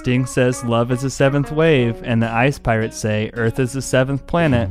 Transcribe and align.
Sting 0.00 0.24
says 0.24 0.64
love 0.64 0.90
is 0.92 1.02
the 1.02 1.10
seventh 1.10 1.52
wave, 1.52 2.00
and 2.04 2.22
the 2.22 2.30
ice 2.30 2.58
pirates 2.58 2.96
say 2.96 3.30
Earth 3.34 3.58
is 3.58 3.74
the 3.74 3.82
seventh 3.82 4.26
planet. 4.26 4.70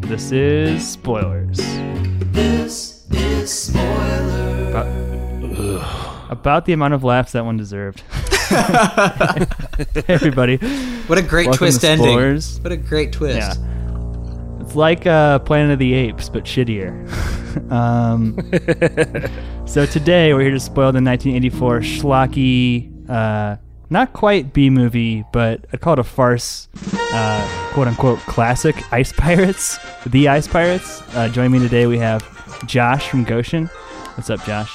This 0.00 0.30
is 0.30 0.88
spoilers. 0.88 1.56
This 2.30 3.04
is 3.10 3.52
spoiler. 3.52 4.68
About, 4.68 6.30
about 6.30 6.64
the 6.66 6.72
amount 6.72 6.94
of 6.94 7.02
laughs 7.02 7.32
that 7.32 7.44
one 7.44 7.56
deserved. 7.56 8.04
Everybody, 10.06 10.58
What 11.08 11.18
a 11.18 11.22
great 11.22 11.52
twist 11.52 11.84
ending. 11.84 12.14
What 12.62 12.70
a 12.70 12.76
great 12.76 13.12
twist. 13.12 13.38
yeah, 13.38 14.60
it's 14.60 14.76
like 14.76 15.04
uh, 15.04 15.40
Planet 15.40 15.72
of 15.72 15.78
the 15.80 15.94
Apes, 15.94 16.28
but 16.28 16.44
shittier. 16.44 17.10
um, 17.72 18.36
so 19.66 19.84
today 19.84 20.32
we're 20.32 20.42
here 20.42 20.52
to 20.52 20.60
spoil 20.60 20.92
the 20.92 21.02
1984 21.02 21.80
schlocky, 21.80 23.10
uh, 23.10 23.56
not 23.90 24.12
quite 24.12 24.52
B 24.52 24.70
movie, 24.70 25.24
but 25.32 25.64
I'd 25.72 25.80
call 25.80 25.94
it 25.94 25.98
a 25.98 26.04
farce, 26.04 26.68
uh, 27.12 27.70
quote 27.72 27.88
unquote 27.88 28.20
classic 28.20 28.76
Ice 28.92 29.12
Pirates, 29.16 29.78
the 30.06 30.28
Ice 30.28 30.46
Pirates. 30.46 31.02
Uh, 31.14 31.28
joining 31.28 31.52
me 31.52 31.58
today 31.58 31.86
we 31.86 31.98
have 31.98 32.22
Josh 32.66 33.08
from 33.08 33.24
Goshen. 33.24 33.66
What's 34.14 34.30
up, 34.30 34.44
Josh? 34.44 34.72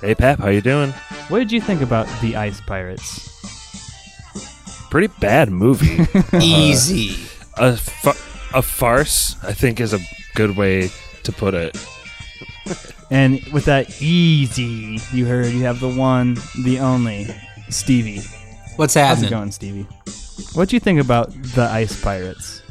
Hey 0.00 0.14
Pap, 0.14 0.38
how 0.38 0.48
you 0.48 0.60
doing? 0.60 0.90
What 1.28 1.40
did 1.40 1.52
you 1.52 1.60
think 1.60 1.82
about 1.82 2.06
the 2.20 2.36
Ice 2.36 2.60
Pirates? 2.60 3.26
Pretty 4.90 5.12
bad 5.20 5.50
movie. 5.50 6.06
Easy. 6.40 7.10
a, 7.58 7.76
fa- 7.76 8.56
a 8.56 8.62
farce, 8.62 9.36
I 9.44 9.52
think, 9.52 9.80
is 9.80 9.92
a 9.92 10.00
good 10.34 10.56
way 10.56 10.90
to 11.24 11.32
put 11.32 11.54
it. 11.54 11.76
And 13.10 13.42
with 13.52 13.64
that 13.64 14.00
easy, 14.00 14.98
you 15.12 15.26
heard 15.26 15.46
you 15.52 15.64
have 15.64 15.80
the 15.80 15.88
one, 15.88 16.36
the 16.62 16.78
only, 16.78 17.26
Stevie. 17.70 18.22
What's 18.76 18.94
happening? 18.94 19.24
How's 19.24 19.32
it 19.32 19.34
going, 19.34 19.52
Stevie? 19.52 19.86
What 20.54 20.68
do 20.68 20.76
you 20.76 20.80
think 20.80 21.00
about 21.00 21.30
the 21.32 21.68
Ice 21.70 22.00
Pirates? 22.00 22.62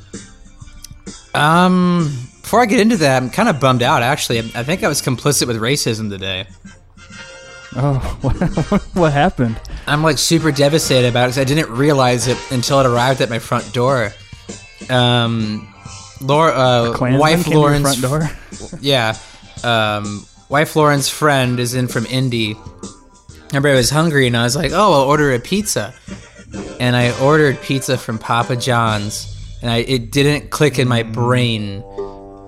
Um, 1.34 2.06
before 2.42 2.62
I 2.62 2.66
get 2.66 2.80
into 2.80 2.98
that, 2.98 3.22
I'm 3.22 3.30
kind 3.30 3.48
of 3.48 3.60
bummed 3.60 3.84
out. 3.84 4.02
Actually, 4.02 4.40
I 4.40 4.64
think 4.64 4.84
I 4.84 4.88
was 4.88 5.02
complicit 5.02 5.48
with 5.48 5.58
racism 5.58 6.10
today. 6.10 6.48
Oh, 7.76 8.18
what, 8.22 8.34
what 8.96 9.14
happened? 9.14 9.60
I'm 9.86 10.04
like 10.04 10.18
super 10.18 10.52
devastated 10.52 11.10
about 11.10 11.26
it 11.26 11.28
because 11.28 11.38
I 11.40 11.44
didn't 11.44 11.70
realize 11.70 12.28
it 12.28 12.38
until 12.52 12.80
it 12.80 12.86
arrived 12.88 13.22
at 13.22 13.30
my 13.30 13.40
front 13.40 13.72
door. 13.74 14.12
Um, 14.90 15.74
Laura, 16.22 16.52
uh, 16.52 16.98
wife 17.00 17.44
came 17.44 17.44
to 17.44 17.50
your 17.52 17.60
Lauren's 17.60 18.00
front 18.00 18.02
door. 18.02 18.80
yeah, 18.82 19.16
um, 19.64 20.26
wife 20.50 20.76
Lauren's 20.76 21.10
friend 21.10 21.60
is 21.60 21.76
in 21.76 21.88
from 21.88 22.06
Indy. 22.08 22.58
Remember, 23.52 23.70
I 23.70 23.76
was 23.76 23.90
hungry 23.90 24.28
and 24.28 24.38
I 24.38 24.44
was 24.44 24.56
like, 24.56 24.72
"Oh, 24.74 24.94
I'll 24.94 25.08
order 25.08 25.34
a 25.34 25.40
pizza," 25.40 25.94
and 26.80 26.96
I 26.96 27.18
ordered 27.22 27.62
pizza 27.62 27.98
from 27.98 28.18
Papa 28.20 28.56
John's, 28.56 29.36
and 29.62 29.72
I 29.72 29.78
it 29.78 30.12
didn't 30.12 30.52
click 30.52 30.78
in 30.80 30.88
my 30.88 31.04
brain 31.04 31.84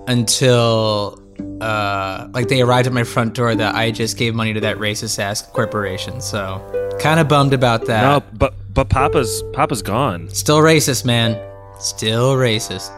until 0.08 1.18
uh, 1.60 2.28
like 2.32 2.48
they 2.48 2.60
arrived 2.60 2.86
at 2.86 2.92
my 2.92 3.04
front 3.04 3.34
door 3.34 3.54
that 3.54 3.74
I 3.74 3.90
just 3.90 4.16
gave 4.16 4.34
money 4.34 4.52
to 4.52 4.60
that 4.60 4.78
racist 4.78 5.18
ass 5.18 5.42
corporation. 5.42 6.20
So, 6.20 6.60
kind 7.00 7.18
of 7.20 7.28
bummed 7.28 7.52
about 7.52 7.86
that. 7.86 8.02
No, 8.02 8.22
but 8.38 8.54
but 8.72 8.88
Papa's 8.88 9.42
Papa's 9.52 9.82
gone. 9.82 10.28
Still 10.30 10.58
racist, 10.58 11.04
man. 11.04 11.38
Still 11.78 12.36
racist. 12.36 12.90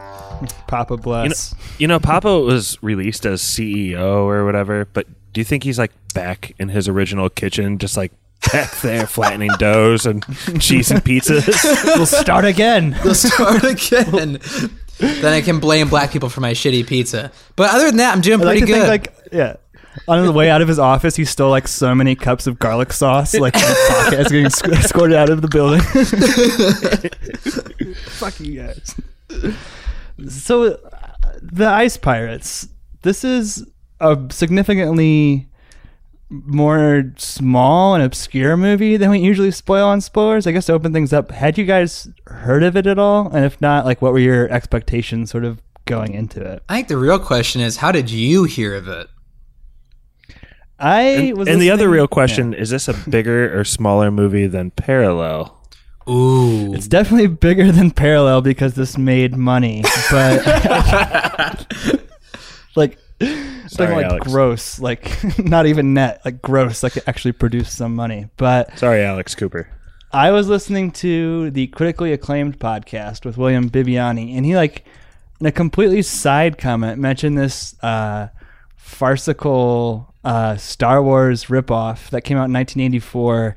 Papa 0.67 0.93
You 0.93 0.97
know, 0.97 1.01
bless. 1.01 1.55
you 1.79 1.87
know, 1.87 1.99
Papa 1.99 2.39
was 2.39 2.77
released 2.83 3.25
as 3.25 3.41
CEO 3.41 4.25
or 4.25 4.45
whatever. 4.45 4.85
But 4.93 5.07
do 5.35 5.41
you 5.41 5.45
think 5.45 5.63
he's 5.63 5.77
like 5.77 5.91
back 6.13 6.55
in 6.59 6.69
his 6.69 6.87
original 6.87 7.29
kitchen, 7.29 7.77
just 7.77 7.97
like 7.97 8.13
back 8.53 8.71
there 8.79 9.05
flattening 9.05 9.51
doughs 9.59 10.05
and 10.05 10.23
cheese 10.61 10.91
and 10.91 11.03
pizzas? 11.03 11.45
we'll 11.97 12.05
start 12.05 12.45
again. 12.45 12.97
We'll 13.03 13.13
start 13.15 13.65
again. 13.65 14.39
then 14.97 15.25
I 15.33 15.41
can 15.41 15.59
blame 15.59 15.89
black 15.89 16.11
people 16.13 16.29
for 16.29 16.39
my 16.39 16.53
shitty 16.53 16.87
pizza. 16.87 17.33
But 17.57 17.71
other 17.75 17.87
than 17.87 17.97
that, 17.97 18.15
I'm 18.15 18.21
doing 18.21 18.39
I 18.39 18.43
pretty 18.45 18.61
to 18.61 18.65
good. 18.65 18.87
think, 18.87 18.87
like, 19.07 19.13
yeah. 19.33 19.55
On 20.07 20.25
the 20.25 20.31
way 20.31 20.49
out 20.49 20.61
of 20.61 20.69
his 20.69 20.79
office, 20.79 21.17
he 21.17 21.25
stole 21.25 21.49
like 21.49 21.67
so 21.67 21.93
many 21.93 22.15
cups 22.15 22.47
of 22.47 22.57
garlic 22.57 22.93
sauce, 22.93 23.33
like 23.35 23.55
in 23.55 23.61
his 23.61 23.77
pocket, 23.89 24.19
as 24.19 24.27
getting 24.29 24.49
sc- 24.49 24.67
escorted 24.69 25.17
out 25.17 25.29
of 25.29 25.41
the 25.41 25.49
building. 25.49 25.81
Fuck 27.95 28.39
you 28.39 28.61
guys. 28.61 28.95
So, 30.29 30.63
uh, 30.63 30.77
the 31.41 31.67
Ice 31.67 31.97
Pirates. 31.97 32.69
This 33.01 33.23
is 33.25 33.65
a 33.99 34.17
significantly 34.29 35.47
more 36.29 37.11
small 37.17 37.93
and 37.93 38.03
obscure 38.03 38.57
movie 38.57 38.97
than 38.97 39.09
we 39.11 39.19
usually 39.19 39.51
spoil 39.51 39.85
on 39.87 40.01
spoilers. 40.01 40.47
I 40.47 40.51
guess 40.51 40.65
to 40.65 40.73
open 40.73 40.91
things 40.93 41.13
up, 41.13 41.31
had 41.31 41.57
you 41.57 41.65
guys 41.65 42.07
heard 42.27 42.63
of 42.63 42.75
it 42.75 42.87
at 42.87 42.97
all? 42.99 43.27
And 43.29 43.45
if 43.45 43.59
not, 43.61 43.85
like, 43.85 44.01
what 44.01 44.11
were 44.11 44.19
your 44.19 44.49
expectations, 44.51 45.29
sort 45.29 45.45
of 45.45 45.61
going 45.85 46.13
into 46.13 46.41
it? 46.41 46.63
I 46.67 46.75
think 46.75 46.87
the 46.87 46.97
real 46.97 47.19
question 47.19 47.61
is, 47.61 47.77
how 47.77 47.91
did 47.91 48.09
you 48.09 48.43
hear 48.45 48.75
of 48.75 48.87
it? 48.87 49.07
I 50.77 51.01
And, 51.03 51.37
was. 51.37 51.47
and 51.47 51.61
the 51.61 51.71
other 51.71 51.87
real 51.87 52.07
question 52.07 52.53
is: 52.53 52.69
This 52.69 52.89
a 52.89 52.93
bigger 53.09 53.57
or 53.57 53.63
smaller 53.63 54.11
movie 54.11 54.45
than 54.47 54.71
Parallel? 54.71 55.57
Ooh. 56.09 56.73
It's 56.73 56.87
definitely 56.89 57.27
bigger 57.27 57.71
than 57.71 57.91
Parallel 57.91 58.41
because 58.41 58.73
this 58.73 58.97
made 58.97 59.37
money, 59.37 59.83
but 60.11 60.45
like, 62.75 62.97
Sorry, 63.19 63.67
something 63.67 63.95
like 63.95 64.05
Alex. 64.05 64.27
gross, 64.27 64.79
like 64.79 65.39
not 65.39 65.65
even 65.65 65.93
net, 65.93 66.21
like 66.25 66.41
gross, 66.41 66.83
like 66.83 66.97
it 66.97 67.03
actually 67.07 67.31
produced 67.31 67.75
some 67.77 67.95
money. 67.95 68.27
But 68.37 68.77
Sorry, 68.77 69.03
Alex 69.03 69.35
Cooper. 69.35 69.69
I 70.11 70.31
was 70.31 70.47
listening 70.47 70.91
to 70.91 71.51
the 71.51 71.67
critically 71.67 72.13
acclaimed 72.13 72.59
podcast 72.59 73.25
with 73.25 73.37
William 73.37 73.69
Bibbiani, 73.69 74.35
and 74.35 74.45
he 74.45 74.55
like 74.55 74.85
in 75.39 75.45
a 75.45 75.51
completely 75.51 76.01
side 76.01 76.57
comment 76.57 76.99
mentioned 76.99 77.37
this 77.37 77.75
uh, 77.83 78.29
farcical 78.77 80.13
uh, 80.23 80.55
Star 80.57 81.03
Wars 81.03 81.45
ripoff 81.45 82.09
that 82.09 82.21
came 82.21 82.37
out 82.37 82.45
in 82.45 82.53
1984, 82.53 83.55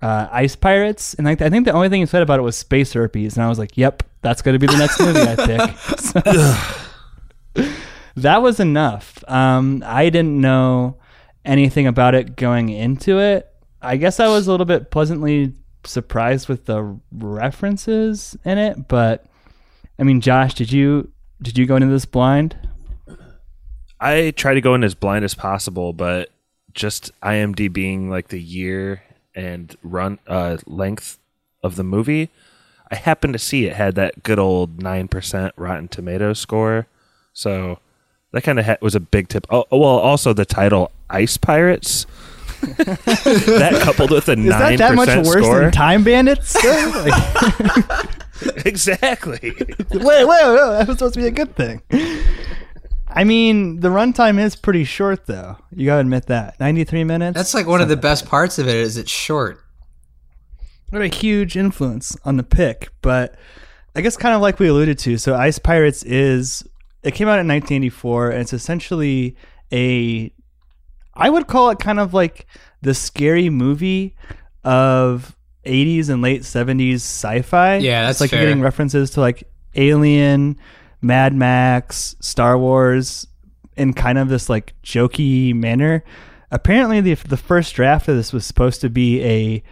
uh, 0.00 0.28
Ice 0.32 0.56
Pirates, 0.56 1.14
and 1.14 1.26
like 1.26 1.42
I 1.42 1.50
think 1.50 1.64
the 1.64 1.72
only 1.72 1.88
thing 1.88 2.00
he 2.00 2.06
said 2.06 2.22
about 2.22 2.38
it 2.38 2.42
was 2.42 2.56
space 2.56 2.92
herpes, 2.92 3.36
and 3.36 3.44
I 3.44 3.48
was 3.48 3.58
like, 3.58 3.76
"Yep, 3.76 4.02
that's 4.22 4.42
going 4.42 4.54
to 4.54 4.58
be 4.58 4.66
the 4.66 4.78
next 4.78 5.00
movie 5.00 5.20
I 5.20 5.36
pick." 5.36 5.60
So, 7.54 7.64
that 8.16 8.42
was 8.42 8.60
enough. 8.60 9.22
Um, 9.28 9.82
I 9.86 10.10
didn't 10.10 10.40
know 10.40 10.96
anything 11.44 11.86
about 11.86 12.14
it 12.14 12.36
going 12.36 12.68
into 12.68 13.18
it. 13.18 13.52
I 13.80 13.96
guess 13.96 14.20
I 14.20 14.28
was 14.28 14.46
a 14.46 14.50
little 14.50 14.66
bit 14.66 14.90
pleasantly 14.90 15.54
surprised 15.84 16.48
with 16.48 16.66
the 16.66 16.98
references 17.12 18.36
in 18.44 18.58
it, 18.58 18.88
but 18.88 19.26
I 19.98 20.02
mean, 20.02 20.20
Josh, 20.20 20.54
did 20.54 20.72
you 20.72 21.10
did 21.40 21.56
you 21.56 21.66
go 21.66 21.76
into 21.76 21.88
this 21.88 22.04
blind? 22.04 22.56
I 24.00 24.32
try 24.36 24.54
to 24.54 24.60
go 24.60 24.74
in 24.74 24.84
as 24.84 24.94
blind 24.94 25.24
as 25.24 25.34
possible, 25.34 25.92
but 25.92 26.30
just 26.72 27.10
IMDb 27.20 27.72
being 27.72 28.10
like 28.10 28.28
the 28.28 28.40
year 28.40 29.02
and 29.34 29.74
run 29.82 30.18
uh, 30.26 30.58
length 30.66 31.18
of 31.62 31.76
the 31.76 31.84
movie, 31.84 32.30
I 32.90 32.96
happened 32.96 33.32
to 33.32 33.38
see 33.38 33.66
it 33.66 33.74
had 33.74 33.94
that 33.96 34.22
good 34.22 34.38
old 34.38 34.82
nine 34.82 35.08
percent 35.08 35.52
Rotten 35.56 35.88
Tomatoes 35.88 36.38
score, 36.38 36.86
so 37.32 37.80
that 38.32 38.42
kind 38.42 38.58
of 38.58 38.66
ha- 38.66 38.76
was 38.80 38.94
a 38.94 39.00
big 39.00 39.28
tip. 39.28 39.46
Oh, 39.50 39.64
oh, 39.70 39.78
well, 39.78 39.88
also 39.98 40.32
the 40.32 40.44
title 40.44 40.90
Ice 41.10 41.36
Pirates. 41.36 42.06
that 42.60 43.80
coupled 43.84 44.10
with 44.10 44.28
a 44.28 44.32
Is 44.32 44.38
nine 44.38 44.76
that 44.76 44.78
that 44.78 44.94
much 44.96 45.08
worse 45.26 45.44
score, 45.44 45.60
than 45.60 45.72
Time 45.72 46.02
Bandits? 46.04 46.56
Exactly. 48.64 49.52
wait, 49.58 49.90
wait, 49.90 50.26
wait, 50.26 50.26
that 50.26 50.84
was 50.86 50.96
supposed 50.98 51.14
to 51.14 51.20
be 51.20 51.26
a 51.26 51.30
good 51.30 51.56
thing. 51.56 51.82
I 53.08 53.24
mean, 53.24 53.80
the 53.80 53.88
runtime 53.88 54.38
is 54.38 54.54
pretty 54.54 54.84
short, 54.84 55.26
though. 55.26 55.56
You 55.72 55.86
gotta 55.86 56.02
admit 56.02 56.26
that. 56.26 56.58
Ninety-three 56.60 57.02
minutes. 57.04 57.36
That's 57.36 57.52
like 57.54 57.66
one 57.66 57.80
of 57.80 57.88
the 57.88 57.96
best 57.96 58.26
parts 58.26 58.58
of 58.60 58.68
it 58.68 58.76
is 58.76 58.96
it's 58.96 59.10
short. 59.10 59.60
what 60.90 61.02
a 61.02 61.08
huge 61.08 61.56
influence 61.56 62.16
on 62.24 62.36
the 62.36 62.44
pick. 62.44 62.90
But 63.02 63.34
I 63.96 64.02
guess 64.02 64.16
kind 64.16 64.34
of 64.36 64.40
like 64.40 64.60
we 64.60 64.68
alluded 64.68 64.98
to, 65.00 65.18
so 65.18 65.34
Ice 65.34 65.58
Pirates 65.58 66.04
is 66.04 66.64
it 67.02 67.14
came 67.14 67.28
out 67.28 67.38
in 67.38 67.48
1984, 67.48 68.30
and 68.30 68.40
it's 68.40 68.52
essentially 68.52 69.36
a 69.72 70.32
I 71.14 71.30
would 71.30 71.46
call 71.46 71.70
it 71.70 71.78
kind 71.78 71.98
of 71.98 72.14
like 72.14 72.46
the 72.80 72.94
scary 72.94 73.50
movie 73.50 74.14
of 74.64 75.36
80s 75.66 76.08
and 76.08 76.22
late 76.22 76.42
70s 76.42 76.96
sci-fi. 76.96 77.76
Yeah, 77.78 78.02
that's 78.02 78.16
it's 78.16 78.20
like 78.20 78.30
fair. 78.30 78.40
you're 78.40 78.48
getting 78.48 78.62
references 78.62 79.10
to 79.12 79.20
like 79.20 79.44
Alien, 79.74 80.56
Mad 81.02 81.34
Max, 81.34 82.16
Star 82.20 82.56
Wars 82.56 83.26
in 83.76 83.94
kind 83.94 84.18
of 84.18 84.28
this 84.28 84.48
like 84.48 84.74
jokey 84.82 85.54
manner. 85.54 86.04
Apparently, 86.50 87.00
the 87.00 87.14
the 87.14 87.36
first 87.36 87.74
draft 87.74 88.08
of 88.08 88.16
this 88.16 88.32
was 88.32 88.46
supposed 88.46 88.80
to 88.80 88.88
be 88.88 89.22
a 89.22 89.62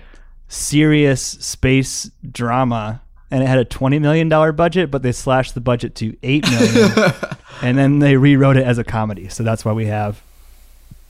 serious 0.49 1.23
space 1.23 2.11
drama, 2.31 3.03
and 3.31 3.43
it 3.43 3.47
had 3.47 3.59
a 3.59 3.65
twenty 3.65 3.99
million 3.99 4.29
dollar 4.29 4.53
budget, 4.53 4.91
but 4.91 5.03
they 5.03 5.13
slashed 5.13 5.55
the 5.55 5.61
budget 5.61 5.95
to 5.97 6.17
8 6.23 6.51
million. 6.51 6.91
and 7.63 7.79
then 7.79 7.99
they 7.99 8.17
rewrote 8.17 8.57
it 8.57 8.65
as 8.65 8.79
a 8.79 8.85
comedy. 8.85 9.29
So 9.29 9.43
that's 9.43 9.65
why 9.65 9.73
we 9.73 9.87
have 9.87 10.23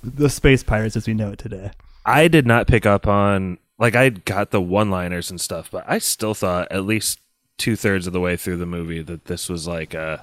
the 0.02 0.28
Space 0.30 0.62
Pirates 0.62 0.96
as 0.96 1.06
we 1.06 1.14
know 1.14 1.30
it 1.30 1.38
today. 1.38 1.70
I 2.04 2.28
did 2.28 2.46
not 2.46 2.66
pick 2.68 2.86
up 2.86 3.06
on 3.06 3.58
like 3.78 3.94
I 3.94 4.10
got 4.10 4.50
the 4.50 4.60
one 4.60 4.90
liners 4.90 5.30
and 5.30 5.40
stuff, 5.40 5.70
but 5.70 5.84
I 5.86 5.98
still 5.98 6.34
thought 6.34 6.68
at 6.70 6.84
least 6.84 7.20
two 7.58 7.76
thirds 7.76 8.06
of 8.06 8.12
the 8.12 8.20
way 8.20 8.36
through 8.36 8.58
the 8.58 8.66
movie 8.66 9.02
that 9.02 9.24
this 9.24 9.48
was 9.48 9.66
like 9.66 9.94
uh 9.94 10.18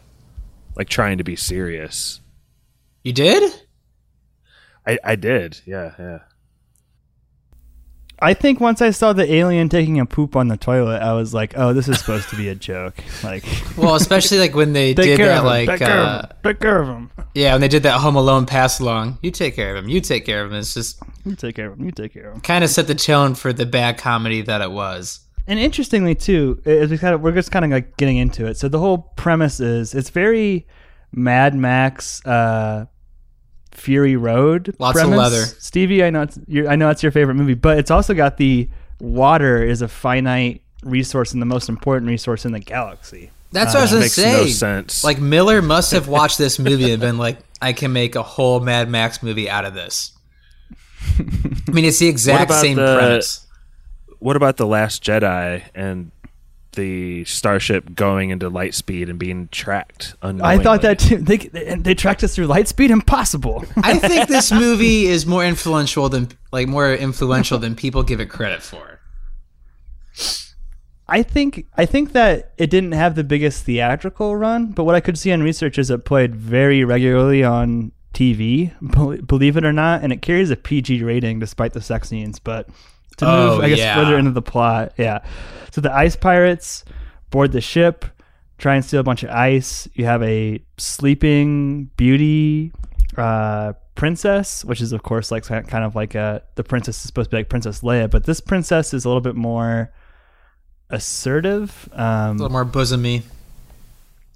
like 0.75 0.89
trying 0.89 1.17
to 1.17 1.23
be 1.23 1.35
serious. 1.35 2.21
You 3.03 3.13
did? 3.13 3.53
I, 4.87 4.97
I 5.03 5.15
did, 5.15 5.61
yeah, 5.65 5.93
yeah. 5.97 6.19
I 8.23 8.33
think 8.33 8.59
once 8.59 8.81
I 8.81 8.89
saw 8.91 9.13
the 9.13 9.31
alien 9.31 9.69
taking 9.69 9.99
a 9.99 10.05
poop 10.05 10.35
on 10.35 10.47
the 10.47 10.57
toilet, 10.57 11.01
I 11.01 11.13
was 11.13 11.33
like, 11.33 11.53
"Oh, 11.57 11.73
this 11.73 11.87
is 11.87 11.99
supposed 11.99 12.29
to 12.29 12.35
be 12.35 12.49
a 12.49 12.55
joke." 12.55 12.95
Like, 13.23 13.43
Well, 13.77 13.95
especially 13.95 14.39
like 14.39 14.55
when 14.55 14.73
they 14.73 14.93
did 14.95 15.19
that, 15.19 15.39
him. 15.39 15.45
like 15.45 15.67
take 15.69 15.79
care 15.79 15.97
of 15.99 16.07
uh, 16.07 16.21
him. 16.21 16.29
Take 16.43 16.59
care 16.59 16.81
of 16.81 16.87
him. 16.87 17.11
yeah, 17.35 17.51
when 17.53 17.61
they 17.61 17.67
did 17.67 17.83
that 17.83 17.99
Home 17.99 18.15
Alone 18.15 18.45
pass 18.45 18.79
along. 18.79 19.17
You 19.21 19.31
take 19.31 19.55
care 19.55 19.75
of 19.75 19.83
him. 19.83 19.89
You 19.89 20.01
take 20.01 20.25
care 20.25 20.43
of 20.43 20.51
him. 20.51 20.57
It's 20.59 20.73
just 20.73 20.99
You 21.25 21.35
take 21.35 21.55
care 21.55 21.69
of 21.71 21.77
him. 21.79 21.85
You 21.85 21.91
take 21.91 22.13
care 22.13 22.29
of 22.29 22.35
him. 22.35 22.41
kind 22.41 22.63
of 22.63 22.69
set 22.69 22.87
the 22.87 22.95
tone 22.95 23.35
for 23.35 23.53
the 23.53 23.65
bad 23.65 23.97
comedy 23.97 24.41
that 24.41 24.61
it 24.61 24.71
was. 24.71 25.19
And 25.47 25.59
interestingly, 25.59 26.15
too, 26.15 26.61
as 26.65 26.89
we 26.89 26.97
kind 26.97 27.13
of 27.13 27.21
we're 27.21 27.33
just 27.33 27.51
kind 27.51 27.65
of 27.65 27.71
like 27.71 27.97
getting 27.97 28.17
into 28.17 28.45
it. 28.47 28.57
So 28.57 28.67
the 28.69 28.79
whole 28.79 28.97
premise 29.17 29.59
is 29.59 29.93
it's 29.93 30.09
very 30.09 30.65
Mad 31.11 31.53
Max, 31.55 32.25
uh, 32.25 32.85
Fury 33.73 34.15
Road. 34.15 34.75
Lots 34.79 34.99
of 34.99 35.09
leather. 35.09 35.43
Stevie. 35.43 36.03
I 36.03 36.09
know 36.09 36.21
it's 36.23 36.39
your, 36.47 36.69
I 36.69 36.75
know 36.75 36.89
it's 36.89 37.03
your 37.03 37.11
favorite 37.11 37.35
movie, 37.35 37.53
but 37.53 37.77
it's 37.77 37.91
also 37.91 38.13
got 38.13 38.37
the 38.37 38.69
water 38.99 39.63
is 39.63 39.81
a 39.81 39.87
finite 39.87 40.61
resource 40.83 41.33
and 41.33 41.41
the 41.41 41.45
most 41.45 41.69
important 41.69 42.07
resource 42.09 42.45
in 42.45 42.51
the 42.51 42.59
galaxy. 42.59 43.31
That's 43.51 43.73
uh, 43.75 43.77
what 43.77 43.79
I 43.79 43.81
was 43.83 43.91
gonna 43.91 44.01
Makes 44.01 44.13
say. 44.13 44.31
no 44.31 44.47
sense. 44.47 45.03
Like 45.03 45.19
Miller 45.19 45.61
must 45.61 45.91
have 45.91 46.07
watched 46.07 46.37
this 46.37 46.57
movie 46.59 46.91
and 46.91 46.99
been 47.01 47.17
like, 47.17 47.37
I 47.61 47.73
can 47.73 47.93
make 47.93 48.15
a 48.15 48.23
whole 48.23 48.59
Mad 48.59 48.89
Max 48.89 49.21
movie 49.21 49.49
out 49.49 49.65
of 49.65 49.73
this. 49.73 50.11
I 51.19 51.71
mean, 51.71 51.85
it's 51.85 51.99
the 51.99 52.07
exact 52.07 52.51
same 52.53 52.77
the- 52.77 52.95
premise. 52.97 53.45
what 54.19 54.35
about 54.35 54.57
the 54.57 54.65
Last 54.65 55.03
Jedi 55.03 55.61
and 55.75 56.11
the 56.73 57.25
starship 57.25 57.95
going 57.95 58.29
into 58.29 58.49
light 58.49 58.73
speed 58.73 59.09
and 59.09 59.17
being 59.17 59.47
tracked? 59.51 60.15
I 60.21 60.57
thought 60.57 60.81
that 60.81 60.99
too. 60.99 61.17
They, 61.17 61.37
they, 61.37 61.75
they 61.75 61.95
tracked 61.95 62.23
us 62.23 62.35
through 62.35 62.47
light 62.47 62.67
speed. 62.67 62.91
Impossible. 62.91 63.65
I 63.77 63.97
think 63.97 64.27
this 64.27 64.51
movie 64.51 65.05
is 65.05 65.25
more 65.25 65.45
influential 65.45 66.09
than 66.09 66.29
like 66.51 66.67
more 66.67 66.93
influential 66.93 67.57
than 67.57 67.75
people 67.75 68.03
give 68.03 68.19
it 68.19 68.27
credit 68.27 68.61
for. 68.61 68.99
I 71.07 71.21
think 71.21 71.67
I 71.75 71.85
think 71.85 72.13
that 72.13 72.53
it 72.57 72.69
didn't 72.69 72.93
have 72.93 73.15
the 73.15 73.23
biggest 73.23 73.65
theatrical 73.65 74.35
run, 74.35 74.67
but 74.67 74.85
what 74.85 74.95
I 74.95 74.99
could 74.99 75.17
see 75.17 75.31
on 75.31 75.43
research 75.43 75.77
is 75.77 75.89
it 75.89 76.05
played 76.05 76.35
very 76.35 76.83
regularly 76.83 77.43
on 77.43 77.91
TV, 78.13 78.71
believe 79.25 79.57
it 79.57 79.65
or 79.65 79.73
not, 79.73 80.03
and 80.03 80.13
it 80.13 80.21
carries 80.21 80.49
a 80.49 80.55
PG 80.55 81.03
rating 81.03 81.39
despite 81.39 81.73
the 81.73 81.81
sex 81.81 82.09
scenes. 82.09 82.39
But 82.39 82.69
to 83.17 83.25
Oh, 83.29 83.55
move, 83.55 83.63
I 83.65 83.69
guess, 83.69 83.79
yeah. 83.79 83.95
further 83.95 84.17
into 84.17 84.31
the 84.31 84.41
plot, 84.41 84.93
yeah. 84.97 85.19
So 85.71 85.81
the 85.81 85.93
ice 85.93 86.15
pirates 86.15 86.83
board 87.31 87.51
the 87.51 87.61
ship, 87.61 88.05
try 88.57 88.75
and 88.75 88.83
steal 88.85 88.99
a 88.99 89.03
bunch 89.03 89.23
of 89.23 89.29
ice. 89.29 89.87
You 89.93 90.05
have 90.05 90.21
a 90.23 90.63
sleeping 90.77 91.85
beauty 91.97 92.71
uh, 93.17 93.73
princess, 93.95 94.63
which 94.65 94.81
is 94.81 94.91
of 94.93 95.03
course 95.03 95.31
like 95.31 95.43
kind 95.45 95.83
of 95.83 95.95
like 95.95 96.15
a 96.15 96.41
the 96.55 96.63
princess 96.63 96.95
is 96.97 97.03
supposed 97.03 97.29
to 97.29 97.35
be 97.35 97.39
like 97.39 97.49
Princess 97.49 97.81
Leia, 97.81 98.09
but 98.09 98.23
this 98.25 98.39
princess 98.41 98.93
is 98.93 99.05
a 99.05 99.07
little 99.09 99.21
bit 99.21 99.35
more 99.35 99.91
assertive. 100.89 101.89
um, 101.93 102.01
A 102.01 102.31
little 102.33 102.49
more 102.49 102.65
bosomy. 102.65 103.23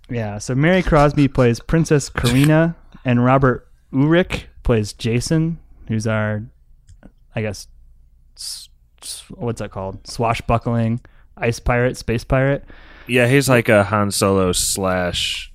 yeah, 0.10 0.38
so 0.38 0.56
Mary 0.56 0.82
Crosby 0.84 1.28
plays 1.28 1.60
Princess 1.60 2.10
Karina, 2.10 2.76
and 3.06 3.24
Robert 3.24 3.68
Urich 3.94 4.44
plays 4.64 4.94
Jason, 4.94 5.60
who's 5.88 6.08
our, 6.08 6.44
I 7.36 7.42
guess, 7.42 7.68
what's 9.36 9.60
that 9.60 9.72
called? 9.72 10.06
Swashbuckling 10.08 11.00
ice 11.38 11.60
pirate, 11.60 11.98
space 11.98 12.24
pirate. 12.24 12.64
Yeah, 13.08 13.28
he's 13.28 13.48
like 13.48 13.70
a 13.70 13.84
Han 13.86 14.12
Solo 14.12 14.52
slash 14.52 15.52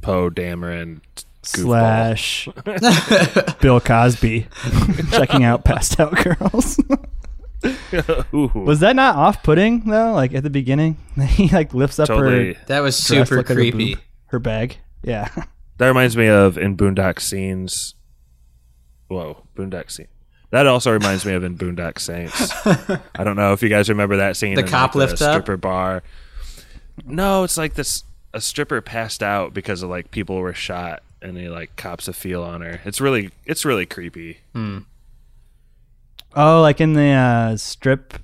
Poe 0.00 0.30
Dameron 0.30 1.00
slash 1.44 2.48
Bill 3.60 3.80
Cosby 3.80 4.46
checking 5.10 5.44
out 5.44 5.64
passed 5.64 6.00
out 6.00 6.14
girls. 6.16 6.78
Was 8.32 8.80
that 8.80 8.96
not 8.96 9.14
off 9.16 9.42
putting 9.42 9.80
though? 9.80 10.12
Like 10.12 10.34
at 10.34 10.42
the 10.42 10.50
beginning, 10.50 10.96
he 11.28 11.48
like 11.48 11.72
lifts 11.74 11.98
up 11.98 12.08
totally. 12.08 12.54
her 12.54 12.60
That 12.66 12.80
was 12.80 12.96
super 12.96 13.36
look 13.36 13.46
at 13.50 13.50
her 13.50 13.54
creepy. 13.54 13.94
boob, 13.94 14.02
her 14.26 14.38
bag. 14.40 14.78
Yeah, 15.04 15.28
That 15.78 15.88
reminds 15.88 16.16
me 16.16 16.28
of 16.28 16.56
in 16.58 16.76
Boondock 16.76 17.20
Saints. 17.20 17.94
Whoa, 19.08 19.44
Boondock 19.56 19.90
Saint. 19.90 20.08
That 20.52 20.66
also 20.66 20.92
reminds 20.92 21.24
me 21.24 21.32
of 21.32 21.44
in 21.44 21.56
Boondock 21.56 21.98
Saints. 21.98 22.52
I 23.14 23.24
don't 23.24 23.36
know 23.36 23.54
if 23.54 23.62
you 23.62 23.70
guys 23.70 23.88
remember 23.88 24.18
that 24.18 24.36
scene. 24.36 24.54
The 24.54 24.60
in, 24.60 24.68
cop 24.68 24.94
like, 24.94 25.08
lift 25.08 25.18
the 25.18 25.30
up? 25.30 25.34
stripper 25.34 25.56
bar. 25.56 26.02
No, 27.06 27.42
it's 27.42 27.56
like 27.56 27.72
this. 27.72 28.04
A 28.34 28.40
stripper 28.40 28.82
passed 28.82 29.22
out 29.22 29.54
because 29.54 29.82
of 29.82 29.88
like 29.88 30.10
people 30.10 30.36
were 30.36 30.52
shot, 30.52 31.02
and 31.22 31.36
they 31.36 31.48
like 31.48 31.74
cops 31.76 32.06
a 32.06 32.12
feel 32.12 32.42
on 32.42 32.60
her. 32.60 32.82
It's 32.84 33.00
really, 33.00 33.30
it's 33.46 33.64
really 33.64 33.86
creepy. 33.86 34.40
Oh, 36.36 36.60
like 36.60 36.82
in 36.82 36.92
the 36.92 37.08
uh, 37.08 37.56
strip 37.56 38.18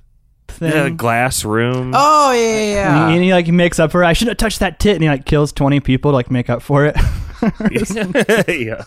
thing. 0.47 0.71
Yeah, 0.71 0.89
glass 0.89 1.43
room. 1.43 1.93
Oh 1.95 2.31
yeah, 2.31 2.41
yeah, 2.41 2.73
yeah. 2.73 3.01
And 3.01 3.09
he, 3.09 3.15
and 3.15 3.23
he, 3.23 3.33
like 3.33 3.47
makes 3.47 3.79
up 3.79 3.91
for. 3.91 4.03
it. 4.03 4.07
I 4.07 4.13
should 4.13 4.27
have 4.27 4.37
touched 4.37 4.59
that 4.59 4.79
tit, 4.79 4.93
and 4.93 5.01
he 5.01 5.09
like 5.09 5.25
kills 5.25 5.51
twenty 5.51 5.79
people 5.79 6.11
to 6.11 6.15
like 6.15 6.29
make 6.29 6.49
up 6.49 6.61
for 6.61 6.85
it. 6.85 6.95
yeah. 8.47 8.83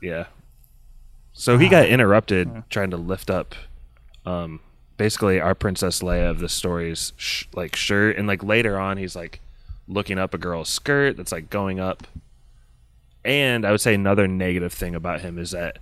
Yeah. 0.00 0.24
So 1.40 1.56
he 1.56 1.70
got 1.70 1.88
interrupted 1.88 2.64
trying 2.68 2.90
to 2.90 2.98
lift 2.98 3.30
up, 3.30 3.54
um, 4.26 4.60
basically 4.98 5.40
our 5.40 5.54
Princess 5.54 6.00
Leia 6.00 6.28
of 6.28 6.38
the 6.38 6.50
story's 6.50 7.14
sh- 7.16 7.46
like 7.54 7.74
shirt, 7.74 8.18
and 8.18 8.28
like 8.28 8.44
later 8.44 8.78
on 8.78 8.98
he's 8.98 9.16
like 9.16 9.40
looking 9.88 10.18
up 10.18 10.34
a 10.34 10.38
girl's 10.38 10.68
skirt 10.68 11.16
that's 11.16 11.32
like 11.32 11.48
going 11.48 11.80
up. 11.80 12.06
And 13.24 13.64
I 13.64 13.70
would 13.70 13.80
say 13.80 13.94
another 13.94 14.28
negative 14.28 14.74
thing 14.74 14.94
about 14.94 15.22
him 15.22 15.38
is 15.38 15.52
that 15.52 15.78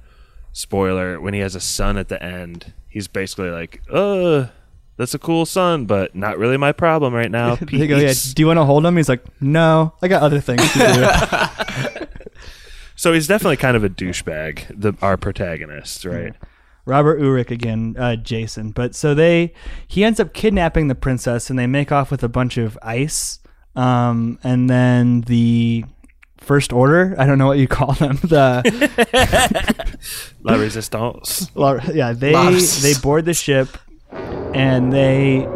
spoiler 0.52 1.20
when 1.20 1.34
he 1.34 1.40
has 1.40 1.56
a 1.56 1.60
son 1.60 1.96
at 1.96 2.06
the 2.06 2.22
end, 2.22 2.72
he's 2.88 3.08
basically 3.08 3.50
like, 3.50 3.82
"Uh, 3.90 4.46
that's 4.96 5.14
a 5.14 5.19
cool 5.19 5.44
son, 5.44 5.87
but 5.87 6.14
not 6.14 6.38
really 6.38 6.56
my 6.56 6.70
problem 6.70 7.12
right 7.12 7.32
now." 7.32 7.56
they 7.72 7.88
go, 7.88 7.96
yeah, 7.96 8.14
do 8.32 8.43
you 8.43 8.46
want 8.46 8.58
to 8.58 8.64
hold 8.64 8.87
him? 8.87 8.96
He's 8.96 9.08
like, 9.08 9.25
no, 9.43 9.93
I 10.00 10.06
got 10.06 10.22
other 10.22 10.40
things 10.40 10.62
to 10.75 11.99
do. 11.99 12.05
So 12.98 13.12
he's 13.12 13.28
definitely 13.28 13.58
kind 13.58 13.76
of 13.76 13.84
a 13.84 13.88
douchebag, 13.88 14.80
the 14.80 14.92
our 15.00 15.16
protagonist, 15.16 16.04
right? 16.04 16.34
Robert 16.84 17.20
Urich 17.20 17.52
again, 17.52 17.94
uh, 17.96 18.16
Jason. 18.16 18.72
But 18.72 18.96
so 18.96 19.14
they, 19.14 19.55
he 19.86 20.02
ends 20.02 20.19
up 20.19 20.34
kidnapping 20.34 20.88
the 20.88 20.96
princess, 20.96 21.48
and 21.48 21.56
they 21.56 21.69
make 21.69 21.93
off 21.93 22.10
with 22.10 22.24
a 22.24 22.28
bunch 22.28 22.56
of 22.58 22.76
ice. 22.82 23.38
Um, 23.76 24.40
and 24.43 24.69
then 24.69 25.20
the 25.22 25.84
first 26.38 26.72
order, 26.72 27.14
I 27.17 27.24
don't 27.26 27.38
know 27.38 27.46
what 27.46 27.58
you 27.58 27.69
call 27.69 27.93
them. 27.93 28.17
The 28.22 29.98
La 30.43 30.55
Resistance. 30.56 31.55
Well, 31.55 31.78
yeah, 31.94 32.12
they 32.12 32.32
Loves. 32.32 32.82
they 32.82 32.94
board 33.00 33.26
the 33.26 33.34
ship 33.34 33.69
and 34.10 34.93
they 34.93 35.46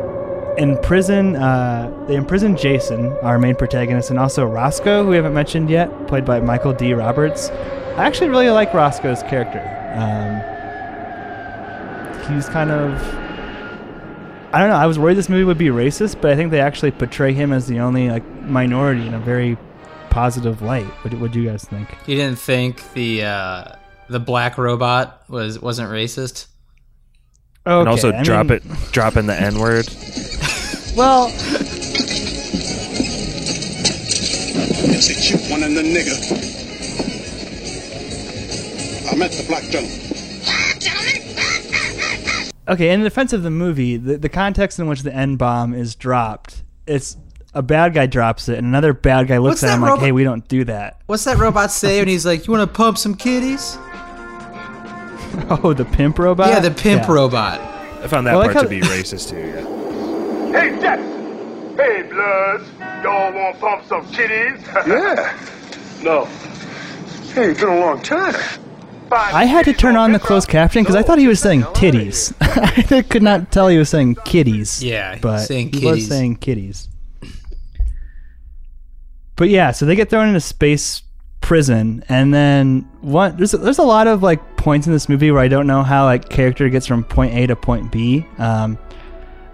imprison 0.58 1.36
uh, 1.36 2.04
they 2.06 2.16
imprison 2.16 2.56
Jason, 2.56 3.12
our 3.18 3.38
main 3.38 3.54
protagonist, 3.54 4.10
and 4.10 4.18
also 4.18 4.44
Roscoe, 4.44 5.04
who 5.04 5.10
we 5.10 5.16
haven't 5.16 5.34
mentioned 5.34 5.70
yet, 5.70 6.06
played 6.08 6.24
by 6.24 6.40
Michael 6.40 6.72
D. 6.72 6.94
Roberts. 6.94 7.50
I 7.96 8.04
actually 8.04 8.30
really 8.30 8.50
like 8.50 8.72
Roscoe's 8.72 9.22
character. 9.22 9.60
Um, 9.94 10.40
he's 12.34 12.48
kind 12.48 12.70
of 12.70 13.00
I 14.52 14.58
don't 14.58 14.68
know. 14.68 14.76
I 14.76 14.86
was 14.86 14.98
worried 14.98 15.16
this 15.16 15.30
movie 15.30 15.44
would 15.44 15.56
be 15.56 15.68
racist, 15.68 16.20
but 16.20 16.30
I 16.30 16.36
think 16.36 16.50
they 16.50 16.60
actually 16.60 16.90
portray 16.90 17.32
him 17.32 17.52
as 17.52 17.66
the 17.66 17.80
only 17.80 18.10
like 18.10 18.24
minority 18.42 19.06
in 19.06 19.14
a 19.14 19.18
very 19.18 19.56
positive 20.10 20.60
light. 20.60 20.84
What 21.04 21.32
do 21.32 21.40
you 21.40 21.48
guys 21.48 21.64
think? 21.64 21.88
You 22.06 22.16
didn't 22.16 22.38
think 22.38 22.92
the 22.92 23.24
uh, 23.24 23.64
the 24.10 24.20
black 24.20 24.58
robot 24.58 25.24
was 25.28 25.58
wasn't 25.58 25.90
racist? 25.90 26.48
Okay, 27.66 27.78
and 27.80 27.88
also 27.88 28.12
I 28.12 28.22
drop 28.22 28.46
mean- 28.46 28.56
it 28.58 28.62
drop 28.92 29.16
in 29.16 29.26
the 29.26 29.40
N 29.40 29.58
word. 29.58 29.88
Well, 30.94 31.32
It's 34.94 35.08
a 35.08 35.14
cute 35.14 35.50
one 35.50 35.62
and 35.62 35.74
the 35.74 35.80
nigger. 35.82 36.18
I 39.10 39.16
met 39.16 39.30
the 39.32 39.44
black 39.48 39.62
gentleman. 39.70 39.98
okay, 42.68 42.90
in 42.90 43.02
defense 43.02 43.32
of 43.32 43.42
the 43.42 43.50
movie, 43.50 43.96
the, 43.96 44.18
the 44.18 44.28
context 44.28 44.78
in 44.78 44.86
which 44.86 45.00
the 45.00 45.14
N 45.14 45.36
bomb 45.36 45.72
is 45.72 45.94
dropped, 45.94 46.62
it's 46.86 47.16
a 47.54 47.62
bad 47.62 47.94
guy 47.94 48.04
drops 48.04 48.48
it, 48.50 48.58
and 48.58 48.66
another 48.66 48.92
bad 48.92 49.28
guy 49.28 49.38
looks 49.38 49.62
What's 49.62 49.62
at 49.64 49.68
that 49.68 49.74
him 49.76 49.80
like, 49.82 50.00
"Hey, 50.00 50.12
we 50.12 50.24
don't 50.24 50.46
do 50.48 50.64
that." 50.64 51.00
What's 51.06 51.24
that 51.24 51.38
robot 51.38 51.70
say 51.70 52.00
when 52.00 52.08
he's 52.08 52.26
like, 52.26 52.46
"You 52.46 52.52
want 52.52 52.70
to 52.70 52.76
pump 52.76 52.98
some 52.98 53.14
kitties?" 53.14 53.78
Oh, 55.64 55.72
the 55.72 55.84
pimp 55.84 56.18
robot. 56.18 56.48
yeah, 56.48 56.60
the 56.60 56.70
pimp 56.70 57.02
Yeah. 57.02 57.12
robot. 57.12 57.60
I 58.02 58.08
found 58.08 58.26
that 58.26 58.32
Well, 58.34 58.42
I 58.48 58.52
part 58.52 58.66
to 58.68 58.68
like 58.68 58.70
be 58.70 58.80
racist 58.88 59.30
too. 59.30 59.38
Yeah. 59.38 60.60
Hey, 60.60 60.80
Jackson. 60.80 61.76
Hey, 61.76 62.02
Bloods. 62.02 62.64
Y'all 63.02 63.32
want 63.32 63.54
to 63.54 63.60
pump 63.60 63.84
some 63.88 64.06
kitties? 64.12 64.60
Yeah. 64.86 65.38
no. 66.02 66.24
Hey, 67.34 67.50
it's 67.50 67.60
been 67.60 67.70
a 67.70 67.80
long 67.80 68.02
time. 68.02 68.34
I 69.10 69.44
had 69.44 69.66
to 69.66 69.72
turn 69.74 69.96
on 69.96 70.12
the 70.12 70.18
closed 70.18 70.48
caption 70.48 70.82
because 70.82 70.96
I 70.96 71.02
thought 71.02 71.18
he 71.18 71.28
was 71.28 71.38
saying 71.40 71.64
All 71.64 71.72
right. 71.72 71.82
titties. 71.82 72.32
I 72.96 73.02
could 73.02 73.22
not 73.22 73.52
tell 73.52 73.68
he 73.68 73.76
was 73.78 73.90
saying 73.90 74.16
kitties. 74.24 74.82
Yeah, 74.82 75.18
but 75.20 75.40
saying 75.40 75.72
he 75.72 75.84
was 75.84 75.94
kitties. 75.96 76.08
saying 76.08 76.36
kitties. 76.36 76.88
But 79.36 79.48
yeah, 79.48 79.70
so 79.70 79.86
they 79.86 79.96
get 79.96 80.08
thrown 80.10 80.28
into 80.28 80.40
space 80.40 81.02
prison, 81.40 82.04
and 82.08 82.32
then 82.32 82.88
one 83.00 83.36
there's 83.36 83.52
a, 83.54 83.58
there's 83.58 83.78
a 83.78 83.82
lot 83.82 84.06
of 84.06 84.22
like 84.22 84.51
points 84.62 84.86
in 84.86 84.92
this 84.92 85.08
movie 85.08 85.32
where 85.32 85.42
I 85.42 85.48
don't 85.48 85.66
know 85.66 85.82
how 85.82 86.04
like 86.04 86.28
character 86.28 86.68
gets 86.68 86.86
from 86.86 87.02
point 87.02 87.34
A 87.34 87.48
to 87.48 87.56
point 87.56 87.90
B. 87.90 88.24
Um, 88.38 88.78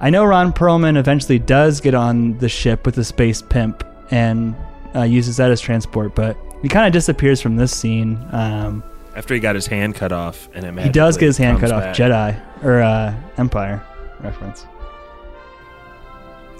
I 0.00 0.11
know 0.11 0.23
Ron 0.27 0.53
Perlman 0.53 0.99
eventually 0.99 1.38
does 1.38 1.81
get 1.81 1.95
on 1.95 2.37
the 2.38 2.49
ship 2.49 2.85
with 2.85 2.95
the 2.95 3.05
space 3.05 3.41
pimp 3.41 3.85
and 4.11 4.55
uh, 4.95 5.05
uses 5.05 5.38
that 5.38 5.50
as 5.50 5.62
transport, 5.62 6.15
but 6.15 6.37
he 6.61 6.69
kind 6.69 6.87
of 6.87 6.93
disappears 6.93 7.41
from 7.41 7.57
this 7.57 7.75
scene. 7.75 8.19
Um, 8.33 8.85
After 9.17 9.33
he 9.33 9.41
got 9.41 9.55
his 9.55 9.67
hand 9.67 9.95
cut 9.95 10.12
off, 10.12 10.50
and 10.55 10.65
it 10.79 10.85
he 10.85 10.91
does 10.91 11.17
get 11.17 11.25
his 11.25 11.38
hand 11.38 11.59
cut 11.59 11.71
comes 11.71 11.87
off. 11.87 11.97
Jedi 11.97 12.38
or 12.62 12.83
uh, 12.83 13.15
Empire 13.38 13.83
reference. 14.21 14.67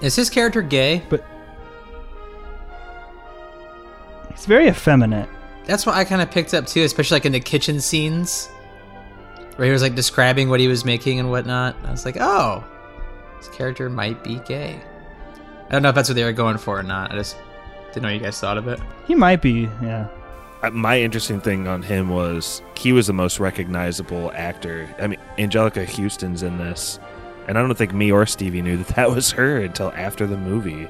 Is 0.03 0.17
his 0.17 0.31
character 0.31 0.63
gay? 0.63 1.03
But 1.11 1.23
he's 4.31 4.47
very 4.47 4.69
effeminate. 4.69 5.29
That's 5.69 5.85
what 5.85 5.95
I 5.95 6.05
kind 6.05 6.23
of 6.23 6.31
picked 6.31 6.55
up 6.55 6.67
too, 6.67 6.83
especially 6.83 7.17
like 7.17 7.27
in 7.27 7.33
the 7.33 7.41
kitchen 7.41 7.81
scenes 7.81 8.49
where 9.57 9.67
he 9.67 9.73
was 9.73 9.83
like 9.83 9.95
describing 9.95 10.49
what 10.49 10.61
he 10.61 10.67
was 10.67 10.85
making 10.85 11.21
and 11.21 11.31
whatnot. 11.31 11.77
I 11.85 11.91
was 11.91 12.05
like, 12.05 12.17
oh, 12.19 12.65
this 13.37 13.49
character 13.49 13.91
might 13.91 14.25
be 14.25 14.37
gay. 14.47 14.81
I 15.69 15.73
don't 15.73 15.83
know 15.83 15.91
if 15.91 15.95
that's 15.95 16.09
what 16.09 16.15
they 16.15 16.25
were 16.25 16.33
going 16.33 16.57
for 16.57 16.79
or 16.79 16.83
not. 16.83 17.13
I 17.13 17.17
just 17.17 17.37
didn't 17.89 18.05
know 18.05 18.09
you 18.09 18.21
guys 18.21 18.41
thought 18.41 18.57
of 18.57 18.67
it. 18.67 18.81
He 19.07 19.15
might 19.15 19.43
be, 19.43 19.69
yeah. 19.83 20.09
Uh, 20.63 20.71
My 20.71 21.01
interesting 21.01 21.41
thing 21.41 21.69
on 21.69 21.83
him 21.83 22.09
was 22.09 22.63
he 22.75 22.93
was 22.93 23.09
the 23.09 23.13
most 23.13 23.39
recognizable 23.39 24.33
actor. 24.35 24.89
I 24.99 25.07
mean, 25.07 25.21
Anjelica 25.37 25.85
Huston's 25.87 26.43
in 26.43 26.57
this, 26.57 26.99
and 27.47 27.59
I 27.59 27.61
don't 27.61 27.75
think 27.77 27.93
me 27.93 28.11
or 28.11 28.25
Stevie 28.25 28.63
knew 28.63 28.79
that 28.79 28.89
that 28.97 29.11
was 29.11 29.33
her 29.33 29.59
until 29.59 29.93
after 29.93 30.27
the 30.27 30.39
movie. 30.39 30.89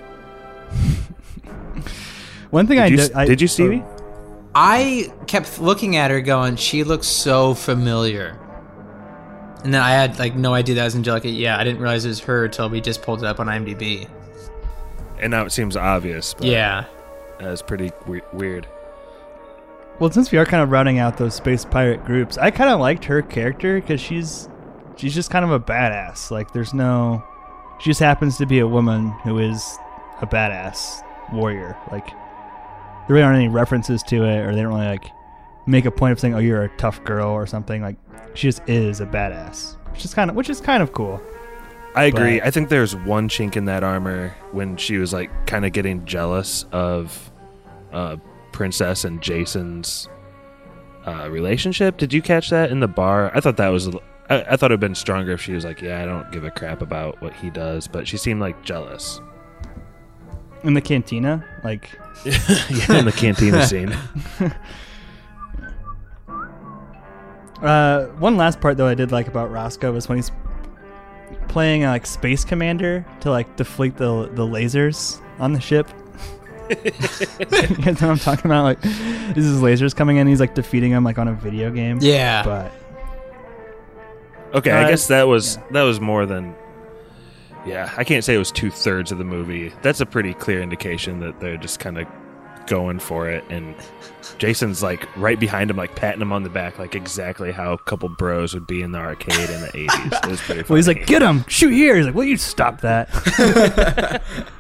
One 2.51 2.67
thing 2.67 2.79
I 2.79 2.89
Did 2.89 2.99
you, 2.99 3.07
did, 3.09 3.17
I, 3.17 3.25
did 3.27 3.41
you 3.41 3.49
Stevie? 3.49 3.83
I 4.61 5.13
kept 5.29 5.61
looking 5.61 5.95
at 5.95 6.11
her 6.11 6.21
going, 6.21 6.57
she 6.57 6.83
looks 6.83 7.07
so 7.07 7.55
familiar. 7.55 8.37
And 9.63 9.73
then 9.73 9.81
I 9.81 9.91
had 9.93 10.19
like 10.19 10.35
no 10.35 10.53
idea 10.53 10.75
that 10.77 10.85
was 10.85 10.97
Anjelica. 10.97 11.33
Yeah, 11.37 11.57
I 11.59 11.63
didn't 11.63 11.81
realize 11.81 12.05
it 12.05 12.09
was 12.09 12.21
her 12.21 12.47
until 12.47 12.69
we 12.69 12.81
just 12.81 13.03
pulled 13.03 13.21
it 13.23 13.27
up 13.27 13.39
on 13.41 13.47
IMDb. 13.47 14.09
and 15.21 15.31
now 15.33 15.45
it 15.45 15.51
seems 15.51 15.77
obvious. 15.77 16.35
But 16.35 16.47
Yeah. 16.47 16.85
that's 17.41 17.63
pretty 17.63 17.91
we- 18.07 18.23
weird. 18.33 18.67
Well, 20.01 20.11
since 20.13 20.31
we 20.33 20.39
are 20.39 20.47
kind 20.47 20.63
of 20.63 20.71
routing 20.71 20.99
out 21.01 21.17
those 21.19 21.35
space 21.35 21.65
pirate 21.65 22.05
groups, 22.05 22.37
I 22.39 22.51
kind 22.53 22.71
of 22.71 22.79
liked 22.81 23.05
her 23.07 23.21
character 23.23 23.81
because 23.81 24.01
she's 24.01 24.49
she's 24.97 25.15
just 25.15 25.31
kind 25.31 25.45
of 25.45 25.51
a 25.53 25.59
badass. 25.61 26.31
Like, 26.33 26.53
there's 26.53 26.73
no, 26.75 27.23
she 27.81 27.91
just 27.91 27.99
happens 28.01 28.37
to 28.39 28.47
be 28.47 28.59
a 28.61 28.67
woman 28.67 29.11
who 29.25 29.39
is 29.39 29.77
a 30.23 30.27
badass 30.27 31.03
warrior. 31.33 31.77
Like, 31.93 32.09
there 33.09 33.15
really 33.15 33.23
aren't 33.25 33.39
any 33.39 33.49
references 33.49 34.03
to 34.05 34.25
it, 34.25 34.39
or 34.47 34.55
they 34.55 34.63
don't 34.63 34.73
really 34.75 34.87
like 34.87 35.07
make 35.67 35.85
a 35.87 35.91
point 35.91 36.13
of 36.13 36.21
saying, 36.21 36.35
"Oh, 36.35 36.39
you're 36.39 36.63
a 36.63 36.77
tough 36.77 37.03
girl" 37.05 37.31
or 37.31 37.47
something. 37.47 37.83
Like, 37.83 37.97
she 38.35 38.49
just 38.49 38.63
is 38.69 39.01
a 39.01 39.07
badass, 39.07 39.77
which 39.93 40.05
is 40.05 40.15
kind 40.15 40.31
of 40.31 40.37
which 40.37 40.49
is 40.51 40.61
kind 40.61 40.83
of 40.83 40.93
cool. 40.93 41.21
I 41.95 42.05
agree. 42.05 42.39
But- 42.39 42.47
I 42.47 42.51
think 42.51 42.69
there's 42.69 42.95
one 42.95 43.29
chink 43.29 43.57
in 43.57 43.65
that 43.65 43.83
armor 43.83 44.35
when 44.53 44.77
she 44.77 44.99
was 44.99 45.13
like 45.13 45.31
kind 45.47 45.65
of 45.65 45.73
getting 45.73 46.05
jealous 46.05 46.65
of 46.71 47.31
uh, 47.93 48.17
Princess 48.53 49.05
and 49.05 49.21
Jason's 49.23 50.09
uh, 51.07 51.29
relationship. 51.31 51.97
Did 51.97 52.13
you 52.13 52.21
catch 52.23 52.51
that 52.51 52.71
in 52.71 52.81
the 52.81 52.89
bar? 52.89 53.33
I 53.35 53.41
thought 53.41 53.57
that 53.57 53.69
was. 53.69 53.89
I, 54.31 54.43
I 54.43 54.57
thought 54.57 54.71
it'd 54.71 54.81
been 54.81 54.95
stronger 54.95 55.33
if 55.33 55.41
she 55.41 55.53
was 55.55 55.65
like, 55.65 55.81
"Yeah, 55.81 56.03
I 56.03 56.05
don't 56.05 56.31
give 56.31 56.45
a 56.45 56.51
crap 56.51 56.83
about 56.83 57.21
what 57.23 57.33
he 57.33 57.49
does," 57.51 57.89
but 57.89 58.07
she 58.07 58.17
seemed 58.19 58.41
like 58.41 58.63
jealous. 58.63 59.21
In 60.65 60.75
the 60.75 60.81
cantina, 60.81 61.45
like 61.65 61.89
yeah, 62.25 62.99
in 62.99 63.05
the 63.05 63.13
cantina 63.17 63.67
scene. 63.67 63.97
Uh, 67.63 68.07
one 68.19 68.37
last 68.37 68.61
part 68.61 68.77
though 68.77 68.87
I 68.87 68.95
did 68.95 69.11
like 69.11 69.27
about 69.27 69.51
Roscoe 69.51 69.91
was 69.93 70.09
when 70.09 70.19
he's 70.19 70.31
playing 71.49 71.85
uh, 71.85 71.91
like 71.91 72.07
space 72.07 72.45
commander 72.45 73.05
to 73.21 73.31
like 73.31 73.57
deflate 73.57 73.97
the 73.97 74.29
the 74.33 74.47
lasers 74.47 75.21
on 75.41 75.53
the 75.53 75.61
ship. 75.61 75.89
you 76.71 76.77
guys 76.87 78.01
know 78.01 78.09
what 78.09 78.11
I'm 78.11 78.19
talking 78.19 78.45
about? 78.47 78.63
Like, 78.63 78.81
this 78.83 79.45
is 79.45 79.61
lasers 79.61 79.93
coming 79.97 80.19
in. 80.19 80.27
He's 80.29 80.39
like 80.39 80.55
defeating 80.55 80.93
them 80.93 81.03
like 81.03 81.19
on 81.19 81.27
a 81.27 81.33
video 81.33 81.71
game. 81.73 81.99
Yeah. 82.01 82.45
But 82.45 82.73
Okay, 84.55 84.71
Uh, 84.71 84.87
I 84.87 84.89
guess 84.91 85.09
that 85.09 85.25
was 85.27 85.59
that 85.73 85.83
was 85.83 86.01
more 86.01 86.27
than. 86.27 86.55
Yeah, 87.67 87.93
I 87.97 88.05
can't 88.05 88.25
say 88.25 88.35
it 88.35 88.39
was 88.39 88.53
two 88.53 88.71
thirds 88.71 89.13
of 89.13 89.19
the 89.19 89.25
movie. 89.25 89.73
That's 89.83 90.01
a 90.01 90.07
pretty 90.07 90.33
clear 90.35 90.63
indication 90.63 91.21
that 91.21 91.41
they're 91.41 91.57
just 91.57 91.81
kind 91.81 91.99
of 91.99 92.07
going 92.67 92.99
for 92.99 93.29
it, 93.29 93.45
and 93.51 93.75
Jason's 94.39 94.83
like 94.83 95.09
right 95.17 95.39
behind 95.41 95.71
him, 95.71 95.77
like 95.77 95.97
patting 95.97 96.21
him 96.23 96.33
on 96.33 96.43
the 96.43 96.51
back, 96.51 96.79
like 96.79 96.95
exactly 96.95 97.51
how 97.53 97.73
a 97.73 97.79
couple 97.79 98.09
bros 98.11 98.55
would 98.55 98.67
be 98.67 98.83
in 98.83 98.93
the 98.93 98.99
arcade 98.99 99.51
in 99.51 99.61
the 99.61 99.71
eighties. 99.75 100.13
It 100.13 100.27
was 100.27 100.41
pretty. 100.41 100.63
Funny. 100.63 100.65
well, 100.69 100.77
he's 100.77 100.89
like, 100.89 101.07
"Get 101.07 101.21
him! 101.23 101.45
Shoot 101.49 101.71
here!" 101.71 101.97
He's 101.97 102.07
like, 102.07 102.15
"Will 102.15 102.25
you 102.25 102.37
stop 102.37 102.81
that?" 102.83 104.23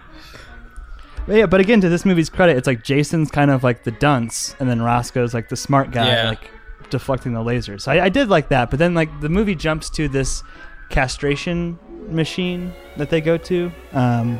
But 1.26 1.36
yeah, 1.36 1.44
but 1.46 1.60
again, 1.60 1.82
to 1.82 1.90
this 1.90 2.06
movie's 2.06 2.30
credit, 2.30 2.56
it's 2.56 2.66
like 2.66 2.82
Jason's 2.82 3.30
kind 3.30 3.50
of 3.50 3.62
like 3.62 3.84
the 3.84 3.90
dunce, 3.90 4.56
and 4.58 4.68
then 4.68 4.80
Roscoe's 4.80 5.34
like 5.34 5.50
the 5.50 5.56
smart 5.56 5.90
guy, 5.90 6.06
Yeah. 6.08 6.28
like 6.30 6.50
deflecting 6.88 7.34
the 7.34 7.40
lasers. 7.40 7.82
So 7.82 7.92
I, 7.92 8.04
I 8.04 8.08
did 8.08 8.28
like 8.30 8.48
that, 8.48 8.70
but 8.70 8.78
then 8.78 8.94
like 8.94 9.20
the 9.20 9.28
movie 9.28 9.54
jumps 9.54 9.90
to 9.90 10.08
this 10.08 10.42
castration 10.88 11.78
machine 12.08 12.72
that 12.96 13.10
they 13.10 13.20
go 13.20 13.36
to, 13.36 13.70
um, 13.92 14.38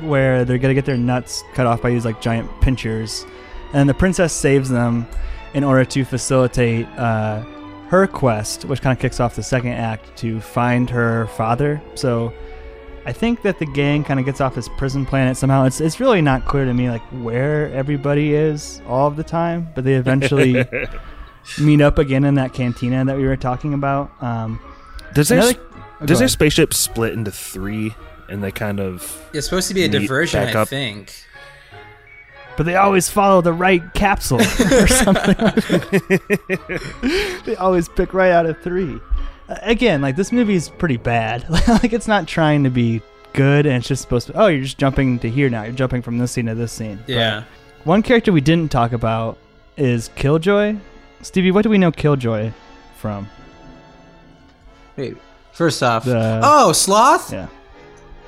where 0.00 0.44
they're 0.44 0.58
gonna 0.58 0.74
get 0.74 0.84
their 0.84 0.96
nuts 0.96 1.42
cut 1.54 1.66
off 1.66 1.82
by 1.82 1.90
these 1.90 2.04
like 2.04 2.20
giant 2.20 2.48
pinchers, 2.60 3.26
and 3.72 3.88
the 3.88 3.94
princess 3.94 4.32
saves 4.32 4.68
them 4.68 5.06
in 5.54 5.64
order 5.64 5.84
to 5.84 6.04
facilitate 6.04 6.86
uh, 6.96 7.42
her 7.88 8.06
quest, 8.06 8.64
which 8.64 8.80
kind 8.80 8.96
of 8.96 9.00
kicks 9.00 9.20
off 9.20 9.34
the 9.34 9.42
second 9.42 9.72
act 9.72 10.16
to 10.16 10.40
find 10.40 10.90
her 10.90 11.26
father. 11.28 11.80
So. 11.94 12.32
I 13.06 13.14
think 13.14 13.40
that 13.42 13.58
the 13.58 13.64
gang 13.64 14.04
kind 14.04 14.20
of 14.20 14.26
gets 14.26 14.42
off 14.42 14.54
this 14.54 14.68
prison 14.68 15.06
planet 15.06 15.34
somehow. 15.34 15.64
It's 15.64 15.80
it's 15.80 16.00
really 16.00 16.20
not 16.20 16.44
clear 16.44 16.66
to 16.66 16.74
me 16.74 16.90
like 16.90 17.00
where 17.24 17.72
everybody 17.72 18.34
is 18.34 18.82
all 18.86 19.08
of 19.08 19.16
the 19.16 19.24
time, 19.24 19.70
but 19.74 19.84
they 19.84 19.94
eventually 19.94 20.62
meet 21.58 21.80
up 21.80 21.98
again 21.98 22.24
in 22.24 22.34
that 22.34 22.52
cantina 22.52 23.04
that 23.06 23.16
we 23.16 23.24
were 23.24 23.38
talking 23.38 23.72
about. 23.72 24.10
Um, 24.22 24.60
does 25.14 25.28
their 25.28 25.38
another- 25.38 25.58
oh, 25.58 25.84
go 26.00 26.06
does 26.06 26.18
their 26.18 26.24
ahead. 26.26 26.30
spaceship 26.30 26.74
split 26.74 27.12
into 27.14 27.30
three, 27.30 27.94
and 28.28 28.42
they 28.42 28.50
kind 28.50 28.80
of 28.80 29.28
It's 29.32 29.46
supposed 29.46 29.68
to 29.68 29.74
be 29.74 29.84
a 29.84 29.88
Meet 29.88 29.98
diversion, 30.02 30.44
back 30.44 30.54
I 30.56 30.60
up. 30.60 30.68
think. 30.68 31.12
but 32.56 32.64
they 32.66 32.76
always 32.76 33.08
follow 33.08 33.40
the 33.40 33.52
right 33.52 33.82
capsule 33.94 34.40
or 34.40 34.86
something. 34.86 35.36
they 37.44 37.56
always 37.56 37.88
pick 37.88 38.12
right 38.14 38.30
out 38.32 38.46
of 38.46 38.60
three. 38.62 39.00
Uh, 39.48 39.56
again, 39.62 40.00
like 40.02 40.16
this 40.16 40.32
movie 40.32 40.54
is 40.54 40.68
pretty 40.68 40.96
bad. 40.96 41.48
like 41.68 41.92
it's 41.92 42.08
not 42.08 42.26
trying 42.28 42.64
to 42.64 42.70
be 42.70 43.00
good, 43.32 43.66
and 43.66 43.76
it's 43.76 43.88
just 43.88 44.02
supposed 44.02 44.26
to. 44.28 44.32
Oh, 44.34 44.46
you're 44.48 44.62
just 44.64 44.78
jumping 44.78 45.18
to 45.20 45.30
here 45.30 45.48
now. 45.50 45.62
You're 45.64 45.72
jumping 45.72 46.02
from 46.02 46.18
this 46.18 46.32
scene 46.32 46.46
to 46.46 46.54
this 46.54 46.72
scene. 46.72 46.98
But 47.06 47.08
Yeah. 47.14 47.44
One 47.84 48.02
character 48.02 48.30
we 48.30 48.40
didn't 48.42 48.70
talk 48.70 48.92
about 48.92 49.38
is 49.76 50.10
Killjoy. 50.14 50.76
Stevie, 51.22 51.50
what 51.50 51.62
do 51.62 51.70
we 51.70 51.78
know 51.78 51.90
Killjoy 51.90 52.52
from? 52.98 53.26
Wait. 54.96 55.16
First 55.52 55.82
off, 55.82 56.04
The- 56.04 56.40
oh, 56.42 56.72
Sloth? 56.72 57.32
Yeah. 57.32 57.48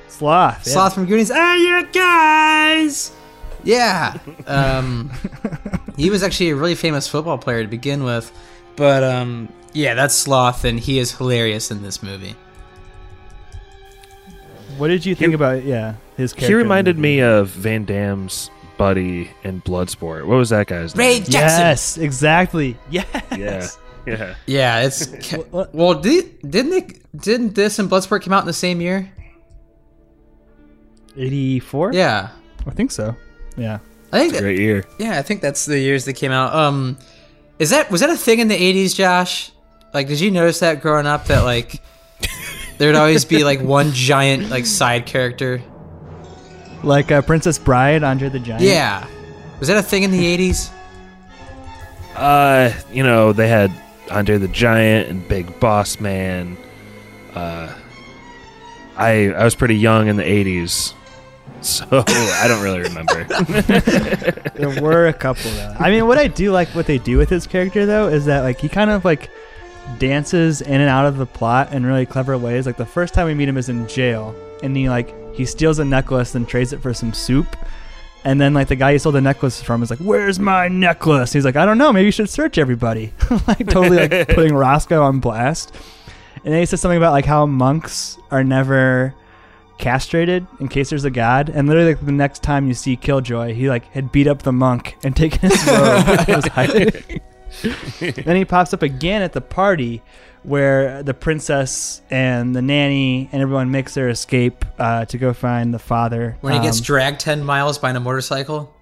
Sloth. 0.07 0.63
yeah. 0.67 0.73
Sloth 0.73 0.93
from 0.93 1.05
Goonies. 1.05 1.29
Hey, 1.31 1.57
you 1.59 1.87
guys! 1.91 3.11
Yeah. 3.63 4.17
Um, 4.45 5.09
he 5.95 6.09
was 6.09 6.21
actually 6.21 6.49
a 6.49 6.55
really 6.55 6.75
famous 6.75 7.07
football 7.07 7.37
player 7.37 7.61
to 7.63 7.67
begin 7.69 8.03
with. 8.03 8.31
But 8.75 9.03
um, 9.03 9.47
yeah, 9.71 9.93
that's 9.93 10.13
Sloth, 10.15 10.65
and 10.65 10.79
he 10.79 10.99
is 10.99 11.15
hilarious 11.15 11.71
in 11.71 11.81
this 11.81 12.03
movie. 12.03 12.35
What 14.77 14.87
did 14.89 15.05
you 15.05 15.15
think 15.15 15.33
about 15.33 15.63
yeah 15.63 15.95
his 16.17 16.33
character? 16.33 16.47
he 16.47 16.53
reminded 16.55 16.97
me 16.97 17.21
of 17.21 17.49
Van 17.49 17.85
Damme's 17.85 18.49
buddy 18.77 19.29
in 19.43 19.61
Bloodsport. 19.61 20.25
What 20.25 20.35
was 20.37 20.49
that 20.49 20.67
guy's 20.67 20.95
Ray 20.95 21.13
name? 21.13 21.23
Ray 21.23 21.29
Jackson. 21.29 21.59
Yes, 21.61 21.97
exactly. 21.97 22.77
Yes. 22.89 23.07
Yeah, 23.37 23.67
yeah. 24.05 24.35
Yeah, 24.45 24.81
it's 24.81 25.07
What- 25.51 25.73
well. 25.73 25.95
Did, 25.95 26.41
didn't 26.49 26.71
they? 26.71 26.87
Didn't 27.15 27.55
this 27.55 27.79
and 27.79 27.89
Bloodsport 27.89 28.23
come 28.23 28.33
out 28.33 28.41
in 28.41 28.47
the 28.47 28.53
same 28.53 28.81
year? 28.81 29.11
84? 31.15 31.93
Yeah, 31.93 32.29
I 32.65 32.71
think 32.71 32.91
so. 32.91 33.15
Yeah. 33.55 33.79
I 34.11 34.19
think. 34.19 34.33
That, 34.33 34.41
Great 34.41 34.59
year. 34.59 34.83
yeah, 34.99 35.17
I 35.17 35.21
think 35.21 35.41
that's 35.41 35.65
the 35.65 35.79
years 35.79 36.05
that 36.05 36.13
came 36.13 36.31
out. 36.31 36.53
Um, 36.55 36.97
is 37.59 37.69
that 37.71 37.89
was 37.91 38.01
that 38.01 38.09
a 38.09 38.17
thing 38.17 38.39
in 38.39 38.47
the 38.47 38.57
'80s, 38.57 38.95
Josh? 38.95 39.51
Like, 39.93 40.07
did 40.07 40.19
you 40.19 40.31
notice 40.31 40.59
that 40.59 40.81
growing 40.81 41.05
up 41.05 41.25
that 41.25 41.43
like 41.43 41.81
there'd 42.77 42.95
always 42.95 43.25
be 43.25 43.43
like 43.43 43.61
one 43.61 43.91
giant 43.91 44.49
like 44.49 44.65
side 44.65 45.05
character? 45.05 45.61
Like 46.83 47.11
uh, 47.11 47.21
Princess 47.21 47.57
Bride, 47.57 48.03
Andre 48.03 48.29
the 48.29 48.39
Giant. 48.39 48.63
Yeah, 48.63 49.07
was 49.59 49.67
that 49.67 49.77
a 49.77 49.83
thing 49.83 50.03
in 50.03 50.11
the 50.11 50.37
'80s? 50.37 50.71
Uh, 52.15 52.71
you 52.91 53.03
know, 53.03 53.33
they 53.33 53.47
had 53.47 53.71
Andre 54.13 54.37
the 54.37 54.47
Giant 54.47 55.09
and 55.09 55.27
Big 55.27 55.59
Boss 55.59 55.99
Man. 55.99 56.55
Uh, 57.33 57.73
I 58.95 59.31
I 59.31 59.43
was 59.43 59.55
pretty 59.55 59.75
young 59.75 60.07
in 60.07 60.17
the 60.17 60.23
'80s, 60.23 60.93
so 61.61 61.85
I 61.89 62.45
don't 62.47 62.63
really 62.63 62.81
remember. 62.81 63.27
There 64.53 64.81
were 64.81 65.07
a 65.07 65.13
couple. 65.13 65.49
I 65.79 65.89
mean, 65.89 66.05
what 66.07 66.19
I 66.19 66.27
do 66.27 66.51
like 66.51 66.69
what 66.69 66.85
they 66.85 66.99
do 66.99 67.17
with 67.17 67.29
his 67.29 67.47
character 67.47 67.85
though 67.87 68.07
is 68.07 68.25
that 68.25 68.41
like 68.41 68.59
he 68.59 68.69
kind 68.69 68.91
of 68.91 69.03
like 69.03 69.29
dances 69.97 70.61
in 70.61 70.79
and 70.79 70.89
out 70.89 71.05
of 71.05 71.17
the 71.17 71.25
plot 71.25 71.73
in 71.73 71.85
really 71.85 72.05
clever 72.05 72.37
ways. 72.37 72.65
Like 72.65 72.77
the 72.77 72.85
first 72.85 73.13
time 73.13 73.25
we 73.25 73.33
meet 73.33 73.49
him 73.49 73.57
is 73.57 73.67
in 73.67 73.87
jail, 73.87 74.35
and 74.61 74.77
he 74.77 74.89
like 74.89 75.13
he 75.35 75.45
steals 75.45 75.79
a 75.79 75.85
necklace 75.85 76.35
and 76.35 76.47
trades 76.47 76.71
it 76.71 76.81
for 76.81 76.93
some 76.93 77.13
soup. 77.13 77.55
And 78.25 78.39
then 78.39 78.53
like 78.53 78.69
the 78.69 78.75
guy 78.75 78.93
he 78.93 78.99
stole 78.99 79.11
the 79.11 79.21
necklace 79.21 79.61
from 79.61 79.83
is 79.83 79.89
like, 79.89 79.99
"Where's 79.99 80.39
my 80.39 80.67
necklace?" 80.69 81.33
He's 81.33 81.43
like, 81.43 81.55
"I 81.55 81.65
don't 81.65 81.77
know. 81.77 81.91
Maybe 81.91 82.05
you 82.05 82.11
should 82.11 82.29
search 82.29 82.57
everybody." 82.57 83.13
like 83.47 83.67
totally 83.67 84.07
like 84.07 84.27
putting 84.29 84.55
Roscoe 84.55 85.03
on 85.03 85.19
blast. 85.19 85.75
And 86.45 86.53
then 86.53 86.59
he 86.59 86.65
says 86.65 86.81
something 86.81 86.97
about 86.97 87.11
like 87.11 87.25
how 87.25 87.45
monks 87.45 88.17
are 88.31 88.43
never 88.43 89.13
castrated 89.77 90.45
in 90.59 90.67
case 90.67 90.89
there's 90.89 91.05
a 91.05 91.11
god. 91.11 91.49
And 91.49 91.67
literally, 91.67 91.93
like 91.95 92.05
the 92.05 92.11
next 92.11 92.43
time 92.43 92.67
you 92.67 92.73
see 92.73 92.95
Killjoy, 92.95 93.53
he 93.53 93.69
like 93.69 93.85
had 93.91 94.11
beat 94.11 94.27
up 94.27 94.43
the 94.43 94.53
monk 94.53 94.97
and 95.03 95.15
taken 95.23 95.49
his 95.49 95.67
robe. 95.67 96.05
and 96.07 96.35
was 96.35 96.47
hiding. 96.47 97.21
then 98.23 98.35
he 98.35 98.45
pops 98.45 98.73
up 98.73 98.81
again 98.81 99.21
at 99.21 99.33
the 99.33 99.41
party 99.41 100.01
where 100.43 101.01
the 101.03 101.13
princess 101.13 102.01
and 102.09 102.55
the 102.55 102.61
nanny 102.61 103.29
and 103.31 103.41
everyone 103.41 103.71
makes 103.71 103.93
their 103.93 104.09
escape 104.09 104.65
uh, 104.77 105.05
to 105.05 105.17
go 105.17 105.33
find 105.33 105.73
the 105.73 105.79
father. 105.79 106.37
When 106.41 106.53
he 106.53 106.59
gets 106.59 106.79
Um, 106.79 106.83
dragged 106.83 107.19
10 107.21 107.43
miles 107.43 107.77
by 107.77 107.91
a 107.91 107.99
motorcycle. 107.99 108.73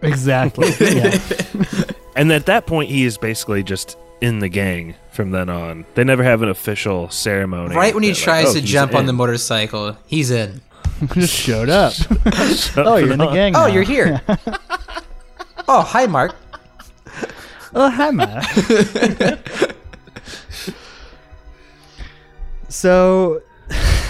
exactly. 0.00 0.68
yeah. 0.80 1.18
and 2.16 2.32
at 2.32 2.46
that 2.46 2.66
point, 2.66 2.88
he 2.90 3.04
is 3.04 3.18
basically 3.18 3.62
just 3.62 3.96
in 4.20 4.38
the 4.38 4.48
gang 4.48 4.94
from 5.10 5.30
then 5.30 5.48
on. 5.50 5.84
They 5.94 6.04
never 6.04 6.22
have 6.22 6.42
an 6.42 6.48
official 6.48 7.10
ceremony. 7.10 7.74
Right 7.74 7.92
when 7.94 8.02
he 8.04 8.10
that, 8.10 8.16
like, 8.18 8.24
tries 8.24 8.46
oh, 8.48 8.52
to 8.54 8.60
he's 8.60 8.70
jump 8.70 8.94
on 8.94 9.06
the 9.06 9.12
motorcycle, 9.12 9.96
he's 10.06 10.30
in. 10.30 10.60
Just 11.14 11.34
showed 11.34 11.68
up. 11.68 11.92
oh, 12.76 12.96
you're 12.96 13.12
in 13.12 13.18
the 13.18 13.30
gang. 13.32 13.56
Oh, 13.56 13.66
you're 13.66 13.82
here. 13.82 14.20
oh, 15.66 15.82
hi, 15.82 16.06
Mark. 16.06 16.36
Oh, 17.74 17.90
hi, 17.90 18.12
Matt. 18.12 19.74
So, 22.72 23.42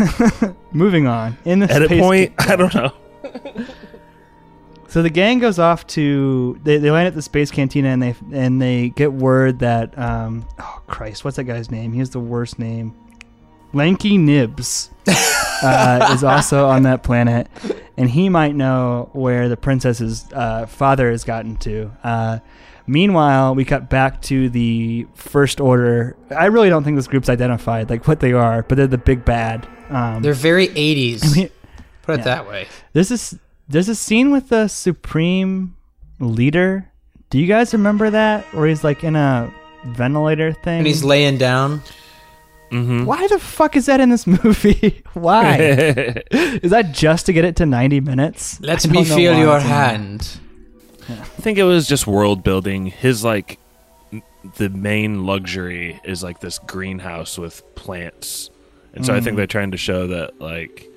moving 0.73 1.07
on. 1.07 1.37
In 1.45 1.59
the 1.61 1.71
Edit 1.71 1.91
point? 1.91 2.37
ca- 2.37 2.53
I 2.53 2.57
don't 2.57 2.75
know. 2.75 2.93
so 4.89 5.03
the 5.03 5.11
gang 5.11 5.39
goes 5.39 5.59
off 5.59 5.87
to 5.89 6.59
they, 6.63 6.79
they 6.79 6.91
land 6.91 7.07
at 7.07 7.15
the 7.15 7.23
space 7.23 7.51
cantina 7.51 7.89
and 7.89 8.03
they 8.03 8.15
and 8.33 8.61
they 8.61 8.91
get 8.91 9.13
word 9.13 9.61
that 9.61 9.97
um 9.99 10.47
oh 10.59 10.83
Christ, 10.87 11.25
what's 11.25 11.37
that 11.37 11.45
guy's 11.45 11.71
name? 11.71 11.93
He 11.93 11.99
has 11.99 12.11
the 12.11 12.21
worst 12.21 12.59
name. 12.59 12.95
Lanky 13.75 14.19
Nibs 14.19 14.91
uh, 15.07 16.11
is 16.13 16.23
also 16.23 16.67
on 16.67 16.83
that 16.83 17.03
planet, 17.03 17.49
and 17.97 18.11
he 18.11 18.29
might 18.29 18.55
know 18.55 19.09
where 19.15 19.49
the 19.49 19.57
princess's 19.57 20.27
uh, 20.35 20.67
father 20.67 21.11
has 21.11 21.25
gotten 21.25 21.57
to. 21.57 21.91
Uh, 22.05 22.39
meanwhile, 22.87 23.55
we 23.55 23.65
cut 23.65 23.89
back 23.91 24.23
to 24.23 24.49
the 24.49 25.07
First 25.15 25.61
Order. 25.61 26.17
I 26.37 26.47
really 26.47 26.69
don't 26.69 26.85
think 26.85 26.97
this 26.97 27.07
group's 27.09 27.29
identified, 27.29 27.91
like 27.91 28.07
what 28.09 28.21
they 28.21 28.33
are, 28.33 28.63
but 28.63 28.77
they're 28.77 28.87
the 28.87 28.99
big 28.99 29.25
bad. 29.25 29.67
Um, 29.91 30.23
They're 30.23 30.33
very 30.33 30.69
80s. 30.69 31.25
I 31.25 31.35
mean, 31.37 31.51
Put 32.03 32.15
it 32.15 32.19
yeah. 32.19 32.25
that 32.25 32.49
way. 32.49 32.67
there's 32.95 33.09
this 33.11 33.35
there's 33.69 33.89
a 33.89 33.95
scene 33.95 34.31
with 34.33 34.49
the 34.49 34.69
Supreme 34.69 35.77
Leader. 36.19 36.91
Do 37.31 37.39
you 37.39 37.47
guys 37.47 37.73
remember 37.73 38.11
that? 38.11 38.45
Where 38.55 38.67
he's 38.67 38.83
like 38.85 39.05
in 39.05 39.17
a 39.17 39.53
ventilator 39.87 40.53
thing. 40.53 40.79
And 40.79 40.87
he's 40.87 41.05
laying 41.05 41.39
down. 41.39 41.81
Mm-hmm. 42.71 43.05
Why 43.05 43.27
the 43.29 43.39
fuck 43.39 43.77
is 43.77 43.87
that 43.87 44.01
in 44.01 44.09
this 44.09 44.27
movie? 44.45 45.03
Why? 45.13 45.57
is 46.31 46.71
that 46.71 46.93
just 46.93 47.27
to 47.27 47.33
get 47.35 47.45
it 47.45 47.57
to 47.57 47.67
90 47.67 48.01
minutes? 48.01 48.61
Let 48.61 48.87
I 48.87 48.91
me 48.91 49.05
feel 49.05 49.37
your 49.39 49.61
hand. 49.61 50.39
in 50.41 50.52
I 51.09 51.15
think 51.15 51.59
it 51.59 51.65
was 51.65 51.87
just 51.89 52.07
world 52.07 52.43
building. 52.43 52.87
His 52.87 53.25
like 53.25 53.59
the 54.57 54.69
main 54.69 55.25
luxury 55.25 56.01
is 56.05 56.23
like 56.23 56.41
this 56.41 56.59
greenhouse 56.59 57.39
with 57.39 57.63
plants. 57.75 58.51
And 58.95 59.07
so 59.07 59.15
I 59.15 59.21
think 59.21 59.37
they're 59.37 59.47
trying 59.47 59.71
to 59.71 59.77
show 59.79 60.09
that 60.09 60.41
like 60.41 60.89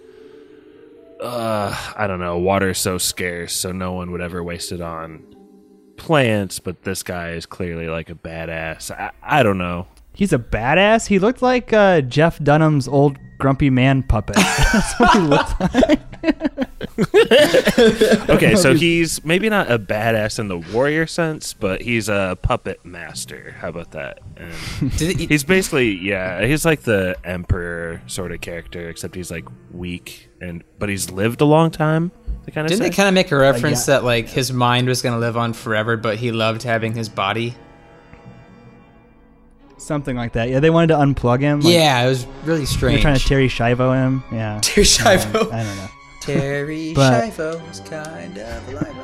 uh 1.21 1.93
I 1.95 2.07
don't 2.07 2.19
know, 2.19 2.37
water 2.37 2.71
is 2.71 2.77
so 2.77 2.97
scarce 2.97 3.53
so 3.53 3.71
no 3.71 3.93
one 3.93 4.11
would 4.11 4.21
ever 4.21 4.43
waste 4.43 4.71
it 4.71 4.81
on 4.81 5.23
plants, 5.97 6.59
but 6.59 6.83
this 6.83 7.03
guy 7.03 7.31
is 7.31 7.45
clearly 7.45 7.87
like 7.87 8.09
a 8.09 8.15
badass. 8.15 8.91
I, 8.91 9.11
I 9.23 9.43
don't 9.43 9.57
know. 9.57 9.87
He's 10.13 10.33
a 10.33 10.39
badass. 10.39 11.07
He 11.07 11.19
looked 11.19 11.41
like 11.41 11.73
uh, 11.73 12.01
Jeff 12.01 12.41
Dunham's 12.41 12.87
old 12.87 13.17
grumpy 13.37 13.69
man 13.69 14.03
puppet. 14.03 14.35
That's 14.73 14.99
what 14.99 15.11
he 15.11 15.19
looked 15.19 15.59
like. 15.59 16.64
Okay, 18.35 18.55
so 18.55 18.73
he's 18.73 19.23
maybe 19.23 19.49
not 19.49 19.71
a 19.71 19.77
badass 19.77 20.39
in 20.39 20.47
the 20.47 20.57
warrior 20.57 21.07
sense, 21.07 21.53
but 21.53 21.81
he's 21.81 22.09
a 22.09 22.37
puppet 22.41 22.83
master. 22.83 23.55
How 23.59 23.69
about 23.69 23.91
that? 23.91 24.19
And 24.37 24.91
He's 24.93 25.43
basically 25.43 25.91
yeah, 25.95 26.45
he's 26.45 26.65
like 26.65 26.81
the 26.81 27.15
emperor 27.23 28.01
sort 28.07 28.31
of 28.31 28.41
character, 28.41 28.89
except 28.89 29.15
he's 29.15 29.31
like 29.31 29.45
weak 29.71 30.29
and 30.41 30.63
but 30.79 30.89
he's 30.89 31.11
lived 31.11 31.41
a 31.41 31.45
long 31.45 31.71
time. 31.71 32.11
They 32.45 32.51
kind 32.51 32.65
of 32.65 32.69
didn't 32.69 32.83
say. 32.83 32.89
they 32.89 32.95
kind 32.95 33.07
of 33.07 33.13
make 33.13 33.31
a 33.31 33.37
uh, 33.37 33.39
reference 33.39 33.87
yeah. 33.87 33.95
that 33.95 34.03
like 34.03 34.27
his 34.27 34.51
mind 34.51 34.87
was 34.87 35.01
gonna 35.01 35.19
live 35.19 35.37
on 35.37 35.53
forever, 35.53 35.97
but 35.97 36.17
he 36.17 36.31
loved 36.31 36.63
having 36.63 36.93
his 36.93 37.09
body? 37.09 37.55
Something 39.77 40.15
like 40.15 40.33
that. 40.33 40.49
Yeah, 40.49 40.59
they 40.59 40.69
wanted 40.69 40.87
to 40.87 40.95
unplug 40.95 41.41
him. 41.41 41.59
Like, 41.59 41.73
yeah, 41.73 42.03
it 42.03 42.07
was 42.07 42.25
really 42.43 42.65
strange. 42.65 42.95
They're 42.95 43.01
trying 43.01 43.19
to 43.19 43.25
Terry 43.25 43.47
Schiavo 43.47 43.93
him. 43.93 44.23
Yeah. 44.31 44.59
Terry 44.61 44.85
Schiavo. 44.85 45.51
I 45.51 45.63
don't 45.63 45.77
know. 45.77 45.89
Terry 46.25 46.93
But- 46.95 47.31
Schiavo's 47.31 47.79
kind 47.81 48.37
of 48.37 48.69
alive. 48.69 48.95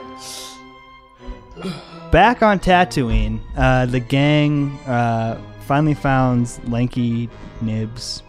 Back 2.12 2.42
on 2.44 2.60
Tatooine, 2.60 3.40
uh, 3.56 3.86
the 3.86 4.00
gang 4.00 4.72
uh, 4.86 5.40
finally 5.62 5.94
found 5.94 6.60
Lanky 6.70 7.30
Nibs 7.62 8.24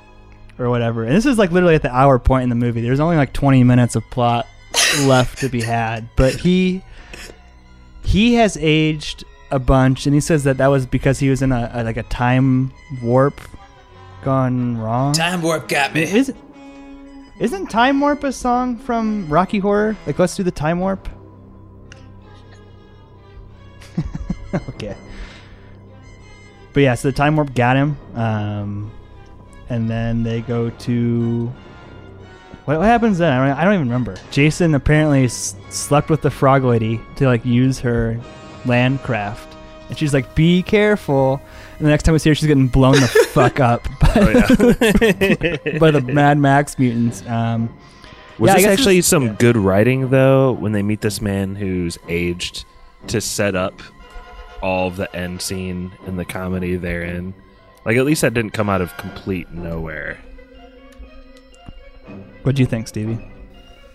or 0.58 0.70
whatever. 0.70 1.04
And 1.04 1.16
this 1.16 1.26
is 1.26 1.38
like 1.38 1.50
literally 1.50 1.74
at 1.74 1.82
the 1.82 1.92
hour 1.92 2.18
point 2.18 2.44
in 2.44 2.48
the 2.48 2.54
movie. 2.54 2.80
There's 2.80 3.00
only 3.00 3.16
like 3.16 3.32
20 3.32 3.64
minutes 3.64 3.96
of 3.96 4.04
plot 4.10 4.46
left 5.00 5.38
to 5.38 5.48
be 5.48 5.60
had, 5.62 6.08
but 6.16 6.34
he 6.34 6.82
he 8.04 8.34
has 8.34 8.56
aged 8.60 9.24
a 9.50 9.58
bunch, 9.58 10.06
and 10.06 10.14
he 10.14 10.20
says 10.20 10.44
that 10.44 10.58
that 10.58 10.68
was 10.68 10.86
because 10.86 11.18
he 11.18 11.28
was 11.28 11.42
in 11.42 11.52
a, 11.52 11.70
a 11.74 11.84
like 11.84 11.96
a 11.96 12.02
time 12.04 12.72
warp 13.02 13.40
gone 14.22 14.76
wrong. 14.78 15.12
Time 15.12 15.42
warp 15.42 15.68
got 15.68 15.94
me. 15.94 16.02
Is 16.02 16.32
isn't 17.38 17.68
Time 17.68 18.00
Warp 18.00 18.24
a 18.24 18.32
song 18.32 18.76
from 18.76 19.28
Rocky 19.28 19.58
Horror? 19.58 19.96
Like, 20.06 20.18
let's 20.18 20.36
do 20.36 20.42
the 20.42 20.50
Time 20.50 20.80
Warp. 20.80 21.08
okay. 24.68 24.96
But 26.72 26.80
yeah, 26.80 26.94
so 26.94 27.08
the 27.08 27.16
Time 27.16 27.36
Warp 27.36 27.54
got 27.54 27.76
him, 27.76 27.96
um, 28.14 28.90
and 29.68 29.88
then 29.88 30.22
they 30.22 30.40
go 30.40 30.70
to. 30.70 31.52
What, 32.64 32.78
what 32.78 32.86
happens 32.86 33.18
then? 33.18 33.32
I 33.32 33.48
don't, 33.48 33.58
I 33.58 33.64
don't 33.64 33.74
even 33.74 33.88
remember. 33.88 34.16
Jason 34.30 34.74
apparently 34.74 35.24
s- 35.24 35.56
slept 35.68 36.08
with 36.10 36.22
the 36.22 36.30
frog 36.30 36.64
lady 36.64 37.00
to 37.16 37.26
like 37.26 37.44
use 37.44 37.80
her 37.80 38.18
land 38.64 39.02
craft, 39.02 39.51
and 39.92 39.98
she's 39.98 40.14
like, 40.14 40.34
"Be 40.34 40.62
careful." 40.62 41.40
And 41.78 41.86
the 41.86 41.90
next 41.90 42.04
time 42.04 42.12
we 42.14 42.18
see 42.18 42.30
her, 42.30 42.34
she's 42.34 42.46
getting 42.48 42.66
blown 42.68 42.94
the 42.94 43.06
fuck 43.32 43.60
up 43.60 43.86
by, 44.00 44.12
Oh, 44.16 45.58
yeah. 45.70 45.78
by 45.78 45.90
the 45.90 46.00
Mad 46.00 46.38
Max 46.38 46.78
mutants. 46.78 47.26
Um, 47.26 47.68
Was 48.38 48.48
Yeah, 48.48 48.54
this 48.56 48.66
actually 48.66 48.98
it's- 48.98 49.06
some 49.08 49.24
yeah. 49.26 49.34
good 49.38 49.56
writing 49.56 50.08
though 50.10 50.52
when 50.52 50.72
they 50.72 50.82
meet 50.82 51.00
this 51.02 51.20
man 51.20 51.54
who's 51.54 51.98
aged 52.08 52.64
to 53.08 53.20
set 53.20 53.54
up 53.54 53.82
all 54.62 54.88
of 54.88 54.96
the 54.96 55.14
end 55.14 55.42
scene 55.42 55.92
and 56.06 56.18
the 56.18 56.24
comedy 56.24 56.76
therein? 56.76 57.34
Like 57.84 57.96
at 57.96 58.04
least 58.06 58.22
that 58.22 58.32
didn't 58.32 58.52
come 58.52 58.70
out 58.70 58.80
of 58.80 58.96
complete 58.96 59.50
nowhere. 59.52 60.18
what 62.42 62.54
do 62.54 62.62
you 62.62 62.66
think, 62.66 62.88
Stevie? 62.88 63.18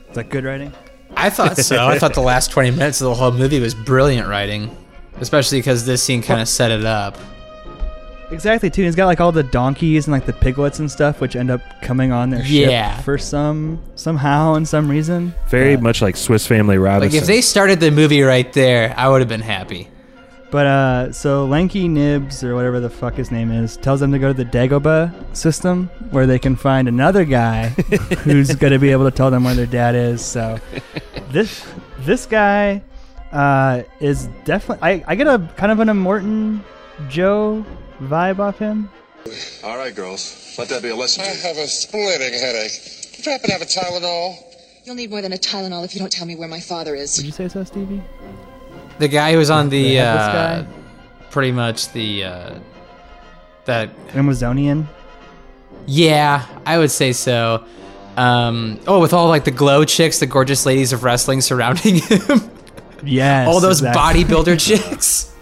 Is 0.10 0.16
that 0.16 0.30
good 0.30 0.44
writing? 0.46 0.74
I 1.16 1.30
thought 1.30 1.58
so. 1.58 1.88
I 1.88 1.98
thought 2.00 2.14
the 2.14 2.22
last 2.22 2.52
20 2.52 2.72
minutes 2.72 3.02
of 3.02 3.06
the 3.08 3.14
whole 3.16 3.32
movie 3.32 3.60
was 3.60 3.74
brilliant 3.74 4.28
writing, 4.28 4.76
especially 5.22 5.60
because 5.60 5.86
this 5.86 6.02
scene 6.04 6.22
kind 6.22 6.42
of 6.42 6.48
set 6.48 6.72
it 6.72 6.86
up. 6.86 7.18
Exactly, 8.30 8.70
too. 8.70 8.84
He's 8.84 8.96
got 8.96 9.06
like 9.06 9.22
all 9.22 9.32
the 9.32 9.44
donkeys 9.44 10.06
and 10.06 10.12
like 10.12 10.26
the 10.26 10.34
piglets 10.34 10.80
and 10.80 10.92
stuff, 10.92 11.22
which 11.22 11.38
end 11.38 11.50
up 11.50 11.62
coming 11.82 12.12
on 12.12 12.30
their 12.30 12.44
Yeah. 12.44 12.96
ship 12.98 13.06
for 13.06 13.18
some 13.18 13.80
somehow 13.96 14.56
and 14.56 14.68
some 14.68 14.90
reason. 14.90 15.34
Very 15.48 15.76
But- 15.76 15.84
much 15.84 16.02
like 16.02 16.18
Swiss 16.18 16.46
Family 16.46 16.78
Robinson. 16.78 17.16
Like 17.16 17.22
if 17.22 17.28
they 17.28 17.40
started 17.40 17.80
the 17.80 17.90
movie 17.90 18.22
right 18.24 18.52
there, 18.52 18.94
I 18.98 19.08
would 19.08 19.22
have 19.22 19.30
been 19.30 19.40
happy. 19.42 19.88
But 20.52 20.66
uh, 20.66 21.12
so 21.14 21.46
Lanky 21.46 21.88
Nibs 21.88 22.42
or 22.44 22.56
whatever 22.56 22.80
the 22.82 22.90
fuck 22.90 23.16
his 23.16 23.32
name 23.32 23.52
is 23.52 23.76
tells 23.78 24.00
them 24.02 24.12
to 24.14 24.20
go 24.20 24.28
to 24.32 24.34
the 24.34 24.46
Dagobah 24.46 25.36
system 25.36 25.90
where 26.12 26.26
they 26.26 26.40
can 26.40 26.56
find 26.56 26.88
another 26.88 27.24
guy 27.26 27.68
who's 28.24 28.54
going 28.56 28.72
to 28.74 28.80
be 28.80 28.92
able 28.92 29.04
to 29.10 29.12
tell 29.16 29.30
them 29.32 29.44
where 29.46 29.56
their 29.56 29.66
dad 29.66 29.94
is. 29.96 30.22
So 30.24 30.58
this 31.32 31.66
this 32.00 32.26
guy 32.26 32.82
uh, 33.32 33.84
is 34.00 34.28
definitely. 34.46 34.88
I, 34.88 35.04
I 35.08 35.16
get 35.16 35.28
a 35.28 35.50
kind 35.58 35.72
of 35.72 35.80
an 35.80 35.88
Immortan 35.88 36.63
Joe 37.10 37.66
vibe 38.02 38.40
off 38.40 38.58
him. 38.60 38.90
All 39.63 39.78
right, 39.78 39.94
girls. 39.94 40.56
Let 40.58 40.70
that 40.70 40.82
be 40.82 40.90
a 40.90 40.96
lesson. 40.96 41.24
I 41.24 41.28
have 41.28 41.58
a 41.58 41.68
splitting 41.68 42.34
headache. 42.34 42.72
Did 43.16 43.26
you 43.26 43.32
happen 43.32 43.48
to 43.50 43.54
have 43.54 43.62
a 43.62 43.66
Tylenol? 43.66 44.36
You'll 44.86 44.96
need 44.96 45.10
more 45.10 45.22
than 45.22 45.34
a 45.34 45.38
Tylenol 45.38 45.84
if 45.84 45.94
you 45.94 46.00
don't 46.00 46.12
tell 46.12 46.26
me 46.26 46.36
where 46.36 46.48
my 46.48 46.60
father 46.62 46.96
is. 46.96 47.16
Did 47.16 47.26
you 47.26 47.32
say 47.32 47.48
so, 47.50 47.63
Stevie? 47.63 48.02
The 49.00 49.08
guy 49.08 49.34
who 49.34 49.38
was 49.38 49.50
on 49.50 49.70
the, 49.70 49.96
The 49.96 50.00
uh, 50.00 50.66
pretty 51.30 51.52
much 51.52 51.92
the 51.92 52.24
uh, 52.24 52.60
that 53.66 53.90
Amazonian. 54.16 54.88
Yeah, 55.86 56.46
I 56.66 56.78
would 56.78 56.92
say 56.92 57.13
so. 57.13 57.66
Um, 58.16 58.80
oh, 58.88 59.00
with 59.00 59.13
all 59.13 59.28
like 59.28 59.44
the 59.44 59.52
glow 59.52 59.86
chicks, 59.86 60.20
the 60.20 60.26
gorgeous 60.26 60.66
ladies 60.66 60.94
of 60.94 61.04
wrestling 61.04 61.42
surrounding 61.42 61.96
him, 62.02 62.50
Yes. 63.04 63.48
all 63.48 63.60
those 63.60 63.82
exactly. 63.82 64.24
bodybuilder 64.24 64.60
chicks. 64.92 65.34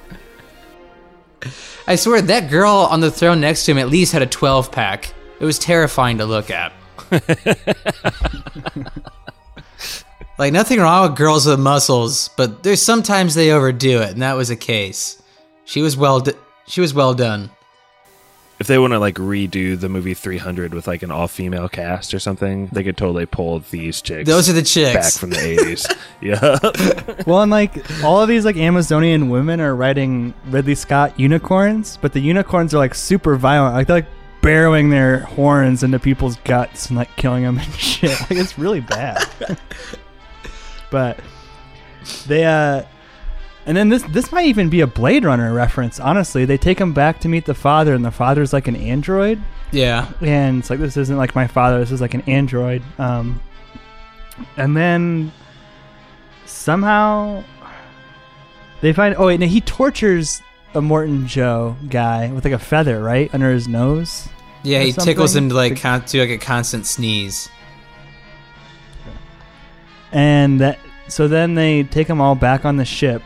I 1.88 1.96
swear 1.96 2.22
that 2.22 2.50
girl 2.50 2.88
on 2.90 3.00
the 3.02 3.12
throne 3.12 3.42
next 3.42 3.66
to 3.66 3.72
him 3.72 3.78
at 3.78 3.90
least 3.90 4.12
had 4.14 4.22
a 4.22 4.28
12 4.28 4.72
pack. 4.72 5.14
It 5.40 5.46
was 5.46 5.60
terrifying 5.60 6.18
to 6.18 6.26
look 6.26 6.50
at. 6.50 6.74
like 10.38 10.52
nothing 10.54 10.80
wrong 10.80 11.08
with 11.10 11.18
girls 11.18 11.46
with 11.46 11.60
muscles, 11.60 12.30
but 12.38 12.64
there's 12.64 12.82
sometimes 12.82 13.36
they 13.36 13.52
overdo 13.52 14.02
it, 14.02 14.12
and 14.12 14.22
that 14.22 14.34
was 14.34 14.50
a 14.50 14.56
case. 14.56 15.22
She 15.66 15.82
was 15.82 15.96
well, 15.96 16.20
d- 16.22 16.34
she 16.68 16.82
was 16.82 16.94
well 16.94 17.14
done. 17.14 17.52
If 18.58 18.68
they 18.68 18.78
want 18.78 18.94
to 18.94 19.00
like 19.00 19.16
redo 19.16 19.78
the 19.78 19.90
movie 19.90 20.14
300 20.14 20.74
with 20.74 20.88
like 20.88 21.04
an 21.04 21.12
all 21.12 21.28
female 21.28 21.68
cast 21.68 22.14
or 22.14 22.20
something, 22.20 22.68
they 22.68 22.84
could 22.84 22.96
totally 22.96 23.26
pull 23.26 23.60
these 23.60 24.02
chicks. 24.02 24.28
Those 24.28 24.50
are 24.50 24.54
the 24.54 24.64
chicks 24.64 24.94
back 24.94 25.14
from 25.20 25.32
the 25.32 25.36
80s. 25.36 25.98
yeah. 26.22 27.24
Well, 27.28 27.42
and 27.42 27.52
like 27.52 28.04
all 28.04 28.22
of 28.22 28.30
these 28.30 28.46
like 28.46 28.56
Amazonian 28.56 29.30
women 29.30 29.60
are 29.60 29.76
riding 29.76 30.34
Ridley 30.48 30.76
Scott 30.76 31.20
unicorns, 31.20 31.98
but 32.02 32.14
the 32.14 32.22
unicorns 32.22 32.74
are 32.74 32.78
like 32.78 32.96
super 32.96 33.36
violent. 33.36 33.76
Like 33.76 33.88
they're 33.88 33.98
like 33.98 34.08
barreling 34.42 34.92
their 34.92 35.22
horns 35.22 35.82
into 35.82 35.98
people's 35.98 36.36
guts 36.38 36.90
and 36.90 36.98
like 36.98 37.14
killing 37.16 37.44
them 37.44 37.58
and 37.58 37.74
shit. 37.76 38.18
Like 38.22 38.34
it's 38.40 38.58
really 38.58 38.80
bad. 38.80 39.28
but 40.92 41.20
they 42.28 42.46
uh 42.46 42.84
and 43.66 43.76
then 43.76 43.90
this 43.90 44.04
this 44.04 44.32
might 44.32 44.46
even 44.46 44.70
be 44.70 44.82
a 44.82 44.88
Blade 44.88 45.26
Runner 45.26 45.54
reference. 45.54 46.00
Honestly, 46.00 46.46
they 46.46 46.58
take 46.58 46.80
him 46.80 46.94
back 46.94 47.20
to 47.22 47.28
meet 47.28 47.46
the 47.46 47.54
father, 47.56 47.94
and 47.94 48.06
the 48.06 48.12
father's 48.12 48.54
like 48.54 48.68
an 48.68 48.76
android 48.76 49.42
Yeah. 49.72 50.12
and 50.22 50.60
it's 50.60 50.70
like 50.70 50.80
this 50.80 50.98
isn't 50.98 51.18
like 51.18 51.34
my 51.36 51.48
father 51.48 51.80
this 51.80 51.92
is 51.92 52.00
like 52.02 52.14
an 52.14 52.22
android 52.22 52.84
um 53.00 53.42
and 54.58 54.76
then 54.78 55.32
somehow 56.46 57.44
they 58.82 58.94
find 58.94 59.16
oh 59.18 59.28
wait 59.28 59.40
no 59.40 59.48
he 59.48 59.62
tortures 59.62 60.42
Immortan 60.74 61.26
Joe 61.26 61.76
guy 61.90 62.32
with 62.32 62.44
like 62.46 62.54
a 62.54 62.60
feather 62.60 63.02
right 63.02 63.34
under 63.34 63.50
his 63.52 63.68
nose 63.68 64.28
Yeah, 64.64 64.82
he 64.82 64.92
tickles 64.92 65.36
him 65.36 65.50
to 65.50 65.56
like 65.56 65.80
con- 65.82 66.04
to 66.06 66.20
like 66.20 66.30
a 66.30 66.38
constant 66.38 66.86
sneeze. 66.86 67.50
and 70.12 70.62
that 70.62 70.80
so 71.08 71.28
then 71.28 71.56
they 71.56 71.84
take 71.84 72.08
them 72.08 72.22
all 72.22 72.36
back 72.36 72.66
on 72.66 72.78
the 72.78 72.86
ship 72.86 73.22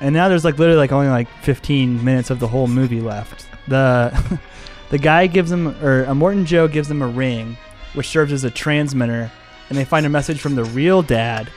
and 0.00 0.14
now 0.14 0.28
there's 0.28 0.44
like 0.44 0.58
literally 0.58 0.78
like 0.78 0.92
only 0.92 1.08
like 1.08 1.28
15 1.42 2.04
minutes 2.04 2.30
of 2.30 2.40
the 2.40 2.48
whole 2.48 2.66
movie 2.66 3.00
left 3.00 3.46
the 3.68 4.38
the 4.90 4.98
guy 4.98 5.26
gives 5.26 5.50
them 5.50 5.68
or 5.84 6.04
Immortan 6.06 6.44
Joe 6.46 6.68
gives 6.68 6.88
them 6.88 7.02
a 7.02 7.08
ring 7.08 7.56
which 7.94 8.08
serves 8.08 8.32
as 8.32 8.44
a 8.44 8.50
transmitter 8.50 9.30
and 9.68 9.78
they 9.78 9.84
find 9.84 10.04
a 10.06 10.08
message 10.10 10.40
from 10.40 10.54
the 10.54 10.64
real 10.64 11.02
dad 11.02 11.48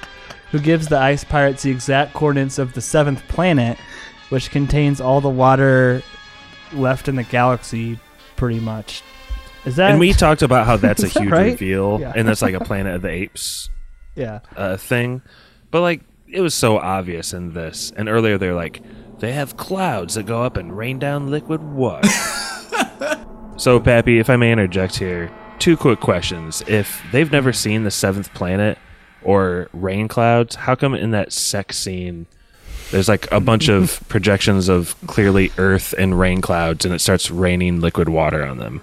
who 0.51 0.59
gives 0.59 0.87
the 0.87 0.97
ice 0.97 1.23
pirates 1.23 1.63
the 1.63 1.71
exact 1.71 2.13
coordinates 2.13 2.57
of 2.57 2.73
the 2.73 2.81
seventh 2.81 3.27
planet 3.27 3.77
which 4.29 4.49
contains 4.51 5.01
all 5.01 5.19
the 5.21 5.29
water 5.29 6.01
left 6.73 7.07
in 7.07 7.15
the 7.15 7.23
galaxy 7.23 7.99
pretty 8.35 8.59
much 8.59 9.03
is 9.65 9.75
that 9.75 9.91
and 9.91 9.99
we 9.99 10.13
talked 10.13 10.41
about 10.43 10.65
how 10.65 10.77
that's 10.77 11.03
a 11.03 11.07
that 11.07 11.13
huge 11.21 11.31
right? 11.31 11.51
reveal 11.51 11.97
Yeah. 11.99 12.13
and 12.15 12.27
that's 12.27 12.41
like 12.41 12.53
a 12.53 12.59
Planet 12.63 12.95
of 12.95 13.01
the 13.01 13.09
Apes 13.09 13.69
yeah 14.15 14.39
uh, 14.55 14.77
thing. 14.77 15.21
But 15.71 15.81
like 15.81 16.01
it 16.29 16.41
was 16.41 16.53
so 16.53 16.77
obvious 16.77 17.33
in 17.33 17.53
this. 17.53 17.91
And 17.95 18.09
earlier 18.09 18.37
they're 18.37 18.53
like, 18.53 18.81
they 19.19 19.33
have 19.33 19.57
clouds 19.57 20.15
that 20.15 20.25
go 20.25 20.43
up 20.43 20.57
and 20.57 20.77
rain 20.77 20.99
down 20.99 21.31
liquid 21.31 21.63
water. 21.63 22.07
so, 23.57 23.79
Pappy, 23.79 24.19
if 24.19 24.29
I 24.29 24.35
may 24.35 24.51
interject 24.51 24.97
here, 24.97 25.31
two 25.59 25.77
quick 25.77 25.99
questions. 25.99 26.63
If 26.67 27.01
they've 27.11 27.31
never 27.31 27.53
seen 27.53 27.83
the 27.83 27.91
seventh 27.91 28.33
planet 28.33 28.77
or 29.23 29.69
rain 29.73 30.07
clouds, 30.07 30.55
how 30.55 30.75
come 30.75 30.93
in 30.93 31.11
that 31.11 31.33
sex 31.33 31.77
scene 31.77 32.27
there's 32.91 33.09
like 33.09 33.29
a 33.31 33.39
bunch 33.41 33.67
of 33.67 34.01
projections 34.07 34.69
of 34.69 34.95
clearly 35.07 35.51
Earth 35.57 35.93
and 35.97 36.17
rain 36.17 36.41
clouds, 36.41 36.85
and 36.85 36.93
it 36.93 36.99
starts 36.99 37.29
raining 37.31 37.81
liquid 37.81 38.09
water 38.09 38.45
on 38.45 38.59
them? 38.59 38.81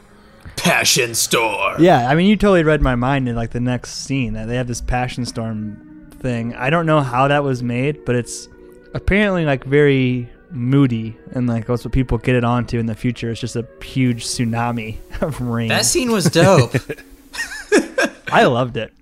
Passion 0.56 1.14
storm. 1.14 1.82
Yeah, 1.82 2.08
I 2.08 2.14
mean, 2.14 2.26
you 2.26 2.36
totally 2.36 2.64
read 2.64 2.82
my 2.82 2.94
mind 2.94 3.28
in 3.28 3.36
like 3.36 3.50
the 3.50 3.60
next 3.60 4.04
scene 4.04 4.34
that 4.34 4.46
they 4.46 4.56
have 4.56 4.66
this 4.66 4.80
passion 4.80 5.24
storm 5.24 5.83
thing. 6.24 6.54
I 6.54 6.70
don't 6.70 6.86
know 6.86 7.02
how 7.02 7.28
that 7.28 7.44
was 7.44 7.62
made, 7.62 8.04
but 8.06 8.16
it's 8.16 8.48
apparently 8.94 9.44
like 9.44 9.62
very 9.64 10.28
moody 10.50 11.16
and 11.32 11.46
like 11.48 11.66
that's 11.66 11.84
what 11.84 11.92
people 11.92 12.16
get 12.16 12.34
it 12.34 12.44
onto 12.44 12.78
in 12.78 12.86
the 12.86 12.94
future. 12.94 13.30
It's 13.30 13.40
just 13.40 13.56
a 13.56 13.66
huge 13.82 14.24
tsunami 14.24 14.96
of 15.20 15.40
rain. 15.40 15.68
That 15.68 15.84
scene 15.84 16.10
was 16.10 16.24
dope. 16.24 16.74
I 18.32 18.44
loved 18.44 18.76
it. 18.76 18.92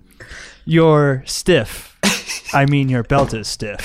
You're 0.64 1.22
stiff. 1.24 1.96
I 2.52 2.66
mean, 2.66 2.88
your 2.88 3.04
belt 3.04 3.32
is 3.32 3.48
stiff. 3.48 3.80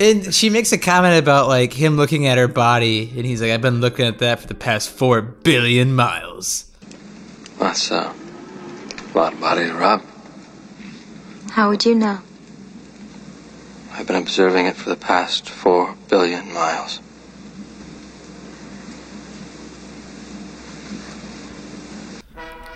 and 0.00 0.34
she 0.34 0.50
makes 0.50 0.72
a 0.72 0.78
comment 0.78 1.18
about 1.18 1.48
like 1.48 1.72
him 1.72 1.96
looking 1.96 2.26
at 2.26 2.38
her 2.38 2.48
body, 2.48 3.10
and 3.16 3.24
he's 3.24 3.40
like, 3.40 3.50
"I've 3.50 3.62
been 3.62 3.80
looking 3.80 4.06
at 4.06 4.18
that 4.18 4.40
for 4.40 4.46
the 4.46 4.54
past 4.54 4.90
four 4.90 5.22
billion 5.22 5.94
miles." 5.94 6.70
That's 7.58 7.90
uh, 7.90 8.12
a 9.14 9.18
lot 9.18 9.32
of 9.32 9.40
body 9.40 9.66
to 9.66 9.74
rub. 9.74 10.02
How 11.50 11.68
would 11.68 11.84
you 11.84 11.94
know? 11.94 12.20
I've 13.92 14.06
been 14.06 14.16
observing 14.16 14.66
it 14.66 14.76
for 14.76 14.88
the 14.88 14.96
past 14.96 15.48
four 15.48 15.94
billion 16.08 16.52
miles. 16.52 17.00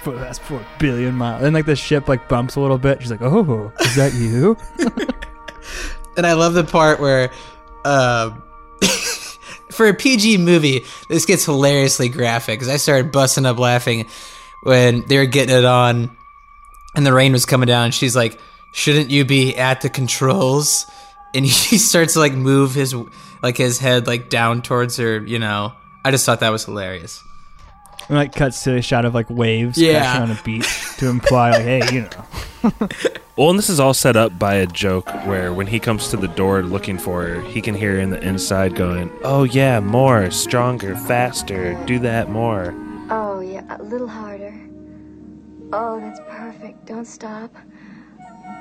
for 0.03 0.12
the 0.12 0.18
past 0.18 0.40
four 0.42 0.64
billion 0.79 1.16
miles. 1.16 1.42
And 1.42 1.53
like 1.53 1.66
the 1.66 1.75
ship 1.75 2.07
like 2.07 2.29
bumps 2.29 2.55
a 2.55 2.61
little 2.61 2.79
bit. 2.79 3.03
She's 3.03 3.11
like, 3.11 3.22
"Oh, 3.22 3.72
is 3.81 3.96
that 3.96 4.14
you?" 4.14 4.57
And 6.16 6.27
I 6.27 6.33
love 6.33 6.55
the 6.55 6.64
part 6.64 6.99
where, 6.99 7.31
um, 7.85 8.42
for 9.70 9.87
a 9.87 9.94
PG 9.94 10.38
movie, 10.38 10.85
this 11.11 11.27
gets 11.27 11.44
hilariously 11.44 12.09
graphic 12.09 12.59
because 12.59 12.72
I 12.72 12.79
started 12.79 13.12
busting 13.12 13.44
up 13.44 13.59
laughing 13.59 14.07
when 14.62 15.05
they 15.09 15.18
were 15.18 15.27
getting 15.27 15.55
it 15.55 15.66
on 15.66 16.16
and 16.97 17.07
the 17.07 17.13
rain 17.13 17.33
was 17.33 17.47
coming 17.47 17.67
down. 17.69 17.85
And 17.87 17.95
she's 17.95 18.17
like, 18.17 18.39
"Shouldn't 18.73 19.11
you 19.11 19.25
be 19.25 19.55
at 19.57 19.83
the 19.83 19.89
controls?" 19.89 20.87
And 21.35 21.45
he 21.47 21.79
starts 21.79 22.15
to 22.15 22.19
like 22.21 22.33
move 22.33 22.75
his 22.75 22.95
like 23.43 23.57
his 23.57 23.79
head 23.79 24.07
like 24.09 24.29
down 24.31 24.63
towards 24.63 24.97
her. 24.97 25.19
You 25.25 25.39
know, 25.39 25.73
I 26.05 26.11
just 26.11 26.27
thought 26.27 26.41
that 26.41 26.51
was 26.51 26.65
hilarious. 26.65 27.23
and 28.09 28.17
like 28.17 28.35
cuts 28.35 28.65
to 28.65 28.77
a 28.77 28.83
shot 28.83 29.05
of 29.05 29.15
like 29.15 29.29
waves 29.31 29.77
Yeah. 29.79 29.99
crashing 30.01 30.23
on 30.23 30.31
a 30.31 30.41
beach 30.43 30.97
to 30.99 31.09
imply 31.09 31.51
like, 31.53 31.63
"Hey, 31.63 31.83
you 31.93 32.01
know." 32.03 32.89
Well, 33.37 33.51
and 33.51 33.59
this 33.59 33.69
is 33.69 33.79
all 33.79 33.93
set 33.93 34.17
up 34.17 34.39
by 34.39 34.55
a 34.55 34.67
joke 34.67 35.11
where 35.27 35.53
when 35.53 35.67
he 35.67 35.79
comes 35.79 36.09
to 36.09 36.17
the 36.17 36.27
door 36.27 36.63
looking 36.63 36.97
for 36.97 37.23
her, 37.27 37.43
he 37.43 37.61
can 37.61 37.75
hear 37.75 38.01
in 38.01 38.09
the 38.09 38.19
inside 38.27 38.75
going, 38.75 39.11
"Oh 39.25 39.45
yeah, 39.45 39.79
more, 39.79 40.31
stronger, 40.31 40.97
faster, 40.97 41.75
do 41.85 41.99
that 41.99 42.31
more." 42.31 42.75
Oh, 43.11 43.41
yeah, 43.41 43.63
a 43.79 43.83
little 43.83 44.09
harder. 44.09 44.55
Oh, 45.73 46.01
that's 46.01 46.21
perfect. 46.29 46.87
Don't 46.87 47.05
stop. 47.07 47.55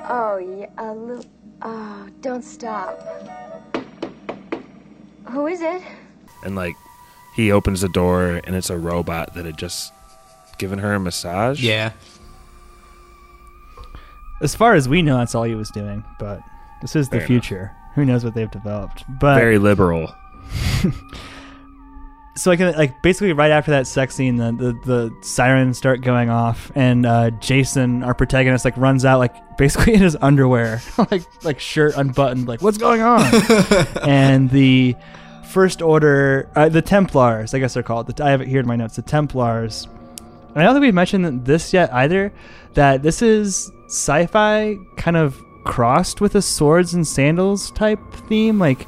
Oh, 0.08 0.36
yeah, 0.38 0.66
a 0.78 0.92
little. 0.92 1.24
Oh, 1.62 2.08
don't 2.20 2.42
stop. 2.44 2.98
Who 5.30 5.46
is 5.46 5.60
it? 5.60 5.82
And 6.44 6.54
like, 6.56 6.74
he 7.34 7.50
opens 7.52 7.80
the 7.80 7.88
door 7.88 8.40
and 8.44 8.54
it's 8.54 8.70
a 8.70 8.76
robot 8.78 9.34
that 9.34 9.44
had 9.44 9.56
just 9.58 9.92
given 10.58 10.78
her 10.78 10.94
a 10.94 11.00
massage. 11.00 11.60
Yeah, 11.62 11.92
As 14.40 14.54
far 14.54 14.74
as 14.74 14.88
we 14.88 15.02
know, 15.02 15.18
that's 15.18 15.34
all 15.34 15.44
he 15.44 15.54
was 15.54 15.70
doing. 15.70 16.04
But 16.18 16.40
this 16.82 16.94
is 16.96 17.08
the 17.08 17.12
Fair 17.12 17.20
enough. 17.20 17.26
future. 17.28 17.72
Who 17.94 18.04
knows 18.04 18.24
what 18.24 18.34
they've 18.34 18.50
developed? 18.50 19.04
But 19.20 19.38
very 19.38 19.58
liberal. 19.58 20.14
so 22.36 22.50
like 22.50 22.60
like 22.60 23.02
basically 23.02 23.32
right 23.32 23.50
after 23.50 23.70
that 23.72 23.86
sex 23.86 24.14
scene, 24.14 24.36
the 24.36 24.52
the, 24.52 24.72
the 24.84 25.16
sirens 25.22 25.78
start 25.78 26.02
going 26.02 26.28
off, 26.28 26.70
and 26.74 27.06
uh, 27.06 27.30
Jason, 27.30 28.02
our 28.02 28.14
protagonist, 28.14 28.64
like 28.64 28.76
runs 28.76 29.04
out 29.04 29.18
like 29.18 29.34
basically 29.58 29.94
in 29.94 30.00
his 30.00 30.16
underwear, 30.20 30.82
like 31.10 31.22
like 31.44 31.58
shirt 31.58 31.96
unbuttoned, 31.96 32.46
like 32.46 32.60
what's 32.60 32.78
going 32.78 33.00
on? 33.00 33.24
and 34.06 34.50
the 34.50 34.94
first 35.48 35.80
order, 35.80 36.50
uh, 36.54 36.68
the 36.68 36.82
Templars, 36.82 37.54
I 37.54 37.58
guess 37.58 37.74
they're 37.74 37.82
called. 37.82 38.14
The, 38.14 38.24
I 38.24 38.30
have 38.30 38.42
it 38.42 38.48
here 38.48 38.60
in 38.60 38.66
my 38.66 38.76
notes. 38.76 38.96
The 38.96 39.02
Templars. 39.02 39.88
I 40.54 40.62
don't 40.62 40.74
think 40.74 40.82
we've 40.82 40.94
mentioned 40.94 41.44
this 41.44 41.72
yet 41.72 41.92
either. 41.92 42.32
That 42.74 43.02
this 43.02 43.22
is 43.22 43.70
sci-fi 43.86 44.76
kind 44.96 45.16
of 45.16 45.42
crossed 45.64 46.20
with 46.20 46.34
a 46.34 46.42
swords 46.42 46.94
and 46.94 47.06
sandals 47.06 47.70
type 47.70 47.98
theme. 48.28 48.58
Like 48.58 48.86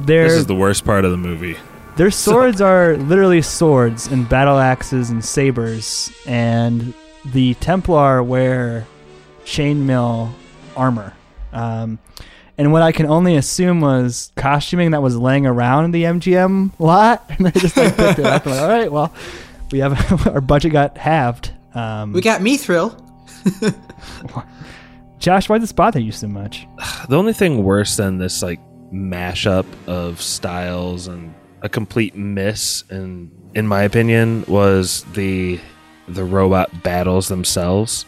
This 0.00 0.32
is 0.32 0.46
the 0.46 0.54
worst 0.56 0.84
part 0.84 1.04
of 1.04 1.12
the 1.12 1.16
movie. 1.16 1.56
Their 2.00 2.10
swords 2.10 2.62
are 2.62 2.96
literally 2.96 3.42
swords 3.42 4.06
and 4.06 4.26
battle 4.26 4.56
axes 4.56 5.10
and 5.10 5.22
sabers, 5.22 6.10
and 6.24 6.94
the 7.26 7.52
Templar 7.56 8.22
wear 8.22 8.86
chainmail 9.44 10.32
armor. 10.74 11.12
Um, 11.52 11.98
and 12.56 12.72
what 12.72 12.80
I 12.80 12.92
can 12.92 13.04
only 13.04 13.36
assume 13.36 13.82
was 13.82 14.32
costuming 14.34 14.92
that 14.92 15.02
was 15.02 15.14
laying 15.14 15.44
around 15.44 15.84
in 15.84 15.90
the 15.90 16.04
MGM 16.04 16.72
lot, 16.78 17.22
and 17.36 17.44
they 17.44 17.60
just 17.60 17.76
like 17.76 17.94
picked 17.94 18.18
it 18.18 18.24
up. 18.24 18.46
and 18.46 18.54
like, 18.54 18.62
all 18.62 18.68
right, 18.70 18.90
well, 18.90 19.12
we 19.70 19.80
have 19.80 20.26
our 20.26 20.40
budget 20.40 20.72
got 20.72 20.96
halved. 20.96 21.52
Um, 21.74 22.14
We 22.14 22.22
got 22.22 22.40
me 22.40 22.56
Mithril. 22.56 22.96
Josh, 25.18 25.50
why 25.50 25.58
does 25.58 25.64
this 25.64 25.72
bother 25.72 26.00
you 26.00 26.12
so 26.12 26.28
much? 26.28 26.66
The 27.10 27.18
only 27.18 27.34
thing 27.34 27.62
worse 27.62 27.98
than 27.98 28.16
this 28.16 28.42
like 28.42 28.58
mashup 28.90 29.66
of 29.86 30.22
styles 30.22 31.06
and 31.06 31.34
a 31.62 31.68
complete 31.68 32.14
miss, 32.14 32.84
and 32.90 33.30
in 33.54 33.66
my 33.66 33.82
opinion, 33.82 34.44
was 34.48 35.04
the 35.14 35.60
the 36.08 36.24
robot 36.24 36.82
battles 36.82 37.28
themselves. 37.28 38.04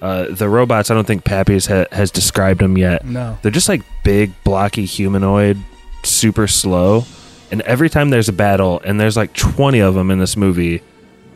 Uh, 0.00 0.26
the 0.30 0.48
robots, 0.48 0.90
I 0.90 0.94
don't 0.94 1.06
think 1.06 1.24
Pappy's 1.24 1.66
ha- 1.66 1.86
has 1.92 2.10
described 2.10 2.60
them 2.60 2.76
yet. 2.76 3.04
No. 3.04 3.38
They're 3.42 3.50
just 3.50 3.68
like 3.68 3.82
big, 4.04 4.32
blocky 4.44 4.84
humanoid, 4.84 5.58
super 6.02 6.46
slow. 6.46 7.04
And 7.50 7.62
every 7.62 7.88
time 7.88 8.10
there's 8.10 8.28
a 8.28 8.32
battle, 8.32 8.80
and 8.84 9.00
there's 9.00 9.16
like 9.16 9.32
20 9.34 9.80
of 9.80 9.94
them 9.94 10.10
in 10.10 10.18
this 10.18 10.36
movie, 10.36 10.82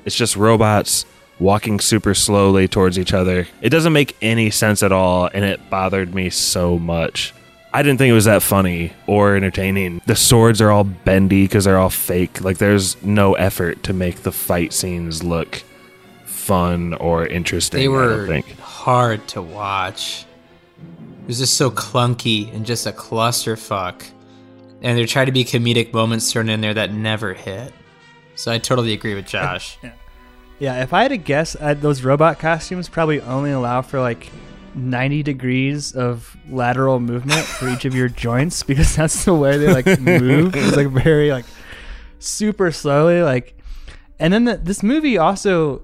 it's 0.05 0.17
just 0.17 0.37
robots 0.37 1.07
walking 1.39 1.81
super 1.81 2.15
slowly 2.15 2.69
towards 2.69 2.99
each 2.99 3.15
other. 3.15 3.47
It 3.63 3.71
doesn't 3.71 3.93
make 3.93 4.17
any 4.21 4.51
sense 4.51 4.83
at 4.83 4.93
all, 4.93 5.31
and 5.33 5.45
it 5.45 5.71
bothered 5.71 6.15
me 6.15 6.29
so 6.31 6.79
much. 6.79 7.33
I 7.73 7.83
didn't 7.83 7.99
think 7.99 8.11
it 8.11 8.15
was 8.15 8.25
that 8.25 8.43
funny 8.43 8.93
or 9.07 9.37
entertaining. 9.37 10.01
The 10.07 10.17
swords 10.17 10.61
are 10.61 10.71
all 10.71 10.85
bendy 10.85 11.45
because 11.45 11.65
they're 11.67 11.79
all 11.79 11.91
fake. 11.91 12.41
Like, 12.43 12.59
there's 12.59 13.01
no 13.03 13.35
effort 13.35 13.83
to 13.85 13.93
make 13.93 14.23
the 14.23 14.33
fight 14.33 14.73
scenes 14.73 15.23
look 15.23 15.63
fun 16.25 16.95
or 16.95 17.27
interesting. 17.27 17.79
They 17.79 17.87
I 17.87 17.89
were 17.89 18.27
don't 18.27 18.27
think. 18.27 18.59
hard 18.59 19.27
to 19.29 19.43
watch. 19.43 20.25
It 21.23 21.27
was 21.29 21.39
just 21.39 21.55
so 21.55 21.71
clunky 21.71 22.53
and 22.53 22.67
just 22.67 22.87
a 22.87 22.93
clusterfuck. 22.93 24.03
And 24.83 24.99
there 24.99 25.07
tried 25.07 25.27
to 25.27 25.33
be 25.33 25.45
comedic 25.45 25.93
moments 25.93 26.33
thrown 26.33 26.49
in 26.49 26.61
there 26.61 26.75
that 26.75 26.93
never 26.93 27.35
hit. 27.35 27.73
So 28.35 28.51
I 28.51 28.59
totally 28.59 28.93
agree 28.95 29.15
with 29.15 29.27
Josh. 29.27 29.79
Yeah, 30.59 30.83
if 30.83 30.93
I 30.93 31.01
had 31.01 31.09
to 31.09 31.17
guess, 31.17 31.57
uh, 31.59 31.73
those 31.73 32.03
robot 32.05 32.39
costumes 32.39 32.87
probably 32.87 33.19
only 33.23 33.51
allow 33.51 33.81
for 33.81 33.99
like 33.99 34.29
90 34.75 35.23
degrees 35.23 35.93
of 35.93 36.37
lateral 36.49 37.01
movement 37.01 37.41
for 37.41 37.69
each 37.69 37.85
of 37.85 37.95
your 37.95 38.09
joints 38.09 38.63
because 38.71 38.97
that's 38.97 39.25
the 39.25 39.35
way 39.35 39.59
they 39.59 39.73
like 39.73 40.01
move. 40.01 40.55
It's 40.57 40.77
like 40.77 40.89
very 40.89 41.31
like 41.31 41.47
super 42.19 42.71
slowly 42.71 43.23
like 43.23 43.55
and 44.19 44.33
then 44.33 44.45
the, 44.45 44.57
this 44.59 44.83
movie 44.83 45.17
also 45.17 45.83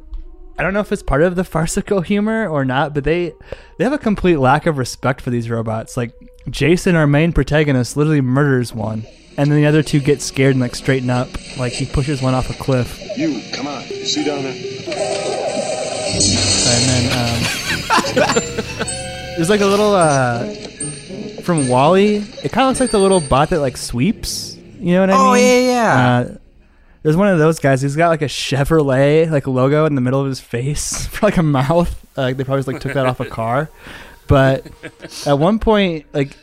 I 0.59 0.63
don't 0.63 0.73
know 0.73 0.81
if 0.81 0.91
it's 0.91 1.03
part 1.03 1.23
of 1.23 1.37
the 1.37 1.45
farcical 1.45 2.01
humor 2.01 2.49
or 2.49 2.65
not, 2.65 2.95
but 2.95 3.05
they 3.05 3.33
they 3.77 3.85
have 3.85 3.93
a 3.93 3.99
complete 3.99 4.37
lack 4.37 4.65
of 4.67 4.79
respect 4.79 5.21
for 5.21 5.29
these 5.29 5.51
robots. 5.51 5.97
Like 5.99 6.15
Jason, 6.49 6.97
our 6.97 7.07
main 7.07 7.33
protagonist, 7.33 7.97
literally 7.97 8.23
murders 8.23 8.73
one, 8.73 9.05
and 9.37 9.51
then 9.51 9.59
the 9.59 9.67
other 9.67 9.83
two 9.83 10.01
get 10.01 10.23
scared 10.23 10.53
and 10.53 10.61
like 10.63 10.75
straighten 10.75 11.11
up. 11.11 11.29
Like 11.59 11.75
he 11.75 11.85
pushes 11.85 12.23
one 12.23 12.33
off 12.33 12.49
a 12.49 12.55
cliff. 12.55 12.99
You, 13.19 13.43
come 13.53 13.67
on. 13.67 13.83
You 13.89 14.07
see 14.07 14.25
down 14.25 14.45
there? 14.45 14.53
and 16.17 16.89
then 16.89 17.13
um, 17.13 17.66
there's 19.37 19.51
like 19.51 19.61
a 19.61 19.67
little 19.67 19.95
uh, 19.95 20.45
from 21.43 21.69
WALL-E. 21.69 22.17
It 22.43 22.53
kind 22.53 22.63
of 22.65 22.69
looks 22.69 22.81
like 22.81 22.91
the 22.91 22.99
little 22.99 23.21
bot 23.21 23.51
that 23.51 23.61
like 23.61 23.77
sweeps. 23.77 24.57
You 24.79 24.95
know 24.95 25.01
what 25.01 25.11
I 25.11 25.15
Oh, 25.17 25.33
mean? 25.35 25.45
yeah, 25.67 25.73
yeah. 25.73 26.19
Uh, 26.33 26.37
there's 27.03 27.17
one 27.17 27.29
of 27.29 27.39
those 27.39 27.59
guys. 27.59 27.83
He's 27.83 27.97
got 27.97 28.09
like 28.09 28.23
a 28.23 28.27
Chevrolet 28.27 29.31
like 29.31 29.47
logo 29.47 29.85
in 29.87 29.95
the 29.95 30.01
middle 30.01 30.21
of 30.21 30.27
his 30.27 30.41
face 30.41 31.07
for 31.11 31.27
like 31.27 31.37
a 31.37 31.43
mouth. 31.43 32.05
Uh, 32.17 32.23
like 32.23 32.37
they 32.37 32.45
probably 32.45 32.61
just, 32.61 32.69
like 32.69 32.81
took 32.81 32.95
that 32.95 33.07
off 33.07 33.21
a 33.21 33.27
car. 33.27 33.71
But 34.27 34.67
at 35.27 35.39
one 35.39 35.59
point, 35.61 36.07
like 36.13 36.37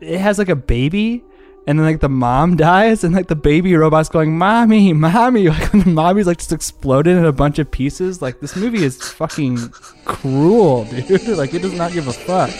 it 0.00 0.18
has 0.18 0.38
like 0.38 0.48
a 0.48 0.56
baby. 0.56 1.22
And 1.66 1.78
then 1.78 1.86
like 1.86 2.00
the 2.00 2.10
mom 2.10 2.56
dies, 2.58 3.04
and 3.04 3.14
like 3.14 3.28
the 3.28 3.36
baby 3.36 3.74
robot's 3.74 4.08
going, 4.08 4.36
"Mommy, 4.36 4.92
mommy!" 4.92 5.48
Like 5.54 5.72
the 5.72 5.84
mommy's 5.86 6.26
like 6.26 6.38
just 6.38 6.52
exploded 6.52 7.16
in 7.16 7.24
a 7.24 7.32
bunch 7.32 7.58
of 7.58 7.70
pieces. 7.70 8.20
Like 8.20 8.40
this 8.40 8.56
movie 8.56 8.84
is 8.84 8.96
fucking 9.12 9.70
cruel, 10.04 10.84
dude. 10.90 11.26
like 11.28 11.54
it 11.54 11.62
does 11.62 11.74
not 11.74 11.92
give 11.92 12.08
a 12.08 12.12
fuck. 12.12 12.50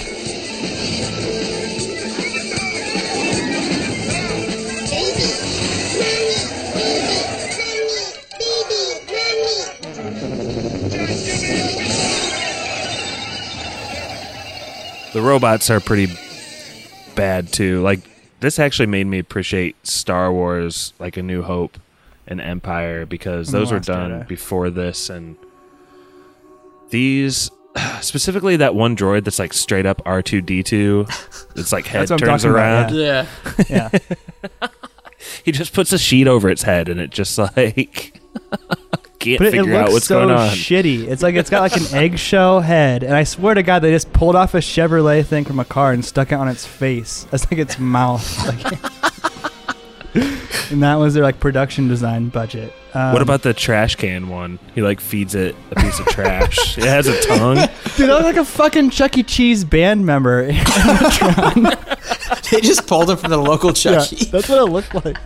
the 15.13 15.23
robots 15.23 15.71
are 15.71 15.79
pretty 15.79 16.13
bad 17.15 17.53
too. 17.53 17.81
Like 17.83 18.01
this 18.45 18.59
actually 18.59 18.87
made 18.87 19.07
me 19.07 19.19
appreciate 19.19 19.75
Star 19.87 20.31
Wars, 20.33 20.93
like 20.99 21.17
A 21.17 21.23
New 21.23 21.43
Hope 21.43 21.79
and 22.27 22.41
Empire, 22.41 23.07
because 23.07 23.49
those 23.51 23.73
were 23.73 23.81
done 23.81 24.11
Jedi. 24.23 24.29
before 24.29 24.69
this, 24.71 25.09
and 25.11 25.37
these 26.91 27.51
specifically 28.01 28.57
that 28.57 28.75
one 28.75 28.97
droid 28.97 29.25
that's 29.25 29.39
like 29.39 29.53
straight 29.55 29.87
up 29.87 30.03
R 30.05 30.21
two 30.23 30.41
D 30.43 30.63
two. 30.63 31.07
It's 31.57 31.73
like 31.73 31.87
head 31.93 32.07
That's 32.09 32.21
turns 32.21 32.43
talking 32.43 32.51
about, 32.51 32.93
around. 32.93 32.95
yeah. 32.97 33.27
Yeah, 33.69 33.89
He 35.45 35.53
just 35.53 35.73
puts 35.73 35.91
a 35.93 35.99
sheet 35.99 36.29
over 36.29 36.51
its 36.51 36.63
head, 36.63 36.89
and 36.91 37.01
it 37.01 37.11
just 37.11 37.39
like 37.57 38.21
can't 39.25 39.39
but 39.39 39.47
it, 39.49 39.55
it 39.55 39.59
figure 39.59 39.75
out 39.75 39.81
looks 39.85 39.93
what's 39.95 40.07
so 40.07 40.21
going 40.27 40.31
on. 40.37 40.51
shitty. 40.51 41.09
It's 41.09 41.23
like 41.23 41.35
it's 41.35 41.51
got 41.51 41.61
like 41.61 41.77
an 41.77 41.87
eggshell 41.95 42.61
head, 42.61 43.03
and 43.03 43.15
I 43.15 43.25
swear 43.25 43.55
to 43.55 43.63
God, 43.63 43.81
they 43.81 43.91
just 43.91 44.13
pulled 44.13 44.37
off 44.37 44.55
a 44.55 44.59
Chevrolet 44.59 45.25
thing 45.25 45.45
from 45.45 45.59
a 45.59 45.65
car 45.65 45.93
and 45.93 46.05
stuck 46.05 46.31
it 46.33 46.37
on 46.37 46.49
its 46.49 46.65
face. 46.67 47.25
That's 47.31 47.51
like 47.51 47.59
its 47.61 47.79
mouth. 47.79 48.25
Like, 48.47 48.73
and 50.71 50.83
that 50.83 50.95
was 50.97 51.15
their 51.15 51.23
like 51.25 51.41
production 51.41 51.89
design 51.89 52.29
budget. 52.29 52.73
Um, 52.95 53.13
what 53.13 53.23
about 53.23 53.43
the 53.43 53.53
trash 53.53 53.97
can 53.97 54.29
one? 54.29 54.61
He 54.75 54.83
like 54.83 55.01
feeds 55.01 55.35
it 55.35 55.57
a 55.73 55.75
piece 55.75 55.99
of 55.99 56.07
trash. 56.07 56.79
it 56.79 56.85
has 56.85 57.09
a 57.09 57.21
tongue. 57.23 57.57
dude? 57.97 58.09
That 58.09 58.17
was 58.19 58.25
like 58.25 58.37
a 58.37 58.45
fucking 58.45 58.91
Chuck 58.91 59.19
E. 59.19 59.25
Cheese 59.25 59.65
band 59.65 60.07
member. 60.07 60.47
They 62.51 62.61
just 62.61 62.87
pulled 62.87 63.11
him 63.11 63.17
from 63.17 63.31
the 63.31 63.39
local 63.39 63.73
Chuck 63.73 64.13
E. 64.13 64.27
that's 64.27 64.49
what 64.49 64.59
it 64.59 64.71
looked 64.71 64.95
like. 64.95 65.17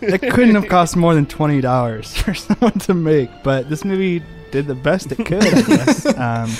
It 0.00 0.20
couldn't 0.20 0.54
have 0.54 0.68
cost 0.68 0.96
more 0.96 1.14
than 1.14 1.26
twenty 1.26 1.60
dollars 1.60 2.14
for 2.16 2.34
someone 2.34 2.78
to 2.80 2.94
make, 2.94 3.30
but 3.42 3.68
this 3.68 3.84
movie 3.84 4.22
did 4.50 4.66
the 4.66 4.74
best 4.74 5.10
it 5.12 5.24
could. 5.24 5.44
I 5.44 5.62
guess. 5.62 6.06
um, 6.18 6.50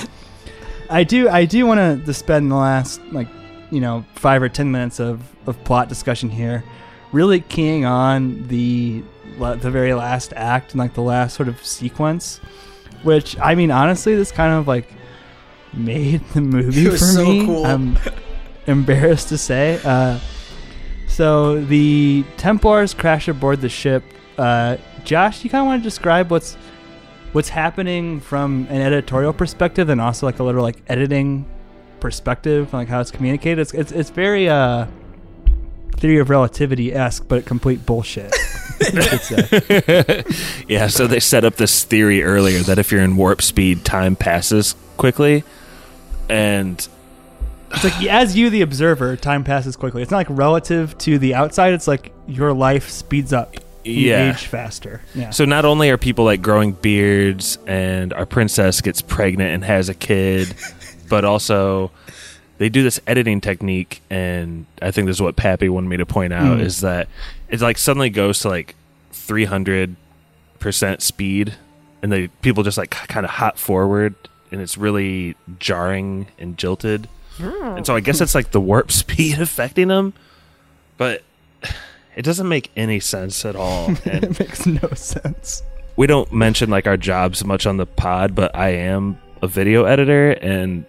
I 0.90 1.05
do. 1.05 1.29
I 1.29 1.44
do 1.44 1.66
want 1.66 2.05
to 2.07 2.14
spend 2.14 2.51
the 2.51 2.57
last 2.57 3.01
like 3.12 3.29
you 3.70 3.81
know 3.81 4.05
five 4.14 4.42
or 4.42 4.49
ten 4.49 4.70
minutes 4.70 5.01
of, 5.01 5.23
of 5.47 5.62
plot 5.64 5.88
discussion 5.88 6.31
here, 6.31 6.64
really 7.12 7.40
keying 7.40 7.85
on 7.85 8.47
the 8.49 9.03
the 9.38 9.70
very 9.70 9.94
last 9.94 10.33
act 10.37 10.73
and 10.73 10.79
like 10.79 10.94
the 10.94 11.03
last 11.03 11.35
sort 11.35 11.49
of 11.49 11.64
sequence, 11.64 12.38
which 13.03 13.38
I 13.40 13.55
mean 13.55 13.70
honestly, 13.70 14.14
this 14.14 14.31
kind 14.31 14.53
of 14.55 14.68
like 14.68 14.88
made 15.73 16.20
the 16.35 16.40
movie 16.40 16.85
It 16.87 16.92
was 16.92 17.01
for 17.01 17.07
so 17.07 17.25
me. 17.25 17.47
cool. 17.47 17.66
I'm 17.66 17.99
embarrassed 18.66 19.29
to 19.31 19.38
say. 19.38 19.81
Uh, 19.85 20.18
so 21.14 21.61
the 21.64 22.24
Templars 22.37 22.92
crash 22.92 23.29
aboard 23.29 23.61
the 23.61 23.68
ship. 23.68 24.03
Uh, 24.37 24.79
Josh, 25.05 25.44
you 25.44 25.50
kind 25.50 25.62
of 25.62 25.66
want 25.66 25.81
to 25.81 25.88
describe 25.88 26.29
what's 26.29 26.57
what's 27.31 27.48
happening 27.48 28.18
from 28.20 28.66
an 28.68 28.81
editorial 28.81 29.33
perspective, 29.33 29.90
and 29.90 30.00
also 30.00 30.27
like 30.27 30.40
a 30.40 30.42
little 30.42 30.62
like 30.62 30.83
editing 30.88 31.46
perspective, 32.00 32.72
like 32.72 32.88
how 32.88 33.00
it's 33.00 33.12
communicated. 33.12 33.61
It's 33.61 33.72
it's, 33.72 33.92
it's 33.92 34.11
very 34.11 34.48
uh, 34.48 34.87
theory 35.98 36.18
of 36.18 36.31
relativity 36.31 36.92
esque, 36.92 37.29
but 37.29 37.46
complete 37.46 37.87
bullshit. 37.87 38.35
Yeah, 40.68 40.88
so 40.88 41.07
they 41.07 41.20
set 41.20 41.44
up 41.44 41.55
this 41.55 41.85
theory 41.85 42.24
earlier 42.24 42.59
that 42.61 42.79
if 42.79 42.90
you're 42.90 43.03
in 43.03 43.16
warp 43.16 43.40
speed, 43.40 43.85
time 43.85 44.16
passes 44.16 44.74
quickly. 44.96 45.44
And 46.29 46.87
It's 47.75 47.85
like 47.85 48.05
as 48.07 48.37
you, 48.37 48.51
the 48.51 48.63
observer, 48.63 49.17
time 49.17 49.45
passes 49.45 49.77
quickly. 49.77 50.03
It's 50.03 50.11
not 50.11 50.19
like 50.19 50.27
relative 50.31 50.97
to 50.99 51.19
the 51.19 51.35
outside. 51.35 51.73
It's 51.75 51.87
like 51.89 52.13
your 52.27 52.53
life 52.53 52.89
speeds 52.89 53.33
up. 53.33 53.55
You 53.85 54.11
Yeah. 54.11 54.31
age 54.33 54.47
faster. 54.47 55.03
Yeah. 55.15 55.29
so 55.31 55.45
not 55.45 55.65
only 55.67 55.91
are 55.91 55.99
people 55.99 56.25
like 56.25 56.41
growing 56.41 56.73
beards 56.73 57.59
and 57.67 58.13
our 58.15 58.25
princess 58.27 58.81
gets 58.81 59.03
pregnant 59.03 59.51
and 59.51 59.63
has 59.65 59.89
a 59.91 59.95
kid, 59.95 60.55
but 61.11 61.25
also 61.27 61.91
they 62.57 62.69
do 62.71 62.83
this 62.83 62.99
editing 63.07 63.41
technique 63.43 64.01
and 64.09 64.65
I 64.81 64.91
think 64.91 65.07
this 65.07 65.17
is 65.17 65.23
what 65.23 65.37
Pappy 65.37 65.69
wanted 65.69 65.89
me 65.89 65.97
to 65.99 66.07
point 66.07 66.33
out 66.33 66.59
Mm. 66.59 66.63
is 66.63 66.81
that 66.81 67.09
it 67.51 67.61
like 67.61 67.77
suddenly 67.77 68.09
goes 68.09 68.41
to 68.41 68.49
like 68.49 68.75
300% 69.13 69.97
speed 71.03 71.55
and 72.03 72.13
they 72.13 72.29
people 72.43 72.63
just 72.63 72.79
like 72.79 72.91
kind 72.91 73.25
of 73.27 73.31
hop 73.33 73.59
forward 73.59 74.15
and 74.51 74.61
it's 74.61 74.79
really 74.79 75.35
jarring 75.59 76.29
and 76.39 76.57
jilted. 76.57 77.09
Hmm. 77.37 77.77
And 77.79 77.87
so 77.87 77.94
I 77.97 78.01
guess 78.01 78.20
it's 78.20 78.35
like 78.35 78.51
the 78.53 78.61
warp 78.61 78.90
speed 79.03 79.40
affecting 79.40 79.88
him, 79.90 80.12
but 80.97 81.23
it 82.16 82.23
doesn't 82.23 82.49
make 82.49 82.70
any 82.77 83.01
sense 83.01 83.44
at 83.44 83.57
all. 83.57 83.88
And 84.05 84.25
it 84.25 84.38
makes 84.38 84.66
no 84.66 84.88
sense. 84.94 85.62
we 85.97 86.07
don't 86.07 86.33
mention 86.33 86.70
like 86.70 86.87
our 86.87 86.97
jobs 86.97 87.44
much 87.44 87.66
on 87.66 87.77
the 87.77 87.87
pod, 87.87 88.35
but 88.35 88.55
I 88.55 88.70
am 88.70 89.18
a 89.42 89.49
video 89.49 89.85
editor 89.85 90.31
and 90.33 90.85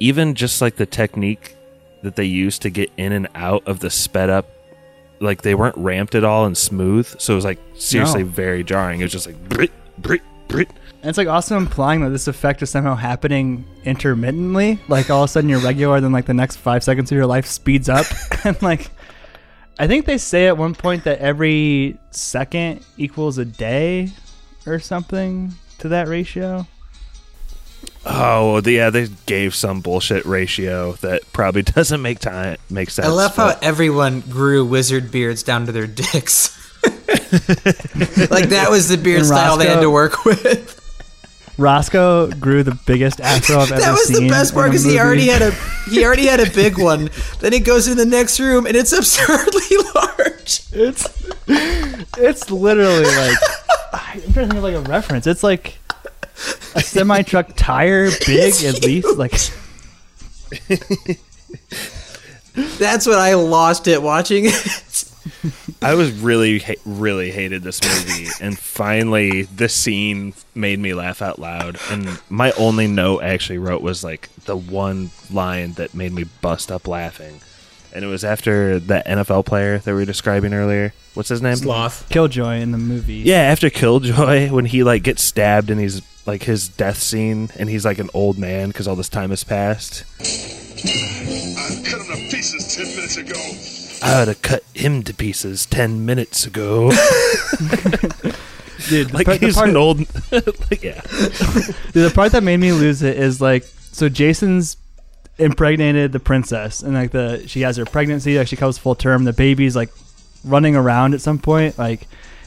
even 0.00 0.34
just 0.34 0.60
like 0.60 0.76
the 0.76 0.86
technique 0.86 1.56
that 2.02 2.16
they 2.16 2.24
use 2.24 2.58
to 2.60 2.70
get 2.70 2.90
in 2.96 3.12
and 3.12 3.28
out 3.34 3.66
of 3.66 3.80
the 3.80 3.90
sped 3.90 4.28
up 4.30 4.48
like 5.20 5.40
they 5.42 5.54
weren't 5.54 5.76
ramped 5.78 6.14
at 6.14 6.24
all 6.24 6.44
and 6.44 6.56
smooth. 6.56 7.06
So 7.18 7.32
it 7.32 7.36
was 7.36 7.44
like 7.44 7.58
seriously 7.74 8.22
No. 8.22 8.28
very 8.28 8.62
jarring. 8.64 9.00
It 9.00 9.04
was 9.04 9.12
just 9.12 9.26
like 9.26 9.48
Brit, 9.48 9.70
Brit, 9.98 10.22
Brit. 10.48 10.68
And 11.06 11.10
it's 11.10 11.18
like 11.18 11.28
also 11.28 11.56
implying 11.56 12.00
that 12.00 12.10
this 12.10 12.26
effect 12.26 12.62
is 12.62 12.70
somehow 12.70 12.96
happening 12.96 13.64
intermittently. 13.84 14.80
Like 14.88 15.08
all 15.08 15.22
of 15.22 15.30
a 15.30 15.32
sudden 15.32 15.48
you're 15.48 15.60
regular, 15.60 16.00
then 16.00 16.10
like 16.10 16.26
the 16.26 16.34
next 16.34 16.56
five 16.56 16.82
seconds 16.82 17.12
of 17.12 17.16
your 17.16 17.26
life 17.26 17.46
speeds 17.46 17.88
up. 17.88 18.06
and 18.44 18.60
like, 18.60 18.90
I 19.78 19.86
think 19.86 20.06
they 20.06 20.18
say 20.18 20.48
at 20.48 20.58
one 20.58 20.74
point 20.74 21.04
that 21.04 21.20
every 21.20 21.96
second 22.10 22.84
equals 22.96 23.38
a 23.38 23.44
day 23.44 24.10
or 24.66 24.80
something 24.80 25.52
to 25.78 25.90
that 25.90 26.08
ratio. 26.08 26.66
Oh 28.04 28.54
well, 28.54 28.68
yeah, 28.68 28.90
they 28.90 29.06
gave 29.26 29.54
some 29.54 29.82
bullshit 29.82 30.26
ratio 30.26 30.94
that 30.94 31.22
probably 31.32 31.62
doesn't 31.62 32.02
make 32.02 32.18
time 32.18 32.56
make 32.68 32.90
sense. 32.90 33.06
I 33.06 33.12
love 33.12 33.36
how 33.36 33.56
everyone 33.62 34.22
grew 34.22 34.64
wizard 34.64 35.12
beards 35.12 35.44
down 35.44 35.66
to 35.66 35.72
their 35.72 35.86
dicks. 35.86 36.52
like 38.28 38.48
that 38.48 38.66
was 38.70 38.88
the 38.88 38.98
beard 39.00 39.18
And 39.18 39.26
style 39.28 39.56
they 39.56 39.68
had 39.68 39.82
to 39.82 39.90
work 39.90 40.24
with. 40.24 40.82
Roscoe 41.58 42.30
grew 42.32 42.62
the 42.62 42.78
biggest 42.86 43.20
afro 43.20 43.56
I've 43.60 43.72
ever 43.72 43.80
seen. 43.80 43.86
that 43.86 43.92
was 43.92 44.08
the 44.20 44.28
best 44.28 44.54
part 44.54 44.70
because 44.70 44.84
he 44.84 44.98
already 44.98 45.28
had 45.28 45.42
a 45.42 45.52
he 45.90 46.04
already 46.04 46.26
had 46.26 46.40
a 46.40 46.50
big 46.50 46.78
one. 46.78 47.08
Then 47.40 47.52
he 47.52 47.60
goes 47.60 47.88
in 47.88 47.96
the 47.96 48.04
next 48.04 48.38
room 48.40 48.66
and 48.66 48.76
it's 48.76 48.92
absurdly 48.92 49.76
large. 49.94 50.60
It's 50.72 51.06
it's 52.18 52.50
literally 52.50 53.04
like 53.04 53.36
I'm 53.92 54.32
trying 54.32 54.48
to 54.48 54.54
think 54.54 54.54
of 54.54 54.62
like 54.62 54.74
a 54.74 54.80
reference. 54.80 55.26
It's 55.26 55.42
like 55.42 55.78
a 56.74 56.80
semi 56.80 57.22
truck 57.22 57.50
tire 57.56 58.10
big 58.26 58.52
It's 58.54 58.64
at 58.64 58.84
least. 58.84 59.16
Like 59.16 59.32
That's 62.78 63.06
what 63.06 63.18
I 63.18 63.34
lost 63.34 63.86
it 63.86 64.02
watching 64.02 64.44
it. 64.46 65.05
I 65.82 65.94
was 65.94 66.12
really, 66.12 66.62
really 66.84 67.30
hated 67.30 67.62
this 67.62 67.80
movie, 67.82 68.28
and 68.40 68.58
finally, 68.58 69.42
this 69.42 69.74
scene 69.74 70.34
made 70.54 70.78
me 70.78 70.94
laugh 70.94 71.22
out 71.22 71.38
loud. 71.38 71.78
And 71.90 72.20
my 72.28 72.52
only 72.52 72.86
note 72.86 73.22
I 73.22 73.28
actually 73.28 73.58
wrote 73.58 73.82
was 73.82 74.02
like 74.04 74.28
the 74.44 74.56
one 74.56 75.10
line 75.30 75.72
that 75.74 75.94
made 75.94 76.12
me 76.12 76.24
bust 76.40 76.70
up 76.72 76.86
laughing, 76.88 77.40
and 77.92 78.04
it 78.04 78.08
was 78.08 78.24
after 78.24 78.78
that 78.80 79.06
NFL 79.06 79.46
player 79.46 79.78
that 79.78 79.90
we 79.92 80.00
were 80.00 80.04
describing 80.04 80.52
earlier. 80.52 80.92
What's 81.14 81.30
his 81.30 81.40
name? 81.42 81.56
Sloth. 81.56 82.08
Killjoy 82.10 82.56
in 82.60 82.72
the 82.72 82.78
movie. 82.78 83.14
Yeah, 83.14 83.40
after 83.40 83.70
Killjoy, 83.70 84.48
when 84.50 84.66
he 84.66 84.82
like 84.82 85.02
gets 85.02 85.22
stabbed 85.22 85.70
and 85.70 85.80
he's 85.80 86.02
like 86.26 86.42
his 86.42 86.68
death 86.68 86.98
scene, 86.98 87.50
and 87.58 87.68
he's 87.68 87.84
like 87.84 87.98
an 87.98 88.10
old 88.12 88.38
man 88.38 88.68
because 88.68 88.86
all 88.88 88.96
this 88.96 89.08
time 89.08 89.30
has 89.30 89.44
passed. 89.44 90.04
I 90.20 91.82
cut 91.88 92.00
him 92.00 92.06
to 92.06 92.28
pieces 92.30 92.74
ten 92.76 92.86
minutes 92.94 93.16
ago. 93.16 93.75
I 94.02 94.18
would 94.20 94.28
have 94.28 94.42
cut 94.42 94.62
him 94.74 95.02
to 95.04 95.14
pieces 95.14 95.66
ten 95.66 96.04
minutes 96.06 96.46
ago. 96.46 96.90
Dude, 98.88 99.12
like 99.12 99.26
part- 99.26 99.40
he's 99.40 99.54
part- 99.56 99.70
an 99.70 99.76
old, 99.76 99.98
like 100.32 100.82
yeah. 100.82 101.00
Dude, 101.00 102.04
the 102.04 102.12
part 102.14 102.32
that 102.32 102.42
made 102.42 102.58
me 102.58 102.72
lose 102.72 103.02
it 103.02 103.16
is 103.16 103.40
like 103.40 103.64
so 103.64 104.08
Jason's 104.08 104.76
impregnated 105.38 106.12
the 106.12 106.20
princess 106.20 106.82
and 106.82 106.94
like 106.94 107.10
the 107.10 107.46
she 107.46 107.60
has 107.60 107.76
her 107.76 107.84
pregnancy 107.84 108.38
like 108.38 108.48
she 108.48 108.56
comes 108.56 108.78
full 108.78 108.94
term 108.94 109.24
the 109.24 109.34
baby's 109.34 109.76
like 109.76 109.90
running 110.44 110.74
around 110.74 111.12
at 111.12 111.20
some 111.20 111.38
point 111.38 111.76
like 111.78 112.06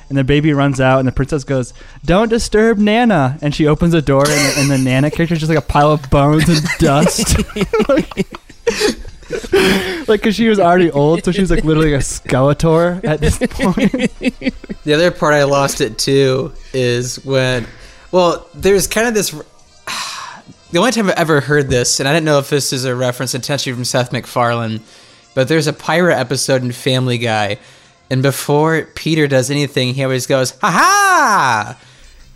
and 0.09 0.17
the 0.17 0.23
baby 0.23 0.53
runs 0.53 0.81
out 0.81 0.97
and 0.97 1.07
the 1.07 1.11
princess 1.11 1.43
goes 1.43 1.71
don't 2.03 2.29
disturb 2.29 2.79
nana 2.79 3.37
and 3.43 3.53
she 3.53 3.67
opens 3.67 3.91
the 3.91 4.01
door 4.01 4.23
and 4.27 4.31
the, 4.31 4.53
and 4.61 4.71
the 4.71 4.77
nana 4.79 5.11
character 5.11 5.35
is 5.35 5.39
just 5.39 5.49
like 5.51 5.57
a 5.59 5.61
pile 5.61 5.91
of 5.91 6.09
bones 6.09 6.49
and 6.49 6.63
dust 6.79 7.37
like 7.87 8.25
because 10.07 10.35
she 10.35 10.49
was 10.49 10.59
already 10.59 10.89
old 10.91 11.23
so 11.23 11.31
she 11.31 11.41
was 11.41 11.51
like 11.51 11.63
literally 11.63 11.93
a 11.93 11.99
skeletor 11.99 13.03
at 13.05 13.19
this 13.19 13.37
point 13.49 13.91
The 14.83 14.93
other 14.93 15.11
part 15.11 15.33
I 15.33 15.43
lost 15.43 15.81
it 15.81 15.97
too 15.99 16.53
is 16.73 17.23
when, 17.25 17.67
well, 18.11 18.47
there's 18.55 18.87
kind 18.87 19.07
of 19.07 19.13
this. 19.13 19.33
The 20.71 20.77
only 20.77 20.91
time 20.91 21.09
I've 21.09 21.15
ever 21.15 21.41
heard 21.41 21.67
this, 21.69 21.99
and 21.99 22.07
I 22.07 22.13
didn't 22.13 22.25
know 22.25 22.37
if 22.37 22.51
this 22.51 22.71
is 22.73 22.85
a 22.85 22.95
reference 22.95 23.33
intentionally 23.33 23.75
from 23.75 23.85
Seth 23.85 24.11
MacFarlane, 24.11 24.81
but 25.33 25.47
there's 25.47 25.65
a 25.65 25.73
pirate 25.73 26.15
episode 26.15 26.61
in 26.61 26.71
Family 26.71 27.17
Guy, 27.17 27.57
and 28.11 28.21
before 28.21 28.83
Peter 28.93 29.27
does 29.27 29.49
anything, 29.49 29.95
he 29.95 30.03
always 30.03 30.27
goes, 30.27 30.51
"Ha 30.61 30.71
ha!" 30.71 31.77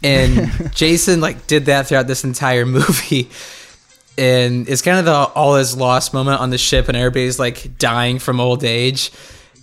And 0.01 0.71
Jason 0.75 1.21
like 1.21 1.45
did 1.45 1.65
that 1.65 1.87
throughout 1.87 2.07
this 2.07 2.23
entire 2.23 2.65
movie. 2.65 3.29
And 4.17 4.67
it's 4.69 4.81
kind 4.81 4.99
of 4.99 5.05
the 5.05 5.13
all 5.13 5.55
is 5.55 5.75
lost 5.75 6.13
moment 6.13 6.39
on 6.39 6.49
the 6.51 6.57
ship, 6.57 6.87
and 6.87 6.95
everybody's 6.97 7.39
like 7.39 7.77
dying 7.77 8.19
from 8.19 8.39
old 8.39 8.63
age 8.63 9.11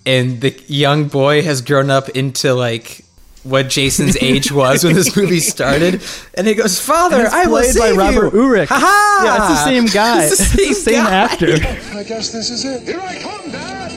and 0.07 0.41
the 0.41 0.59
young 0.67 1.09
boy 1.09 1.43
has 1.43 1.61
grown 1.61 1.91
up 1.91 2.09
into 2.11 2.55
like 2.55 3.05
what 3.43 3.69
Jason's 3.69 4.17
age 4.21 4.51
was 4.51 4.83
when 4.83 4.95
this 4.95 5.15
movie 5.17 5.41
started, 5.41 6.03
and 6.35 6.47
he 6.47 6.55
goes, 6.55 6.81
"Father, 6.81 7.17
And 7.17 7.25
it's 7.27 7.35
I 7.35 7.47
will 7.47 7.59
played 7.61 7.75
by 7.77 7.89
save 7.89 7.97
Robert 7.97 8.33
you." 8.35 8.41
Urich. 8.41 8.67
Ha-ha! 8.69 9.23
yeah 9.25 9.37
it's 9.37 9.49
the 9.61 9.65
same 9.65 9.87
guy 9.87 10.25
It's 10.25 10.41
it's 10.41 10.57
the 10.57 10.75
same, 10.75 11.05
guy. 11.05 11.11
actor 11.15 11.47
I 11.99 12.03
guess 12.03 12.33
this 12.33 12.51
is 12.51 12.65
it. 12.65 12.83
Here 12.83 12.99
I 13.01 13.19
come, 13.21 13.51
Dad. 13.51 13.93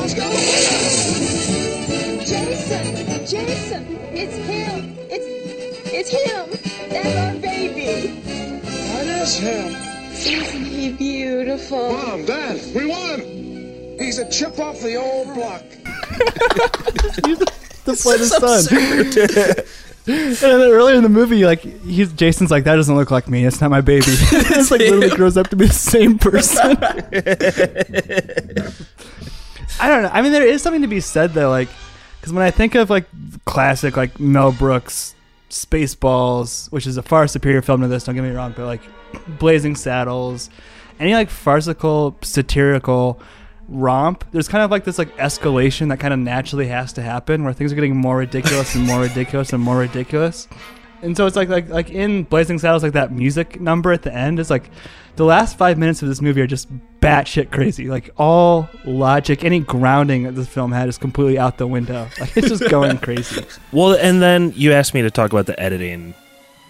Let's 0.00 0.14
go. 0.14 0.30
Jason! 2.24 3.26
Jason! 3.26 3.98
It's 4.12 4.36
him! 4.36 4.96
It's 5.10 5.26
it's 5.92 6.10
him! 6.10 6.63
That's 9.40 9.46
our 9.46 9.62
baby! 9.62 9.74
That 9.74 10.04
is 10.04 10.18
him. 10.18 10.44
Isn't 10.54 10.64
he 10.64 10.92
beautiful? 10.92 11.92
Mom, 11.92 12.24
Dad, 12.24 12.60
we 12.74 12.86
won. 12.86 13.20
He's 13.98 14.18
a 14.18 14.28
chip 14.30 14.58
off 14.58 14.80
the 14.80 14.96
old 14.96 15.34
block. 15.34 15.62
to 17.84 17.96
play 17.96 18.16
the 18.16 18.26
son. 18.26 19.66
and 20.06 20.36
then 20.36 20.70
earlier 20.70 20.96
in 20.96 21.02
the 21.02 21.08
movie, 21.08 21.44
like 21.44 21.60
he's 21.60 22.12
Jason's 22.12 22.50
like 22.50 22.64
that 22.64 22.76
doesn't 22.76 22.94
look 22.94 23.10
like 23.10 23.28
me. 23.28 23.44
It's 23.44 23.60
not 23.60 23.70
my 23.70 23.80
baby. 23.80 24.04
it's 24.08 24.70
like 24.70 24.80
literally 24.80 25.10
grows 25.16 25.36
up 25.36 25.48
to 25.48 25.56
be 25.56 25.66
the 25.66 25.72
same 25.72 26.18
person. 26.18 26.76
I 29.80 29.88
don't 29.88 30.02
know. 30.02 30.10
I 30.12 30.22
mean, 30.22 30.32
there 30.32 30.46
is 30.46 30.62
something 30.62 30.82
to 30.82 30.88
be 30.88 31.00
said 31.00 31.32
though, 31.34 31.50
like 31.50 31.68
because 32.20 32.32
when 32.32 32.44
I 32.44 32.50
think 32.50 32.74
of 32.74 32.90
like 32.90 33.06
classic 33.44 33.96
like 33.96 34.18
Mel 34.20 34.52
Brooks 34.52 35.14
Spaceballs, 35.50 36.70
which 36.72 36.86
is 36.86 36.96
a 36.96 37.02
far 37.02 37.26
superior 37.28 37.62
film 37.62 37.80
to 37.82 37.88
this. 37.88 38.04
Don't 38.04 38.14
get 38.14 38.22
me 38.22 38.30
wrong, 38.30 38.52
but 38.56 38.66
like 38.66 38.82
Blazing 39.38 39.76
Saddles, 39.76 40.50
any 40.98 41.14
like 41.14 41.30
farcical 41.30 42.16
satirical 42.22 43.20
romp 43.68 44.24
there's 44.32 44.46
kind 44.46 44.62
of 44.62 44.70
like 44.70 44.84
this 44.84 44.98
like 44.98 45.16
escalation 45.16 45.88
that 45.88 45.98
kind 45.98 46.12
of 46.12 46.20
naturally 46.20 46.66
has 46.66 46.92
to 46.92 47.00
happen 47.00 47.44
where 47.44 47.52
things 47.54 47.72
are 47.72 47.74
getting 47.74 47.96
more 47.96 48.18
ridiculous 48.18 48.74
and 48.74 48.86
more 48.86 49.00
ridiculous 49.00 49.52
and 49.52 49.62
more 49.62 49.78
ridiculous. 49.78 50.48
And 51.02 51.16
so 51.16 51.26
it's 51.26 51.36
like 51.36 51.48
like 51.48 51.68
like 51.68 51.90
in 51.90 52.24
blazing 52.24 52.58
saddles 52.58 52.82
like 52.82 52.92
that 52.92 53.12
music 53.12 53.60
number 53.60 53.92
at 53.92 54.02
the 54.02 54.12
end 54.12 54.38
is 54.38 54.50
like 54.50 54.70
the 55.16 55.24
last 55.24 55.56
five 55.56 55.78
minutes 55.78 56.02
of 56.02 56.08
this 56.08 56.20
movie 56.20 56.40
are 56.40 56.46
just 56.46 56.68
batshit 57.00 57.50
crazy. 57.50 57.88
Like 57.88 58.10
all 58.16 58.68
logic 58.84 59.44
any 59.44 59.60
grounding 59.60 60.24
that 60.24 60.32
this 60.32 60.48
film 60.48 60.72
had 60.72 60.88
is 60.88 60.98
completely 60.98 61.38
out 61.38 61.58
the 61.58 61.66
window. 61.66 62.08
Like 62.18 62.36
it's 62.36 62.48
just 62.48 62.68
going 62.68 62.98
crazy. 63.02 63.44
Well, 63.70 63.94
and 63.94 64.22
then 64.22 64.52
you 64.56 64.72
asked 64.72 64.94
me 64.94 65.02
to 65.02 65.10
talk 65.10 65.30
about 65.30 65.46
the 65.46 65.58
editing. 65.60 66.14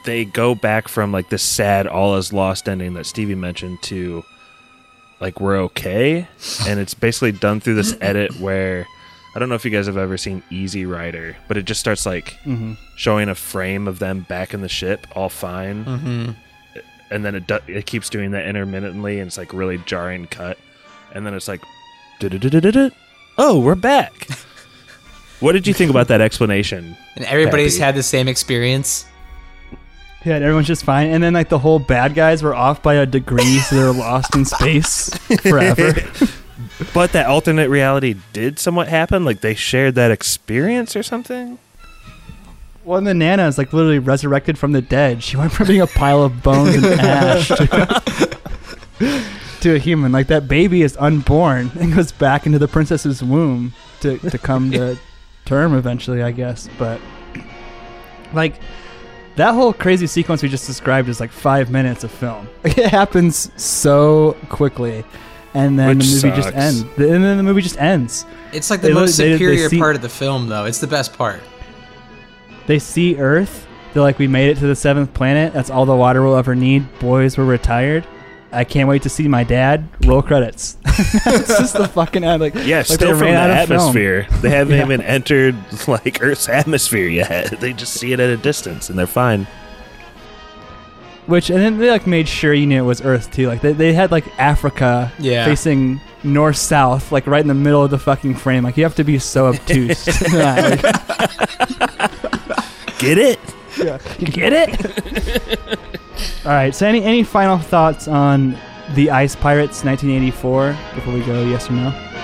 They 0.05 0.25
go 0.27 0.55
back 0.55 0.89
from 0.89 1.13
like 1.13 1.31
this 1.31 1.43
sad 1.43 1.87
all 1.87 2.17
is 2.17 2.33
lost 2.33 2.69
ending 2.69 2.95
that 2.95 3.07
Stevie 3.07 3.35
mentioned 3.35 3.81
to 3.85 4.25
like 5.21 5.41
we're 5.41 5.57
okay, 5.63 6.27
and 6.67 6.79
it's 6.79 6.93
basically 6.95 7.33
done 7.33 7.61
through 7.61 7.75
this 7.77 7.97
edit 8.01 8.39
where 8.39 8.87
I 9.35 9.39
don't 9.39 9.49
know 9.49 9.55
if 9.55 9.65
you 9.65 9.71
guys 9.71 9.87
have 9.87 9.97
ever 9.97 10.17
seen 10.19 10.43
Easy 10.51 10.85
Rider, 10.85 11.37
but 11.49 11.57
it 11.57 11.65
just 11.65 11.81
starts 11.81 12.05
like 12.05 12.37
Mhm. 12.47 12.77
showing 12.97 13.29
a 13.29 13.35
frame 13.35 13.89
of 13.89 13.99
them 13.99 14.21
back 14.29 14.53
in 14.53 14.61
the 14.61 14.69
ship, 14.69 15.07
all 15.17 15.29
fine, 15.31 15.85
Mhm. 15.87 16.37
and 17.11 17.25
then 17.25 17.35
it 17.35 17.47
do- 17.47 17.59
it 17.67 17.87
keeps 17.87 18.11
doing 18.11 18.33
that 18.33 18.45
intermittently, 18.47 19.19
and 19.21 19.29
it's 19.29 19.39
like 19.39 19.53
really 19.55 19.79
jarring 19.87 20.27
cut, 20.27 20.59
and 21.15 21.27
then 21.27 21.33
it's 21.35 21.49
like, 21.49 21.63
oh, 23.39 23.59
we're 23.61 23.75
back. 23.75 24.29
what 25.41 25.53
did 25.53 25.67
you 25.67 25.75
think 25.75 25.91
about 25.91 26.09
that 26.09 26.21
explanation? 26.21 26.97
And 27.17 27.25
everybody's 27.25 27.75
Pappy? 27.77 27.85
had 27.87 27.95
the 27.97 28.03
same 28.03 28.29
experience. 28.29 29.07
Yeah 30.25 30.35
and 30.37 30.45
everyone's 30.45 30.67
just 30.67 30.85
fine 30.85 31.09
and 31.09 31.23
then 31.23 31.33
like 31.33 31.49
the 31.49 31.59
whole 31.59 31.79
bad 31.79 32.15
guys 32.15 32.43
were 32.43 32.55
off 32.55 32.83
by 32.83 32.95
a 32.95 33.07
degree 33.07 33.59
so 33.59 33.77
they're 33.77 33.93
lost 33.93 34.35
in 34.35 34.45
space 34.45 35.09
forever 35.43 35.93
But 36.93 37.13
that 37.13 37.27
alternate 37.27 37.69
reality 37.69 38.17
did 38.33 38.59
somewhat 38.59 38.89
happen. 38.89 39.25
Like 39.25 39.41
they 39.41 39.55
shared 39.55 39.95
that 39.95 40.11
experience 40.11 40.97
or 40.97 41.03
something. 41.03 41.59
Well, 42.85 42.99
of 42.99 43.05
the 43.05 43.15
Nana 43.15 43.47
is 43.47 43.57
like 43.57 43.73
literally 43.73 43.99
resurrected 43.99 44.59
from 44.59 44.73
the 44.73 44.83
dead. 44.83 45.23
She 45.23 45.37
went 45.37 45.53
from 45.53 45.69
being 45.69 45.81
a 45.81 45.87
pile 45.87 46.23
of 46.23 46.43
bones 46.43 46.75
and 46.75 47.01
ash 47.01 47.49
to, 47.49 48.05
to 49.61 49.75
a 49.75 49.79
human. 49.79 50.13
Like 50.13 50.27
that 50.27 50.49
baby 50.49 50.83
is 50.83 50.97
unborn 50.99 51.71
and 51.79 51.95
goes 51.95 52.13
back 52.13 52.45
into 52.45 52.59
the 52.59 52.69
princess's 52.69 53.23
womb 53.23 53.73
to, 54.01 54.19
to 54.19 54.37
come 54.37 54.71
to 54.73 54.99
term 55.47 55.75
eventually, 55.75 56.23
I 56.23 56.33
guess. 56.33 56.69
But 56.79 57.01
like 58.35 58.61
that 59.37 59.55
whole 59.55 59.73
crazy 59.73 60.07
sequence 60.07 60.43
we 60.43 60.49
just 60.49 60.67
described 60.67 61.09
is 61.09 61.21
like 61.21 61.31
five 61.31 61.71
minutes 61.71 62.05
of 62.05 62.11
film. 62.11 62.49
It 62.65 62.87
happens 62.87 63.51
so 63.63 64.37
quickly. 64.49 65.05
And 65.55 65.79
then 65.79 65.99
Which 65.99 66.07
the 66.11 66.27
movie 66.29 66.37
just 66.43 66.55
ends. 66.55 66.81
And 66.83 67.23
then 67.25 67.37
the 67.37 67.43
movie 67.45 67.63
just 67.63 67.79
ends. 67.81 68.27
It's 68.53 68.71
like 68.71 68.81
the 68.81 68.89
They 68.89 68.95
li- 68.95 69.01
most 69.03 69.17
they- 69.17 69.29
they 69.29 69.35
superior 69.35 69.69
see- 69.69 69.79
part 69.79 69.95
of 69.95 70.03
the 70.03 70.09
film, 70.09 70.49
though. 70.49 70.65
It's 70.65 70.81
the 70.81 70.87
best 70.89 71.17
part. 71.17 71.41
They 72.67 72.79
see 72.79 73.17
Earth. 73.19 73.67
They're 73.93 74.03
like, 74.03 74.19
we 74.19 74.27
made 74.27 74.49
it 74.51 74.59
to 74.59 74.67
the 74.67 74.75
seventh 74.75 75.15
planet. 75.15 75.53
That's 75.53 75.71
all 75.71 75.87
the 75.87 75.95
water 75.95 76.23
we'll 76.23 76.35
ever 76.37 76.57
need. 76.57 76.87
Boys, 76.99 77.39
we're 77.39 77.45
retired. 77.45 78.05
I 78.55 78.65
can't 78.65 78.89
wait 78.89 79.03
to 79.03 79.09
see 79.09 79.27
my 79.29 79.45
dad. 79.45 79.89
Roll 80.07 80.23
credits. 80.23 80.77
It's 81.27 81.49
just 81.49 81.75
the 81.77 81.89
fucking 81.89 82.23
end. 82.25 82.41
Like, 82.41 82.55
Yeah, 82.55 82.79
like 82.79 82.87
still 82.87 83.11
from 83.11 83.19
the 83.19 83.25
ran 83.25 83.67
film. 83.67 83.79
atmosphere. 83.81 84.27
They 84.43 84.51
haven't 84.51 84.77
Yeah. 84.79 84.85
even 84.85 85.01
entered 85.03 85.57
like 85.89 86.23
Earth's 86.23 86.49
atmosphere 86.49 87.09
yet. 87.09 87.59
They 87.65 87.73
just 87.73 87.95
see 87.95 88.13
it 88.13 88.21
at 88.21 88.31
a 88.31 88.37
distance 88.37 88.89
and 88.91 88.99
they're 88.99 89.07
fine. 89.07 89.47
Which 91.27 91.49
and 91.51 91.59
then 91.59 91.79
they 91.79 91.91
like 91.91 92.07
made 92.07 92.29
sure 92.29 92.53
you 92.55 92.67
knew 92.67 92.83
it 92.83 92.87
was 92.87 93.01
Earth 93.03 93.33
too. 93.33 93.49
Like 93.49 93.61
they, 93.63 93.73
they 93.73 93.93
had 93.95 94.11
like 94.13 94.25
Africa 94.39 95.11
Yeah. 95.19 95.45
facing 95.47 96.01
north 96.23 96.57
south, 96.57 97.11
like 97.13 97.27
right 97.27 97.41
in 97.41 97.49
the 97.49 97.55
middle 97.55 97.83
of 97.83 97.91
the 97.91 97.99
fucking 97.99 98.35
frame. 98.35 98.63
Like 98.63 98.77
you 98.77 98.85
have 98.85 98.95
to 98.97 99.05
be 99.05 99.19
so 99.19 99.47
obtuse. 99.47 100.07
Yeah, 100.33 100.55
like, 100.55 100.83
Get 102.99 103.19
it? 103.19 103.41
you 104.21 104.27
get 104.29 104.53
it? 104.53 106.01
All 106.45 106.51
right. 106.51 106.75
So 106.75 106.87
any 106.87 107.03
any 107.03 107.23
final 107.23 107.59
thoughts 107.59 108.07
on 108.07 108.57
the 108.95 109.11
Ice 109.11 109.35
Pirates 109.35 109.85
1984 109.85 110.77
before 110.95 111.15
we 111.15 111.25
go? 111.25 111.45
Yes 111.47 111.71
or 111.71 111.73
no? 111.73 112.15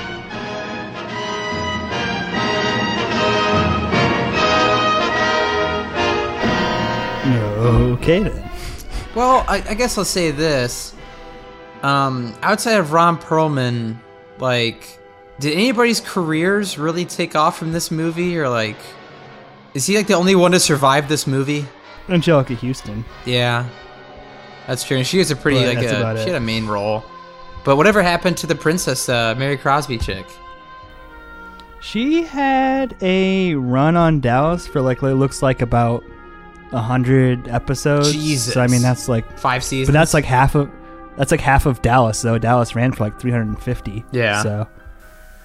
Okay 8.01 8.21
then. 8.23 8.51
Well, 9.15 9.45
I, 9.47 9.63
I 9.69 9.75
guess 9.75 9.99
I'll 9.99 10.05
say 10.05 10.31
this. 10.31 10.95
Um, 11.83 12.35
outside 12.43 12.79
of 12.79 12.93
Ron 12.93 13.19
Perlman, 13.19 13.99
like, 14.39 14.99
did 15.39 15.53
anybody's 15.53 16.01
careers 16.01 16.79
really 16.79 17.05
take 17.05 17.37
off 17.37 17.59
from 17.59 17.73
this 17.73 17.91
movie, 17.91 18.39
or 18.39 18.49
like, 18.49 18.77
is 19.75 19.87
he 19.87 19.97
like 19.97 20.07
the 20.07 20.15
only 20.15 20.35
one 20.35 20.53
to 20.53 20.61
survive 20.61 21.09
this 21.09 21.27
movie? 21.27 21.67
Anjelica 22.09 22.57
Huston. 22.57 23.05
Yeah, 23.25 23.67
that's 24.67 24.85
true. 24.85 24.97
And 24.99 25.07
she 25.07 25.19
was 25.19 25.31
a 25.31 25.37
pretty 25.37 25.59
But 25.61 25.77
like 25.77 25.85
a, 25.85 26.23
she 26.23 26.29
had 26.31 26.37
a 26.37 26.41
main 26.41 26.67
role. 26.67 27.05
But 27.65 27.77
whatever 27.77 28.03
happened 28.03 28.37
to 28.39 28.47
the 28.47 28.55
princess, 28.55 29.09
uh, 29.09 29.35
Mary 29.37 29.57
Crosby 29.57 29.99
chick? 29.99 30.27
She 31.81 32.23
had 32.23 32.95
a 33.01 33.55
run 33.55 33.97
on 33.97 34.21
Dallas 34.21 34.67
for 34.67 34.81
like 34.83 35.03
it 35.03 35.15
looks 35.15 35.43
like 35.43 35.63
about 35.63 36.05
a 36.73 36.79
hundred 36.81 37.49
episodes. 37.49 38.13
Jesus. 38.13 38.55
So 38.55 38.61
I 38.61 38.67
mean 38.67 38.83
that's 38.83 39.09
like, 39.09 39.39
Five 39.39 39.65
seasons. 39.65 39.89
but 39.95 39.99
that's 39.99 40.13
like 40.15 40.25
half 40.27 40.55
of 40.55 40.71
that's 41.17 41.31
like 41.31 41.41
half 41.41 41.67
of 41.67 41.81
Dallas 41.83 42.21
though. 42.23 42.39
Dallas 42.39 42.75
ran 42.77 42.93
for 42.93 43.05
like 43.05 43.19
350. 43.19 44.05
Yeah. 44.13 44.43
So 44.43 44.69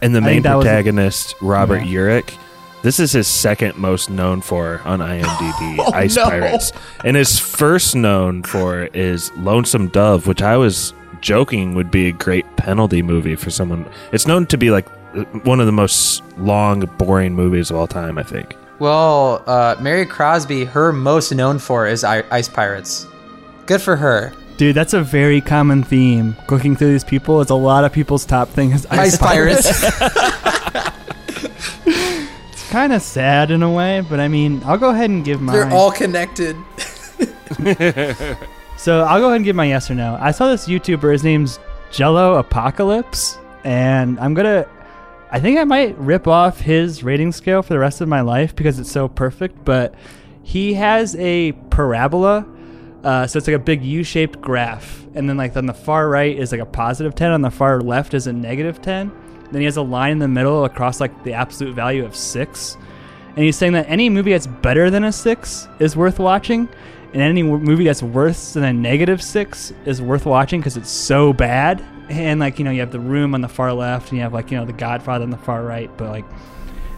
And 0.02 0.14
the 0.14 0.22
main 0.22 0.36
think 0.36 0.44
that 0.44 0.56
was- 0.56 0.66
protagonist, 0.66 1.36
Robert 1.42 1.84
Yeah. 1.86 2.00
Urich, 2.00 2.38
this 2.86 3.00
is 3.00 3.12
his 3.12 3.28
second 3.28 3.76
most 3.78 4.12
known 4.12 4.42
for 4.42 4.80
on 4.86 5.00
IMDb, 5.00 5.78
Oh, 5.80 5.92
Ice 5.94 6.16
no. 6.16 6.26
Pirates. 6.26 6.72
And 7.04 7.18
his 7.18 7.40
first 7.40 7.96
known 7.96 8.44
for 8.44 8.84
is 8.94 9.32
Lonesome 9.38 9.88
Dove, 9.88 10.28
which 10.28 10.44
I 10.44 10.56
was 10.56 10.94
joking 11.22 11.74
would 11.74 11.90
be 11.90 12.10
a 12.10 12.12
great 12.12 12.46
penalty 12.58 13.02
movie 13.02 13.36
for 13.36 13.50
someone. 13.50 13.88
It's 14.12 14.28
known 14.28 14.46
to 14.48 14.58
be 14.58 14.70
like 14.70 14.88
one 15.46 15.60
of 15.60 15.66
the 15.66 15.72
most 15.72 16.22
long, 16.38 16.82
boring 17.00 17.34
movies 17.34 17.72
of 17.72 17.78
all 17.78 17.88
time, 17.88 18.20
I 18.20 18.24
think. 18.24 18.56
Well, 18.78 19.42
uh, 19.48 19.76
Mary 19.80 20.06
Crosby, 20.06 20.66
her 20.66 20.94
most 20.94 21.32
known 21.32 21.58
for 21.58 21.88
is 21.88 22.04
I- 22.04 22.24
Ice 22.30 22.50
Pirates. 22.50 23.08
Good 23.66 23.82
for 23.82 23.96
her. 23.96 24.32
dude, 24.58 24.76
that's 24.76 24.94
a 24.94 25.02
very 25.02 25.42
common 25.42 25.82
theme. 25.84 26.36
Looking 26.50 26.76
through 26.76 26.92
these 26.92 27.04
people, 27.04 27.42
it's 27.42 27.50
a 27.52 27.56
lot 27.56 27.84
of 27.84 27.92
people's 27.92 28.26
top 28.26 28.50
thing 28.50 28.72
is 28.74 28.86
Ice, 28.92 29.14
Ice 29.14 29.18
Pirates. 29.18 29.66
It's 29.66 30.02
kind 32.66 32.94
of 32.94 33.02
sad 33.02 33.52
in 33.52 33.64
a 33.64 33.72
way, 33.72 34.02
but 34.02 34.20
I 34.20 34.28
mean, 34.28 34.62
I'll 34.66 34.78
go 34.78 34.90
ahead 34.90 35.10
and 35.10 35.24
give 35.24 35.42
mine. 35.42 35.56
They're 35.56 35.72
all 35.72 35.92
connected. 35.92 36.56
So 38.78 39.02
I'll 39.02 39.20
go 39.20 39.28
ahead 39.28 39.38
and 39.38 39.46
give 39.46 39.56
my 39.56 39.66
yes 39.66 39.90
or 39.90 39.96
no. 39.96 40.18
I 40.20 40.32
saw 40.32 40.50
this 40.50 40.68
YouTuber. 40.68 41.12
His 41.12 41.24
name's 41.24 41.60
Jello 41.92 42.36
Apocalypse, 42.36 43.38
and 43.64 44.20
I'm 44.20 44.34
gonna. 44.34 44.68
I 45.32 45.40
think 45.40 45.58
I 45.58 45.64
might 45.64 45.98
rip 45.98 46.28
off 46.28 46.60
his 46.60 47.04
rating 47.04 47.32
scale 47.32 47.62
for 47.64 47.74
the 47.74 47.80
rest 47.80 48.02
of 48.02 48.08
my 48.08 48.22
life 48.22 48.56
because 48.56 48.78
it's 48.78 48.92
so 48.92 49.08
perfect. 49.08 49.64
But 49.66 49.96
he 50.44 50.74
has 50.76 51.16
a 51.16 51.54
parabola, 51.72 52.46
uh, 53.04 53.28
so 53.28 53.38
it's 53.38 53.48
like 53.48 53.56
a 53.56 53.60
big 53.60 53.84
U-shaped 53.84 54.42
graph, 54.42 55.06
and 55.16 55.28
then 55.30 55.38
like 55.38 55.56
on 55.56 55.66
the 55.66 55.74
far 55.74 56.10
right 56.10 56.38
is 56.38 56.52
like 56.52 56.62
a 56.62 56.66
positive 56.66 57.16
ten, 57.16 57.32
on 57.32 57.42
the 57.42 57.52
far 57.52 57.82
left 57.82 58.14
is 58.14 58.28
a 58.28 58.34
negative 58.34 58.82
ten. 58.82 59.12
Then 59.52 59.62
he 59.62 59.66
has 59.66 59.78
a 59.78 59.82
line 59.82 60.12
in 60.14 60.20
the 60.20 60.28
middle 60.28 60.66
across 60.66 61.00
like 61.00 61.24
the 61.24 61.34
absolute 61.34 61.74
value 61.76 62.06
of 62.06 62.16
six, 62.16 62.78
and 63.36 63.44
he's 63.44 63.56
saying 63.56 63.74
that 63.74 63.86
any 63.90 64.10
movie 64.10 64.32
that's 64.32 64.48
better 64.48 64.90
than 64.90 65.04
a 65.04 65.12
six 65.12 65.68
is 65.80 65.96
worth 65.96 66.20
watching, 66.20 66.70
and 67.14 67.22
any 67.22 67.42
w- 67.42 67.64
movie 67.64 67.86
that's 67.86 68.04
worse 68.04 68.54
than 68.54 68.64
a 68.64 68.74
negative 68.74 69.22
six 69.22 69.74
is 69.86 70.02
worth 70.02 70.26
watching 70.26 70.60
because 70.60 70.78
it's 70.78 70.90
so 70.90 71.34
bad. 71.34 71.84
And 72.10 72.40
like 72.40 72.60
you 72.60 72.66
know, 72.66 72.72
you 72.72 72.82
have 72.82 72.92
the 72.92 73.00
Room 73.00 73.34
on 73.34 73.42
the 73.42 73.48
far 73.48 73.74
left, 73.74 74.10
and 74.10 74.18
you 74.18 74.24
have 74.24 74.34
like 74.34 74.52
you 74.52 74.58
know 74.58 74.66
the 74.66 74.74
Godfather 74.74 75.24
on 75.24 75.30
the 75.30 75.38
far 75.38 75.64
right. 75.64 75.90
But 75.98 76.10
like 76.10 76.26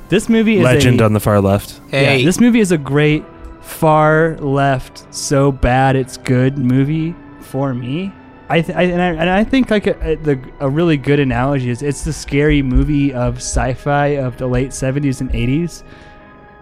this 0.10 0.30
movie 0.30 0.58
is 0.58 0.64
Legend 0.64 1.02
a, 1.02 1.06
on 1.06 1.14
the 1.14 1.20
far 1.20 1.42
left. 1.42 1.82
Hey, 1.90 2.20
yeah, 2.20 2.26
this 2.26 2.40
movie 2.40 2.60
is 2.60 2.72
a 2.72 2.78
great 2.78 3.24
far 3.62 4.38
left, 4.38 5.14
so 5.14 5.52
bad 5.52 5.96
it's 5.96 6.18
good 6.18 6.58
movie 6.58 7.16
for 7.42 7.74
me. 7.74 8.14
I, 8.50 8.62
th- 8.62 8.78
I 8.78 8.84
and 8.84 9.02
I 9.02 9.08
and 9.10 9.30
I 9.30 9.44
think 9.44 9.70
like 9.70 9.88
a, 9.88 10.12
a, 10.12 10.16
the 10.16 10.40
a 10.62 10.70
really 10.70 10.96
good 10.98 11.20
analogy 11.20 11.70
is 11.70 11.82
it's 11.82 12.04
the 12.06 12.14
scary 12.14 12.62
movie 12.62 13.14
of 13.14 13.38
sci-fi 13.38 14.08
of 14.18 14.38
the 14.38 14.48
late 14.48 14.72
seventies 14.74 15.20
and 15.20 15.34
eighties, 15.36 15.82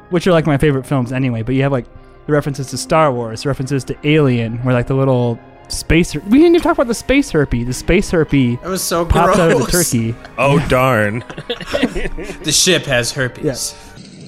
which 0.10 0.26
are 0.26 0.32
like 0.32 0.48
my 0.48 0.58
favorite 0.58 0.86
films 0.86 1.12
anyway. 1.12 1.44
But 1.44 1.54
you 1.56 1.62
have 1.64 1.72
like 1.72 1.86
the 2.26 2.34
references 2.34 2.68
to 2.72 2.78
Star 2.78 3.12
Wars, 3.14 3.46
references 3.46 3.84
to 3.84 3.96
Alien, 4.08 4.58
where 4.64 4.74
like 4.74 4.88
the 4.88 4.96
little 4.96 5.40
space. 5.68 6.12
her- 6.14 6.22
We 6.22 6.40
didn't 6.40 6.56
even 6.56 6.62
talk 6.62 6.74
about 6.74 6.88
the 6.88 6.96
space 6.96 7.32
herpy. 7.32 7.64
The 7.66 7.74
space 7.74 8.10
herpy 8.12 8.60
that 8.64 8.70
was 8.70 8.82
so 8.84 9.06
pops 9.06 9.36
gross. 9.36 9.40
out 9.40 9.52
of 9.52 9.60
the 9.60 9.72
turkey. 9.72 10.16
Oh, 10.40 10.60
darn. 10.68 11.24
The 12.44 12.52
ship 12.52 12.84
has 12.86 13.12
herpes. 13.12 13.76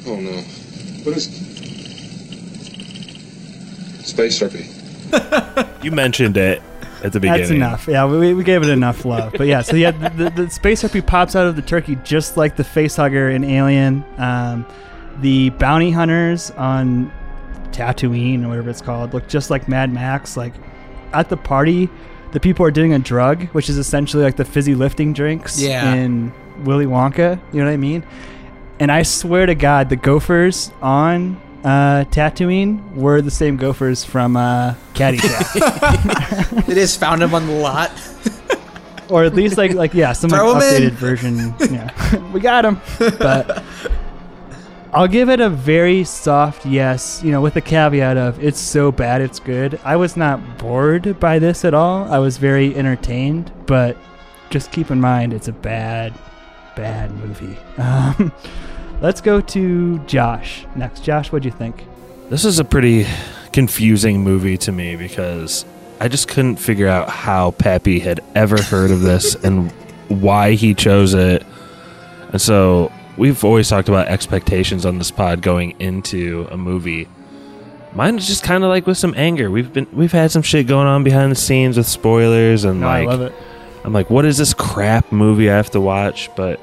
Oh 0.06 0.16
no. 0.20 0.32
What 1.04 1.18
is. 1.18 1.26
Space 4.06 4.40
herpy? 4.40 5.84
You 5.84 5.92
mentioned 5.92 6.38
it 6.38 6.62
at 7.04 7.14
the 7.14 7.20
beginning. 7.20 7.40
That's 7.42 7.52
enough. 7.52 7.88
Yeah, 7.88 8.06
we, 8.06 8.34
we 8.34 8.44
gave 8.44 8.62
it 8.64 8.70
enough 8.70 9.06
love. 9.06 9.34
But 9.38 9.48
yeah, 9.48 9.62
so 9.62 9.76
yeah, 9.76 9.92
the, 9.92 10.10
the, 10.30 10.44
the 10.44 10.50
space 10.50 10.82
harpy 10.82 11.02
pops 11.02 11.36
out 11.36 11.46
of 11.48 11.56
the 11.56 11.62
turkey 11.62 11.98
just 12.04 12.38
like 12.38 12.56
the 12.56 12.64
facehugger 12.64 13.34
in 13.34 13.44
Alien. 13.44 14.04
Um, 14.18 14.66
the 15.20 15.50
bounty 15.52 15.92
hunters 15.92 16.52
on 16.52 17.12
Tatooine 17.72 18.44
or 18.46 18.50
whatever 18.50 18.70
it's 18.70 18.82
called 18.82 19.14
look 19.14 19.28
just 19.28 19.50
like 19.50 19.68
Mad 19.68 19.92
Max. 19.92 20.38
Like 20.38 20.54
at 21.14 21.30
the 21.30 21.38
party, 21.38 21.90
the 22.32 22.40
people 22.40 22.66
are 22.66 22.72
doing 22.72 22.94
a 22.94 23.00
drug, 23.00 23.44
which 23.50 23.70
is 23.70 23.78
essentially 23.78 24.24
like 24.24 24.36
the 24.36 24.46
fizzy 24.46 24.76
lifting 24.76 25.14
drinks 25.14 25.60
Yeah. 25.60 25.94
in 25.94 26.34
Willy 26.64 26.86
Wonka. 26.86 27.40
You 27.54 27.60
know 27.60 27.66
what 27.66 27.74
I 27.74 27.78
mean? 27.78 28.04
And 28.80 28.92
I 28.92 29.04
swear 29.04 29.46
to 29.48 29.56
God, 29.56 29.90
the 29.90 29.96
gophers 29.96 30.72
on 30.82 31.42
uh, 31.64 32.06
Tatooine 32.06 32.96
were 32.96 33.22
the 33.22 33.32
same 33.32 33.58
gophers 33.58 34.04
from 34.04 34.36
uh, 34.38 34.76
Caddyshack. 34.94 36.64
They 36.68 36.74
just 36.76 37.00
found 37.00 37.24
him 37.24 37.34
on 37.34 37.48
the 37.48 37.54
lot. 37.54 37.92
or 39.10 39.24
at 39.24 39.34
least 39.36 39.58
like 39.58 39.74
like 39.74 39.94
yeah, 39.94 40.14
some 40.14 40.30
like, 40.30 40.40
Throw 40.42 40.56
'em 40.56 40.62
in. 40.62 40.92
updated 40.92 40.92
version. 40.94 41.56
Yeah, 41.72 42.32
we 42.32 42.40
got 42.40 42.66
him. 42.66 42.82
But 43.00 43.64
I'll 44.94 45.08
give 45.08 45.30
it 45.30 45.40
a 45.40 45.50
very 45.50 46.04
soft 46.04 46.66
yes. 46.66 47.22
You 47.24 47.32
know, 47.32 47.42
with 47.42 47.54
the 47.54 47.62
caveat 47.62 48.18
of 48.18 48.44
it's 48.44 48.60
so 48.60 48.92
bad 48.92 49.22
it's 49.22 49.40
good. 49.40 49.80
I 49.84 49.96
was 49.96 50.18
not 50.18 50.58
bored 50.58 51.20
by 51.20 51.40
this 51.40 51.64
at 51.66 51.74
all. 51.74 52.12
I 52.12 52.20
was 52.20 52.38
very 52.38 52.76
entertained, 52.76 53.52
but 53.66 53.98
just 54.50 54.72
keep 54.72 54.92
in 54.92 55.00
mind 55.00 55.34
it's 55.34 55.48
a 55.48 55.54
bad, 55.54 56.14
bad 56.76 57.12
movie. 57.16 57.58
Um, 57.78 58.32
let's 59.02 59.22
go 59.22 59.42
to 59.42 60.00
Josh 60.00 60.66
next. 60.76 61.04
Josh, 61.04 61.32
what'd 61.32 61.46
you 61.46 61.52
think? 61.52 61.86
This 62.30 62.46
is 62.46 62.60
a 62.60 62.66
pretty 62.66 63.06
confusing 63.54 64.22
movie 64.24 64.58
to 64.60 64.72
me 64.72 64.96
because 64.96 65.66
I 66.00 66.08
just 66.08 66.28
couldn't 66.28 66.58
figure 66.58 66.88
out 66.88 67.10
how 67.10 67.52
Pappy 67.52 68.00
had 68.00 68.20
ever 68.36 68.62
heard 68.62 68.92
of 68.92 69.02
this 69.02 69.36
and 69.36 69.72
why 70.10 70.54
he 70.54 70.74
chose 70.74 71.14
it. 71.14 71.46
And 72.32 72.42
so 72.42 72.92
we've 73.18 73.44
always 73.44 73.70
talked 73.70 73.90
about 73.90 74.08
expectations 74.08 74.86
on 74.86 74.98
this 74.98 75.12
pod 75.12 75.42
going 75.42 75.80
into 75.80 76.48
a 76.52 76.58
movie. 76.58 77.08
Mine 77.94 78.18
is 78.18 78.28
just 78.28 78.44
kind 78.44 78.64
of 78.64 78.70
like 78.70 78.86
with 78.86 78.98
some 78.98 79.14
anger. 79.18 79.50
We've 79.50 79.72
been 79.72 79.88
we've 79.92 80.12
had 80.12 80.30
some 80.30 80.42
shit 80.42 80.68
going 80.68 80.88
on 80.88 81.04
behind 81.04 81.32
the 81.32 81.36
scenes 81.36 81.78
with 81.78 81.88
spoilers 81.88 82.64
and 82.64 82.82
No, 82.82 82.88
I 82.88 83.00
like 83.00 83.08
love 83.08 83.22
it. 83.22 83.34
I'm 83.84 83.94
like, 83.94 84.10
what 84.10 84.26
is 84.26 84.38
this 84.38 84.54
crap 84.54 85.12
movie 85.12 85.50
I 85.50 85.56
have 85.56 85.72
to 85.72 85.82
watch? 85.82 86.30
But 86.36 86.60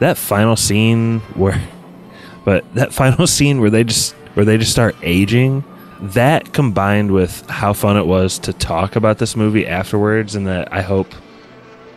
that 0.00 0.16
final 0.16 0.56
scene 0.56 1.20
where, 1.34 1.60
but 2.44 2.72
that 2.74 2.92
final 2.92 3.26
scene 3.26 3.60
where 3.60 3.70
they 3.70 3.84
just 3.84 4.14
where 4.34 4.44
they 4.46 4.56
just 4.56 4.72
start 4.72 4.96
aging, 5.02 5.64
that 6.00 6.52
combined 6.52 7.10
with 7.10 7.48
how 7.48 7.72
fun 7.72 7.96
it 7.96 8.06
was 8.06 8.38
to 8.40 8.52
talk 8.52 8.96
about 8.96 9.18
this 9.18 9.36
movie 9.36 9.66
afterwards, 9.66 10.34
and 10.34 10.46
that 10.46 10.72
I 10.72 10.80
hope, 10.80 11.12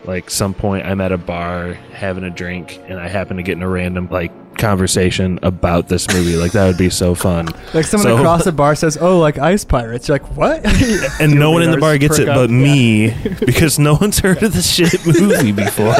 like 0.04 0.30
some 0.30 0.54
point 0.54 0.86
I'm 0.86 1.00
at 1.00 1.12
a 1.12 1.18
bar 1.18 1.72
having 1.92 2.24
a 2.24 2.30
drink 2.30 2.80
and 2.86 3.00
I 3.00 3.08
happen 3.08 3.38
to 3.38 3.42
get 3.42 3.52
in 3.52 3.62
a 3.62 3.68
random 3.68 4.08
like 4.10 4.32
conversation 4.58 5.38
about 5.42 5.88
this 5.88 6.08
movie. 6.12 6.36
like 6.36 6.52
that 6.52 6.66
would 6.66 6.78
be 6.78 6.90
so 6.90 7.14
fun. 7.14 7.48
Like 7.74 7.84
someone 7.84 8.08
So- 8.08 8.16
across 8.18 8.44
the 8.44 8.52
bar 8.62 8.74
says, 8.74 8.96
"Oh, 9.00 9.18
like 9.18 9.38
ice 9.38 9.64
pirates." 9.64 10.08
You're 10.08 10.18
like, 10.18 10.36
"What?" 10.36 10.64
and 11.20 11.34
no 11.34 11.50
one 11.50 11.62
in 11.62 11.70
the 11.70 11.76
bar 11.78 11.98
gets 11.98 12.18
it 12.18 12.26
perk 12.26 12.34
but 12.34 12.44
up. 12.44 12.50
me 12.50 13.14
because 13.40 13.78
no 13.78 13.94
one's 14.00 14.18
heard 14.18 14.42
of 14.42 14.52
this 14.54 14.70
shit 14.72 15.04
movie 15.06 15.52
before. 15.52 15.94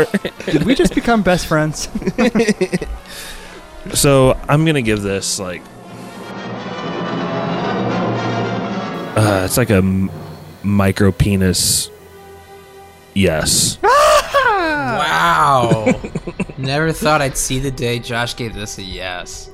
Did 0.47 0.65
we 0.65 0.75
just 0.75 0.95
become 0.95 1.23
best 1.23 1.47
friends? 1.47 1.89
So 3.95 4.37
I'm 4.49 4.65
gonna 4.65 4.83
give 4.83 5.03
this 5.03 5.39
like, 5.39 5.63
uh, 9.17 9.43
it's 9.45 9.57
like 9.57 9.71
a 9.71 9.77
m- 9.77 10.11
micro 10.63 11.13
penis. 11.13 11.91
Yes, 13.15 13.79
Wow. 14.87 16.01
Never 16.59 16.93
thought 16.93 17.21
I'd 17.21 17.37
see 17.37 17.59
the 17.59 17.71
day 17.71 17.99
Josh 17.99 18.37
gave 18.37 18.55
this 18.55 18.79
a 18.79 18.83
yes. 18.83 19.51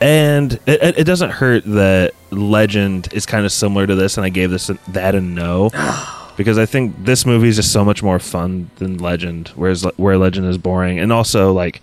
and 0.00 0.52
it, 0.66 0.82
it 0.82 0.98
it 0.98 1.04
doesn't 1.04 1.30
hurt 1.30 1.64
that 1.64 2.14
Legend 2.30 3.12
is 3.12 3.26
kind 3.26 3.44
of 3.44 3.52
similar 3.52 3.86
to 3.86 3.94
this, 3.94 4.16
and 4.16 4.24
I 4.24 4.28
gave 4.28 4.50
this 4.50 4.70
a, 4.70 4.78
that 4.88 5.14
a 5.14 5.20
no 5.20 5.70
because 6.36 6.58
I 6.58 6.66
think 6.66 6.94
this 7.04 7.26
movie 7.26 7.48
is 7.48 7.56
just 7.56 7.72
so 7.72 7.84
much 7.84 8.02
more 8.02 8.18
fun 8.18 8.70
than 8.76 8.98
Legend, 8.98 9.48
whereas 9.56 9.84
where 9.96 10.16
Legend 10.16 10.46
is 10.46 10.58
boring, 10.58 10.98
and 10.98 11.12
also 11.12 11.52
like 11.52 11.80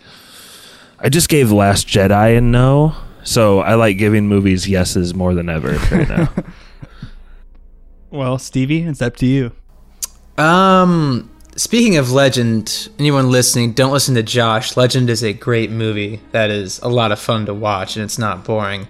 I 1.00 1.10
just 1.10 1.30
gave 1.30 1.52
Last 1.52 1.88
Jedi 1.88 2.38
a 2.38 2.42
no, 2.42 2.96
so 3.24 3.60
I 3.60 3.76
like 3.76 3.98
giving 3.98 4.28
movies 4.28 4.68
yeses 4.68 5.14
more 5.14 5.34
than 5.34 5.50
ever 5.50 5.74
right 5.92 6.08
now. 6.08 6.34
well, 8.12 8.38
Stevie, 8.38 8.84
it's 8.84 9.02
up 9.02 9.18
to 9.18 9.26
you. 9.26 9.52
Um, 10.38 11.30
speaking 11.56 11.98
of 11.98 12.12
Legend, 12.12 12.90
anyone 13.00 13.32
listening, 13.32 13.74
don't 13.74 13.92
listen 13.92 14.16
to 14.16 14.24
Josh. 14.24 14.76
Legend 14.78 15.10
is 15.10 15.24
a 15.24 15.34
great 15.34 15.72
movie 15.72 16.22
that 16.32 16.50
is 16.50 16.80
a 16.80 16.88
lot 16.90 17.12
of 17.12 17.20
fun 17.20 17.46
to 17.48 17.54
watch, 17.54 17.96
and 17.96 18.04
it's 18.04 18.18
not 18.18 18.44
boring. 18.44 18.88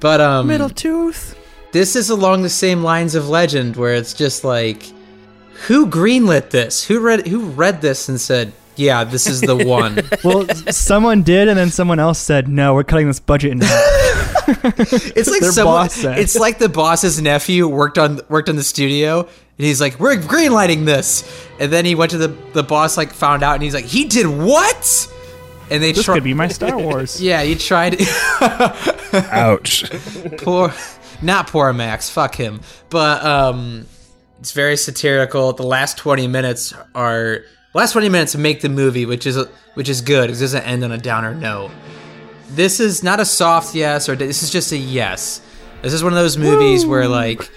But 0.00 0.20
um, 0.20 0.46
Middle 0.46 0.68
tooth. 0.70 1.36
this 1.72 1.96
is 1.96 2.10
along 2.10 2.42
the 2.42 2.50
same 2.50 2.82
lines 2.82 3.14
of 3.14 3.28
Legend, 3.28 3.76
where 3.76 3.94
it's 3.94 4.12
just 4.14 4.44
like, 4.44 4.84
who 5.66 5.86
greenlit 5.86 6.50
this? 6.50 6.84
Who 6.84 7.00
read 7.00 7.26
who 7.26 7.40
read 7.50 7.80
this 7.80 8.08
and 8.08 8.20
said, 8.20 8.52
"Yeah, 8.76 9.04
this 9.04 9.26
is 9.26 9.40
the 9.40 9.56
one." 9.66 10.00
Well, 10.24 10.46
someone 10.72 11.22
did, 11.22 11.48
and 11.48 11.56
then 11.58 11.70
someone 11.70 12.00
else 12.00 12.18
said, 12.18 12.48
"No, 12.48 12.74
we're 12.74 12.84
cutting 12.84 13.06
this 13.06 13.20
budget 13.20 13.52
in 13.52 13.60
half." 13.60 14.03
It's 15.16 15.30
like 15.30 15.40
Their 15.40 15.52
someone, 15.52 15.86
boss 15.86 16.04
it's 16.04 16.36
like 16.38 16.58
the 16.58 16.68
boss's 16.68 17.20
nephew 17.20 17.66
worked 17.68 17.98
on 17.98 18.20
worked 18.28 18.48
on 18.48 18.56
the 18.56 18.62
studio, 18.62 19.20
and 19.20 19.30
he's 19.66 19.80
like, 19.80 19.98
"We're 20.00 20.16
greenlighting 20.16 20.84
this," 20.84 21.24
and 21.58 21.72
then 21.72 21.84
he 21.84 21.94
went 21.94 22.10
to 22.12 22.18
the 22.18 22.28
the 22.52 22.62
boss, 22.62 22.96
like 22.96 23.12
found 23.12 23.42
out, 23.42 23.54
and 23.54 23.62
he's 23.62 23.74
like, 23.74 23.84
"He 23.84 24.04
did 24.04 24.26
what?" 24.26 25.08
And 25.70 25.82
they 25.82 25.92
this 25.92 26.04
tried. 26.04 26.16
could 26.16 26.24
be 26.24 26.34
my 26.34 26.48
Star 26.48 26.76
Wars. 26.78 27.20
Yeah, 27.22 27.42
he 27.42 27.54
tried. 27.54 27.96
Ouch. 29.12 29.84
poor, 30.38 30.72
not 31.22 31.46
poor 31.48 31.72
Max. 31.72 32.10
Fuck 32.10 32.34
him. 32.34 32.60
But 32.90 33.24
um, 33.24 33.86
it's 34.40 34.52
very 34.52 34.76
satirical. 34.76 35.52
The 35.52 35.62
last 35.66 35.96
twenty 35.96 36.26
minutes 36.26 36.74
are 36.94 37.44
last 37.72 37.92
twenty 37.92 38.08
minutes 38.08 38.36
make 38.36 38.60
the 38.60 38.68
movie, 38.68 39.06
which 39.06 39.26
is 39.26 39.38
which 39.74 39.88
is 39.88 40.00
good. 40.02 40.30
It 40.30 40.38
doesn't 40.38 40.62
end 40.64 40.84
on 40.84 40.92
a 40.92 40.98
downer 40.98 41.34
note. 41.34 41.70
This 42.54 42.80
is 42.80 43.02
not 43.02 43.20
a 43.20 43.24
soft 43.24 43.74
yes, 43.74 44.08
or 44.08 44.16
this 44.16 44.42
is 44.42 44.50
just 44.50 44.72
a 44.72 44.76
yes. 44.76 45.40
This 45.82 45.92
is 45.92 46.02
one 46.02 46.12
of 46.12 46.18
those 46.18 46.38
movies 46.38 46.86
where 46.86 47.08
like, 47.08 47.50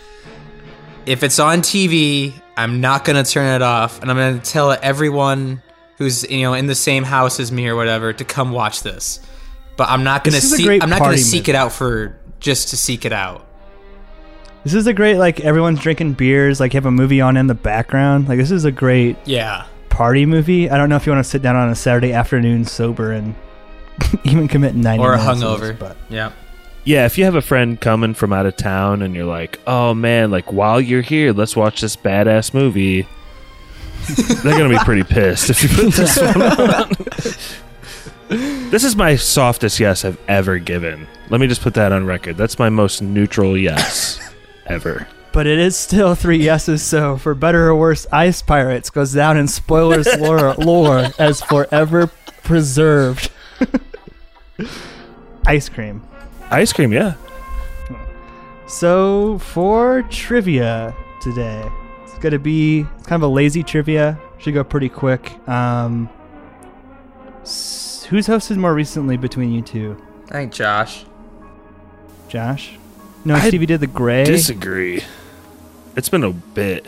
if 1.05 1.23
it's 1.23 1.39
on 1.39 1.59
TV, 1.61 2.33
I'm 2.57 2.81
not 2.81 3.05
gonna 3.05 3.23
turn 3.23 3.55
it 3.55 3.61
off, 3.61 4.01
and 4.01 4.09
I'm 4.11 4.17
gonna 4.17 4.39
tell 4.39 4.71
everyone 4.81 5.61
who's 5.97 6.29
you 6.29 6.41
know 6.41 6.53
in 6.53 6.67
the 6.67 6.75
same 6.75 7.03
house 7.03 7.39
as 7.39 7.51
me 7.51 7.67
or 7.67 7.75
whatever 7.75 8.13
to 8.13 8.23
come 8.25 8.51
watch 8.51 8.83
this. 8.83 9.19
But 9.77 9.89
I'm 9.89 10.03
not 10.03 10.23
gonna 10.23 10.37
This 10.37 10.45
is 10.45 10.53
a 10.53 10.57
seek. 10.57 10.65
great 10.65 10.83
I'm 10.83 10.89
not 10.89 10.99
gonna 10.99 11.17
seek 11.17 11.41
movie. 11.43 11.51
it 11.51 11.55
out 11.55 11.71
for 11.71 12.17
just 12.39 12.69
to 12.69 12.77
seek 12.77 13.05
it 13.05 13.13
out. 13.13 13.45
This 14.63 14.73
is 14.73 14.87
a 14.87 14.93
great 14.93 15.17
like 15.17 15.39
everyone's 15.41 15.79
drinking 15.79 16.13
beers, 16.13 16.59
like 16.59 16.73
you 16.73 16.77
have 16.77 16.85
a 16.85 16.91
movie 16.91 17.21
on 17.21 17.37
in 17.37 17.47
the 17.47 17.53
background. 17.55 18.27
Like 18.27 18.37
this 18.39 18.51
is 18.51 18.65
a 18.65 18.71
great 18.71 19.15
Yeah. 19.25 19.65
party 19.89 20.25
movie. 20.25 20.69
I 20.69 20.77
don't 20.77 20.89
know 20.89 20.95
if 20.97 21.05
you 21.05 21.11
want 21.13 21.23
to 21.23 21.29
sit 21.29 21.41
down 21.41 21.55
on 21.55 21.69
a 21.69 21.75
Saturday 21.75 22.11
afternoon 22.11 22.65
sober 22.65 23.11
and 23.11 23.33
even 24.23 24.47
commit 24.47 24.75
ninety 24.75 25.03
Or 25.03 25.17
minutes 25.17 25.41
of 25.43 25.59
this, 25.61 25.71
hungover. 25.71 25.79
but 25.79 25.97
Yeah. 26.09 26.31
Yeah, 26.83 27.05
if 27.05 27.17
you 27.17 27.25
have 27.25 27.35
a 27.35 27.41
friend 27.41 27.79
coming 27.81 28.13
from 28.13 28.31
out 28.31 28.45
of 28.45 28.55
town 28.55 29.01
and 29.01 29.13
you're 29.13 29.25
like, 29.25 29.59
"Oh 29.67 29.93
man, 29.93 30.31
like 30.31 30.53
while 30.53 30.79
you're 30.79 31.01
here, 31.01 31.33
let's 31.33 31.53
watch 31.55 31.81
this 31.81 31.95
badass 31.97 32.53
movie." 32.53 33.07
They're 34.43 34.57
gonna 34.57 34.69
be 34.69 34.77
pretty 34.85 35.03
pissed 35.03 35.49
if 35.49 35.61
you 35.63 35.69
put 35.69 35.93
this 35.95 36.17
one 36.21 36.41
on. 36.41 36.91
this 38.69 38.83
is 38.83 38.95
my 38.95 39.15
softest 39.17 39.79
yes 39.79 40.05
I've 40.05 40.19
ever 40.29 40.59
given. 40.59 41.07
Let 41.29 41.41
me 41.41 41.47
just 41.47 41.61
put 41.61 41.73
that 41.73 41.91
on 41.91 42.05
record. 42.05 42.37
That's 42.37 42.57
my 42.59 42.69
most 42.69 43.01
neutral 43.01 43.57
yes 43.57 44.19
ever. 44.65 45.07
but 45.33 45.45
it 45.45 45.59
is 45.59 45.75
still 45.75 46.15
three 46.15 46.37
yeses. 46.37 46.81
So 46.83 47.17
for 47.17 47.33
better 47.35 47.67
or 47.67 47.75
worse, 47.75 48.07
Ice 48.13 48.41
Pirates 48.41 48.89
goes 48.89 49.13
down 49.13 49.37
in 49.37 49.47
spoilers 49.49 50.07
lore, 50.19 50.53
lore 50.55 51.07
as 51.19 51.41
forever 51.41 52.07
preserved 52.43 53.29
ice 55.45 55.69
cream. 55.69 56.01
Ice 56.49 56.73
cream, 56.73 56.93
yeah. 56.93 57.15
So 58.67 59.37
for 59.39 60.03
trivia 60.03 60.93
today, 61.21 61.67
it's 62.03 62.17
gonna 62.19 62.39
be 62.39 62.85
kind 63.03 63.21
of 63.23 63.29
a 63.29 63.33
lazy 63.33 63.63
trivia. 63.63 64.19
Should 64.39 64.53
go 64.53 64.63
pretty 64.63 64.89
quick. 64.89 65.31
Um, 65.47 66.09
who's 67.43 68.27
hosted 68.27 68.57
more 68.57 68.73
recently 68.73 69.17
between 69.17 69.51
you 69.51 69.61
two? 69.61 70.01
I 70.29 70.33
think 70.33 70.53
Josh. 70.53 71.05
Josh? 72.27 72.77
No, 73.25 73.35
I 73.35 73.47
Stevie 73.47 73.65
did 73.65 73.79
the 73.79 73.87
gray. 73.87 74.25
Disagree. 74.25 75.03
It's 75.95 76.09
been 76.09 76.23
a 76.23 76.31
bit. 76.31 76.85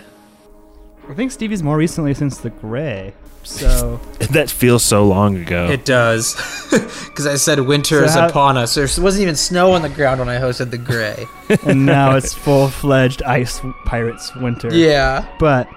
I 1.09 1.13
think 1.13 1.31
Stevie's 1.31 1.63
more 1.63 1.77
recently 1.77 2.13
since 2.13 2.37
the 2.37 2.49
gray. 2.49 3.13
So 3.49 3.99
That 4.31 4.49
feels 4.49 4.83
so 4.85 5.05
long 5.05 5.37
ago. 5.37 5.69
It 5.69 5.85
does. 5.85 6.35
Because 7.09 7.25
I 7.25 7.35
said 7.35 7.59
winter 7.61 7.99
So 7.99 8.05
is 8.05 8.13
how- 8.13 8.27
upon 8.29 8.55
us. 8.57 8.75
There 8.75 8.83
wasn't 8.83 9.23
even 9.23 9.35
snow 9.35 9.71
on 9.73 9.81
the 9.81 9.89
ground 9.89 10.19
when 10.19 10.29
I 10.29 10.37
hosted 10.39 10.69
the 10.71 10.77
gray. 10.77 11.25
and 11.65 11.85
now 11.85 12.15
it's 12.15 12.33
full 12.33 12.69
fledged 12.69 13.23
Ice 13.23 13.59
Pirates 13.85 14.33
winter. 14.35 14.69
yeah. 14.73 15.25
But 15.39 15.67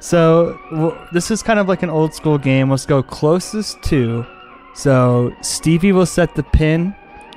so 0.00 0.58
w- 0.70 0.96
this 1.12 1.30
is 1.30 1.42
kind 1.42 1.58
of 1.58 1.66
like 1.68 1.82
an 1.82 1.90
old 1.90 2.14
school 2.14 2.38
game. 2.38 2.70
Let's 2.70 2.86
go 2.86 3.02
closest 3.02 3.82
to. 3.84 4.24
So 4.74 5.34
Stevie 5.40 5.90
will 5.92 6.06
set 6.06 6.34
the 6.36 6.44
pin, 6.44 6.94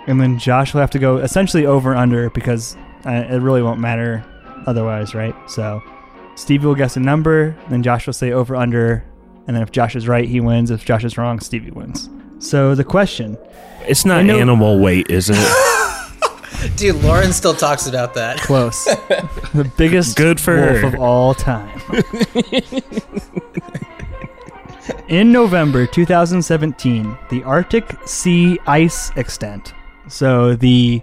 and 0.07 0.21
then 0.21 0.38
Josh 0.38 0.73
will 0.73 0.82
have 0.82 0.91
to 0.91 0.99
go 0.99 1.17
essentially 1.17 1.65
over 1.65 1.95
under 1.95 2.29
because 2.29 2.75
uh, 3.05 3.11
it 3.29 3.39
really 3.41 3.63
won't 3.63 3.79
matter 3.79 4.23
otherwise, 4.67 5.15
right? 5.15 5.34
So 5.49 5.82
Stevie 6.36 6.67
will 6.67 6.75
guess 6.75 6.97
a 6.97 6.99
number, 6.99 7.55
then 7.69 7.82
Josh 7.82 8.05
will 8.05 8.13
say 8.13 8.32
over 8.32 8.55
under, 8.55 9.03
and 9.47 9.55
then 9.55 9.63
if 9.63 9.71
Josh 9.71 9.95
is 9.95 10.07
right, 10.07 10.27
he 10.27 10.39
wins. 10.39 10.71
If 10.71 10.85
Josh 10.85 11.03
is 11.03 11.17
wrong, 11.17 11.39
Stevie 11.39 11.71
wins. 11.71 12.09
So 12.39 12.75
the 12.75 12.83
question. 12.83 13.37
It's 13.87 14.05
not 14.05 14.25
know- 14.25 14.37
animal 14.39 14.79
weight, 14.79 15.09
is 15.09 15.29
it? 15.31 15.37
Dude, 16.75 16.97
Lauren 17.03 17.33
still 17.33 17.55
talks 17.55 17.87
about 17.87 18.13
that. 18.13 18.37
Close. 18.37 18.85
the 18.85 19.71
biggest 19.77 20.15
Good 20.15 20.39
for 20.39 20.55
wolf 20.55 20.77
her. 20.81 20.87
of 20.89 20.95
all 20.95 21.33
time. 21.33 21.81
In 25.07 25.31
November 25.31 25.85
2017, 25.87 27.17
the 27.29 27.43
Arctic 27.43 27.95
sea 28.05 28.59
ice 28.67 29.11
extent. 29.17 29.73
So 30.07 30.55
the 30.55 31.01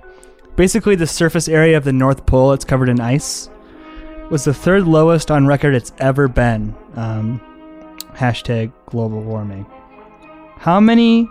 basically 0.57 0.95
the 0.97 1.07
surface 1.07 1.49
area 1.49 1.77
of 1.77 1.85
the 1.85 1.93
North 1.93 2.25
Pole 2.27 2.53
it's 2.53 2.65
covered 2.65 2.89
in 2.89 3.01
ice 3.01 3.51
was 4.31 4.45
the 4.45 4.55
third 4.55 4.85
lowest 4.87 5.31
on 5.31 5.47
record 5.47 5.75
it's 5.75 5.93
ever 5.99 6.29
been. 6.29 6.75
Um, 6.95 7.41
hashtag 8.19 8.73
global 8.87 9.23
warming. 9.23 9.65
How 10.59 10.81
many 10.81 11.31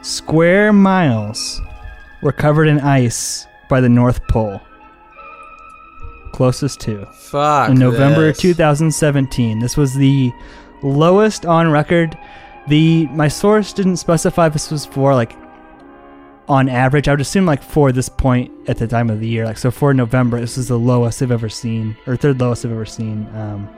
square 0.00 0.72
miles 0.72 1.60
were 2.22 2.32
covered 2.32 2.68
in 2.68 2.80
ice 2.80 3.46
by 3.68 3.80
the 3.80 3.88
North 3.88 4.26
Pole? 4.28 4.60
Closest 6.32 6.80
to 6.80 7.04
Fuck. 7.12 7.70
in 7.70 7.78
November 7.78 8.28
this. 8.28 8.38
2017. 8.38 9.58
This 9.58 9.76
was 9.76 9.94
the 9.94 10.32
lowest 10.82 11.44
on 11.44 11.70
record. 11.70 12.16
The 12.68 13.06
my 13.08 13.28
source 13.28 13.72
didn't 13.74 13.98
specify 13.98 14.46
if 14.46 14.54
this 14.54 14.70
was 14.70 14.86
for 14.86 15.14
like 15.14 15.36
on 16.48 16.70
average. 16.70 17.08
I 17.08 17.12
would 17.12 17.20
assume 17.20 17.44
like 17.44 17.62
for 17.62 17.92
this 17.92 18.08
point 18.08 18.50
at 18.68 18.78
the 18.78 18.86
time 18.86 19.10
of 19.10 19.20
the 19.20 19.28
year, 19.28 19.44
like 19.44 19.58
so 19.58 19.70
for 19.70 19.92
November, 19.92 20.40
this 20.40 20.56
is 20.56 20.68
the 20.68 20.78
lowest 20.78 21.20
I've 21.20 21.30
ever 21.30 21.50
seen, 21.50 21.96
or 22.06 22.16
third 22.16 22.40
lowest 22.40 22.64
I've 22.64 22.72
ever 22.72 22.86
seen. 22.86 23.28
Um, 23.34 23.68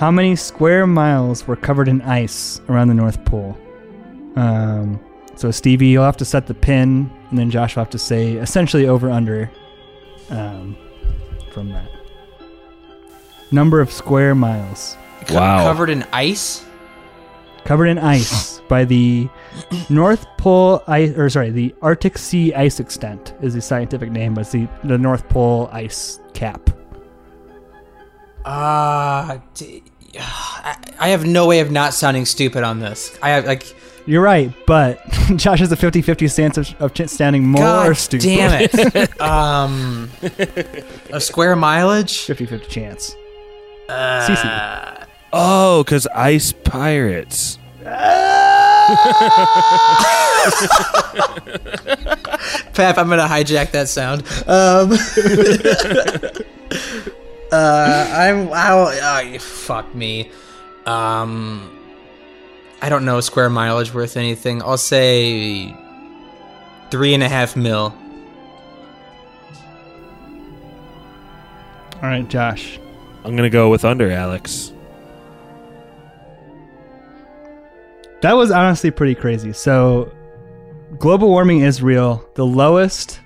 how 0.00 0.10
many 0.10 0.34
square 0.34 0.86
miles 0.86 1.46
were 1.46 1.56
covered 1.56 1.86
in 1.86 2.00
ice 2.00 2.58
around 2.70 2.88
the 2.88 2.94
North 2.94 3.22
Pole? 3.26 3.54
Um, 4.34 4.98
so 5.36 5.50
Stevie, 5.50 5.88
you'll 5.88 6.04
have 6.04 6.16
to 6.16 6.24
set 6.24 6.46
the 6.46 6.54
pin, 6.54 7.10
and 7.28 7.38
then 7.38 7.50
Josh 7.50 7.76
will 7.76 7.82
have 7.82 7.90
to 7.90 7.98
say 7.98 8.32
essentially 8.36 8.86
over 8.88 9.10
under 9.10 9.50
um, 10.30 10.74
from 11.52 11.68
that 11.68 11.90
number 13.52 13.80
of 13.80 13.92
square 13.92 14.34
miles 14.34 14.96
Wow. 15.28 15.64
Covered 15.64 15.90
in 15.90 16.02
ice? 16.14 16.64
covered 17.64 17.88
in 17.88 17.98
ice 17.98 18.60
by 18.70 18.86
the 18.86 19.28
North 19.90 20.24
Pole 20.38 20.82
ice, 20.88 21.10
or 21.18 21.28
sorry, 21.28 21.50
the 21.50 21.74
Arctic 21.82 22.16
Sea 22.16 22.54
ice 22.54 22.80
extent 22.80 23.34
is 23.42 23.52
the 23.52 23.60
scientific 23.60 24.10
name, 24.10 24.32
but 24.32 24.40
it's 24.42 24.52
the 24.52 24.66
the 24.82 24.96
North 24.96 25.28
Pole 25.28 25.68
ice 25.70 26.20
cap. 26.32 26.70
Uh, 28.46 29.38
d- 29.52 29.82
I 30.18 30.76
I 30.98 31.08
have 31.08 31.24
no 31.26 31.46
way 31.46 31.60
of 31.60 31.70
not 31.70 31.94
sounding 31.94 32.26
stupid 32.26 32.62
on 32.64 32.80
this. 32.80 33.16
I 33.22 33.30
have 33.30 33.46
like, 33.46 33.74
You're 34.06 34.22
right, 34.22 34.52
but 34.66 35.00
Josh 35.36 35.60
has 35.60 35.70
a 35.72 35.76
50-50 35.76 36.34
chance 36.36 36.58
of, 36.58 36.74
of 36.80 36.94
ch- 36.94 37.08
sounding 37.08 37.46
more 37.46 37.62
God 37.62 37.96
stupid. 37.96 38.24
damn 38.24 38.62
it. 38.62 39.20
um, 39.20 40.10
a 41.10 41.20
square 41.20 41.56
mileage? 41.56 42.12
50-50 42.26 42.68
chance. 42.68 43.16
Uh, 43.88 44.26
CC. 44.26 45.06
Oh, 45.32 45.84
because 45.84 46.06
ice 46.08 46.52
pirates. 46.52 47.58
Pep, 52.74 52.98
I'm 52.98 53.08
gonna 53.08 53.26
hijack 53.26 53.70
that 53.72 53.88
sound. 53.88 54.22
Um, 54.46 54.90
uh, 57.52 58.08
I'm. 58.12 58.48
I'll, 58.52 58.88
oh, 58.88 59.38
fuck 59.38 59.94
me. 59.94 60.30
Um, 60.86 61.76
I 62.82 62.88
don't 62.88 63.04
know 63.04 63.20
square 63.20 63.50
mileage 63.50 63.92
worth 63.92 64.16
anything. 64.16 64.62
I'll 64.62 64.78
say 64.78 65.74
three 66.90 67.14
and 67.14 67.22
a 67.22 67.28
half 67.28 67.56
mil. 67.56 67.94
All 71.94 72.08
right, 72.08 72.26
Josh. 72.28 72.80
I'm 73.24 73.36
gonna 73.36 73.50
go 73.50 73.68
with 73.68 73.84
under, 73.84 74.10
Alex. 74.10 74.72
That 78.22 78.32
was 78.32 78.50
honestly 78.50 78.90
pretty 78.90 79.14
crazy. 79.14 79.52
So, 79.52 80.10
global 80.98 81.28
warming 81.28 81.60
is 81.60 81.82
real. 81.82 82.26
The 82.34 82.46
lowest 82.46 83.20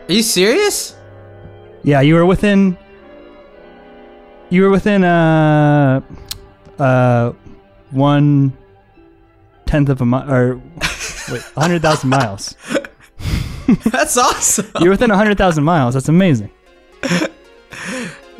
Are 0.08 0.12
you 0.12 0.22
serious? 0.22 0.96
Yeah, 1.84 2.00
you 2.00 2.14
were 2.14 2.26
within. 2.26 2.76
You 4.48 4.62
were 4.62 4.70
within 4.70 5.04
uh, 5.04 6.00
uh, 6.76 7.32
one 7.90 8.52
tenth 9.66 9.88
of 9.88 10.00
a 10.00 10.04
mile, 10.04 10.28
or 10.28 10.60
wait, 11.30 11.42
hundred 11.56 11.82
thousand 11.82 12.10
miles. 12.10 12.56
That's 13.84 14.16
awesome. 14.16 14.66
You're 14.80 14.90
within 14.90 15.10
hundred 15.10 15.38
thousand 15.38 15.64
miles. 15.64 15.94
That's 15.94 16.08
amazing. 16.08 16.50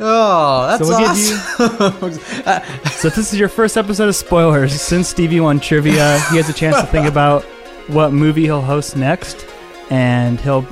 Oh, 0.03 0.66
that's 0.66 0.89
So 0.89 0.89
we'll 0.89 2.09
awesome. 2.09 2.20
Uh, 2.47 2.61
so 2.89 3.09
if 3.09 3.14
this 3.14 3.35
is 3.35 3.39
your 3.39 3.51
first 3.51 3.76
episode 3.76 4.09
of 4.09 4.16
spoilers. 4.16 4.72
Since 4.81 5.09
Stevie 5.09 5.41
won 5.41 5.61
trivia, 5.61 6.18
he 6.31 6.39
has 6.39 6.49
a 6.49 6.55
chance 6.55 6.76
to 6.81 6.87
think 6.87 7.07
about 7.07 7.43
what 7.89 8.11
movie 8.12 8.45
he'll 8.45 8.62
host 8.62 8.97
next, 8.97 9.45
and 9.91 10.41
he'll. 10.41 10.62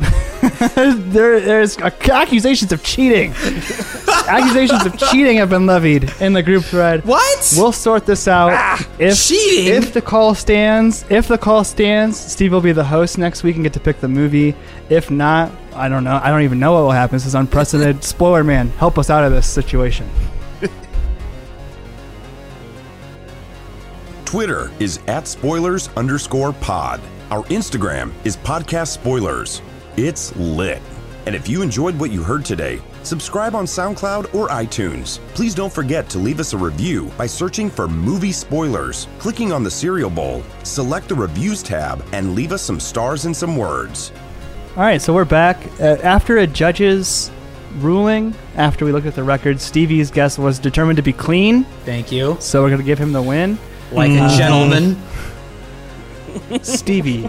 there, 0.71 1.41
there's 1.41 1.77
accusations 1.79 2.73
of 2.73 2.83
cheating. 2.83 3.35
Accusations 4.29 4.85
of 4.87 4.97
cheating 5.11 5.39
have 5.39 5.51
been 5.51 5.67
levied 5.67 6.13
in 6.21 6.33
the 6.33 6.43
group 6.43 6.65
thread. 6.65 7.05
what? 7.05 7.55
We'll 7.57 7.73
sort 7.73 8.07
this 8.07 8.29
out. 8.29 8.53
Ah, 8.53 8.89
if 8.99 9.21
cheating? 9.27 9.75
If 9.75 9.93
the 9.93 10.03
call 10.03 10.35
stands, 10.35 11.05
if 11.09 11.29
the 11.29 11.39
call 11.39 11.65
stands, 11.65 12.19
Steve 12.19 12.53
will 12.53 12.61
be 12.61 12.73
the 12.73 12.85
host 12.85 13.19
next 13.19 13.43
week 13.43 13.57
and 13.57 13.65
get 13.65 13.73
to 13.75 13.81
pick 13.81 14.01
the 14.01 14.09
movie. 14.09 14.55
If 14.89 15.11
not, 15.11 15.51
I 15.75 15.89
don't 15.89 16.05
know. 16.05 16.21
I 16.23 16.31
don't 16.31 16.43
even 16.43 16.59
know 16.59 16.73
what 16.73 16.83
will 16.83 16.91
happen. 16.91 17.17
This 17.17 17.27
is 17.27 17.35
unprecedented. 17.35 18.05
Spoiler 18.19 18.45
man, 18.45 18.69
help 18.71 18.99
us 18.99 19.11
out 19.11 19.25
of 19.25 19.33
this 19.33 19.47
situation. 19.47 20.09
Twitter 24.25 24.71
is 24.79 25.01
at 25.07 25.27
spoilers 25.27 25.89
underscore 25.97 26.53
pod. 26.53 27.01
Our 27.31 27.45
Instagram 27.45 28.13
is 28.25 28.37
podcast 28.37 28.89
spoilers. 28.89 29.63
It's 29.97 30.37
lit. 30.37 30.83
And 31.25 31.35
if 31.35 31.49
you 31.49 31.63
enjoyed 31.63 31.99
what 31.99 32.11
you 32.11 32.23
heard 32.23 32.45
today, 32.45 32.81
subscribe 33.03 33.55
on 33.55 33.65
SoundCloud 33.65 34.35
or 34.35 34.49
iTunes. 34.49 35.19
Please 35.35 35.55
don't 35.55 35.73
forget 35.73 36.09
to 36.11 36.19
leave 36.19 36.41
us 36.41 36.53
a 36.53 36.57
review 36.57 37.11
by 37.17 37.27
searching 37.27 37.71
for 37.71 37.89
movie 37.89 38.33
spoilers, 38.33 39.07
clicking 39.19 39.53
on 39.53 39.63
the 39.63 39.71
cereal 39.71 40.11
bowl, 40.11 40.43
select 40.65 41.09
the 41.09 41.15
reviews 41.15 41.63
tab, 41.63 42.05
and 42.13 42.35
leave 42.35 42.53
us 42.53 42.63
some 42.63 42.81
stars 42.81 43.25
and 43.25 43.37
some 43.37 43.57
words. 43.57 44.13
All 44.77 44.83
right, 44.85 45.01
so 45.03 45.13
we're 45.15 45.25
back 45.25 45.59
uh, 45.81 45.97
after 46.03 46.39
a 46.39 46.47
judge's 46.47 47.31
ruling. 47.79 48.35
After 48.57 48.85
we 48.85 48.93
looked 48.93 49.07
at 49.07 49.15
the 49.15 49.25
records, 49.25 49.63
Stevie's 49.63 50.11
guess 50.11 50.39
was 50.39 50.59
determined 50.59 50.97
to 50.97 51.03
be 51.03 51.13
clean, 51.13 51.65
Thank 51.85 52.13
you. 52.13 52.37
so 52.41 52.63
we're 52.63 52.71
gonna 52.71 52.83
give 52.83 52.99
him 52.99 53.13
the 53.13 53.23
win. 53.23 53.59
Like 53.93 54.11
a 54.11 54.29
gentleman. 54.37 54.97
Stevie, 56.63 57.29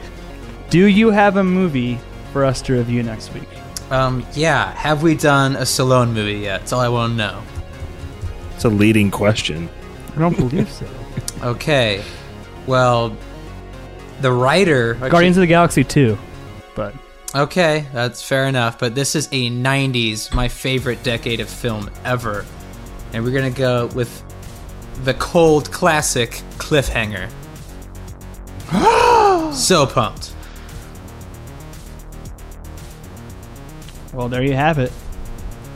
do 0.70 0.86
you 0.86 1.10
have 1.10 1.38
a 1.38 1.44
movie 1.44 2.00
for 2.34 2.46
us 2.46 2.62
to 2.64 2.74
review 2.74 3.02
next 3.02 3.34
week? 3.34 3.48
Um, 3.90 4.26
yeah. 4.34 4.74
Have 4.74 5.04
we 5.04 5.16
done 5.16 5.56
a 5.56 5.62
Stallone 5.62 6.14
movie 6.14 6.40
yet? 6.40 6.62
That's 6.62 6.74
all 6.74 6.82
I 6.82 6.90
want 6.90 7.14
to 7.14 7.18
know. 7.18 7.44
It's 8.56 8.66
a 8.66 8.70
leading 8.70 9.10
question. 9.12 9.70
I 10.16 10.20
don't 10.20 10.36
believe 10.38 10.70
so. 10.72 10.88
Okay. 11.42 12.04
Well, 12.68 13.16
the 14.20 14.32
writer. 14.32 14.96
Guardians 14.96 15.38
of 15.38 15.42
the 15.42 15.48
Galaxy 15.48 15.86
2, 15.86 16.18
but 16.76 16.94
Okay, 17.36 17.86
that's 17.94 18.24
fair 18.24 18.48
enough. 18.48 18.80
But 18.80 18.96
this 18.96 19.16
is 19.16 19.28
a 19.28 19.50
90s, 19.52 20.34
my 20.34 20.48
favorite 20.48 21.04
decade 21.04 21.40
of 21.40 21.50
film 21.50 21.90
ever. 22.04 22.46
And 23.14 23.24
we're 23.24 23.32
going 23.32 23.54
to 23.54 23.58
go 23.58 23.88
with 23.88 24.24
the 25.04 25.14
cold 25.16 25.72
classic 25.72 26.42
Cliffhanger. 26.58 27.30
so 29.54 29.86
pumped. 29.86 30.34
Well, 34.14 34.30
there 34.30 34.44
you 34.44 34.54
have 34.54 34.80
it. 34.80 34.92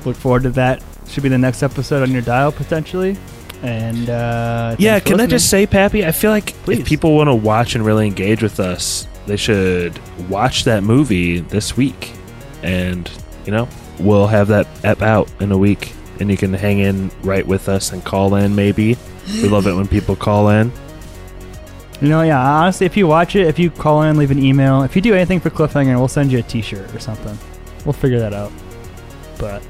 Look 0.06 0.16
forward 0.16 0.44
to 0.44 0.50
that. 0.52 0.84
Should 1.08 1.24
be 1.24 1.30
the 1.30 1.38
next 1.38 1.64
episode 1.64 2.04
on 2.04 2.12
your 2.12 2.22
dial 2.22 2.52
potentially. 2.52 3.18
And 3.62 4.10
uh, 4.10 4.76
Yeah, 4.78 5.00
can 5.00 5.22
I 5.22 5.28
just 5.28 5.50
say, 5.50 5.66
Pappy? 5.66 6.06
I 6.06 6.12
feel 6.12 6.32
like 6.32 6.54
Please. 6.64 6.80
if 6.80 6.88
people 6.88 7.16
want 7.16 7.30
to 7.30 7.36
watch 7.36 7.76
and 7.76 7.86
really 7.86 8.08
engage 8.08 8.44
with 8.44 8.60
us, 8.60 9.08
they 9.26 9.38
should 9.38 9.98
watch 10.30 10.66
that 10.66 10.84
movie 10.84 11.40
this 11.40 11.78
week. 11.78 12.12
And, 12.62 13.10
you 13.46 13.52
know, 13.52 13.70
we'll 14.00 14.28
have 14.28 14.48
that 14.50 14.68
app 14.84 15.02
out 15.02 15.30
in 15.40 15.52
a 15.52 15.58
week. 15.58 15.94
And 16.20 16.30
you 16.30 16.38
can 16.38 16.54
hang 16.54 16.80
in 16.80 17.10
right 17.22 17.46
with 17.46 17.70
us 17.70 17.92
and 17.94 18.04
call 18.04 18.36
in, 18.36 18.56
maybe. 18.56 18.98
We 19.42 19.48
love 19.48 19.68
it 19.68 19.74
when 19.74 19.88
people 19.88 20.16
call 20.16 20.50
in. 20.50 20.72
You 22.02 22.10
know, 22.10 22.22
yeah. 22.22 22.40
Honestly, 22.40 22.86
if 22.86 22.98
you 22.98 23.08
watch 23.08 23.36
it, 23.36 23.48
if 23.48 23.58
you 23.58 23.72
call 23.72 24.02
in, 24.04 24.18
leave 24.18 24.32
an 24.32 24.44
email, 24.44 24.84
if 24.84 24.96
you 24.96 25.02
do 25.02 25.14
anything 25.14 25.40
for 25.40 25.50
Cliffhanger, 25.50 25.96
we'll 25.98 26.10
send 26.10 26.32
you 26.32 26.40
a 26.40 26.44
T-shirt 26.44 26.94
or 26.94 27.00
something. 27.00 27.38
We'll 27.86 27.94
figure 27.94 28.20
that 28.20 28.34
out. 28.34 28.52
But 29.38 29.62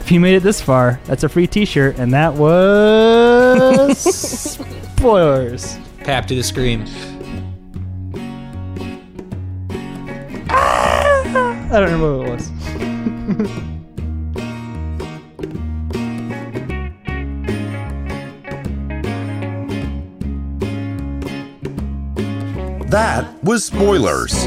if 0.00 0.10
you 0.10 0.20
made 0.20 0.34
it 0.34 0.42
this 0.42 0.60
far, 0.60 1.00
that's 1.04 1.24
a 1.24 1.28
free 1.28 1.46
T-shirt, 1.46 1.98
and 1.98 2.12
that 2.12 2.34
was 2.34 3.98
spoilers. 4.96 5.78
Pap 6.00 6.26
to 6.26 6.34
the 6.34 6.42
scream. 6.42 6.84
Ah! 10.50 11.68
I 11.72 11.80
don't 11.80 11.84
remember 11.92 12.18
what 12.18 12.28
it 12.28 12.32
was. 12.32 12.50
That 22.90 23.26
was 23.42 23.64
spoilers. 23.64 24.46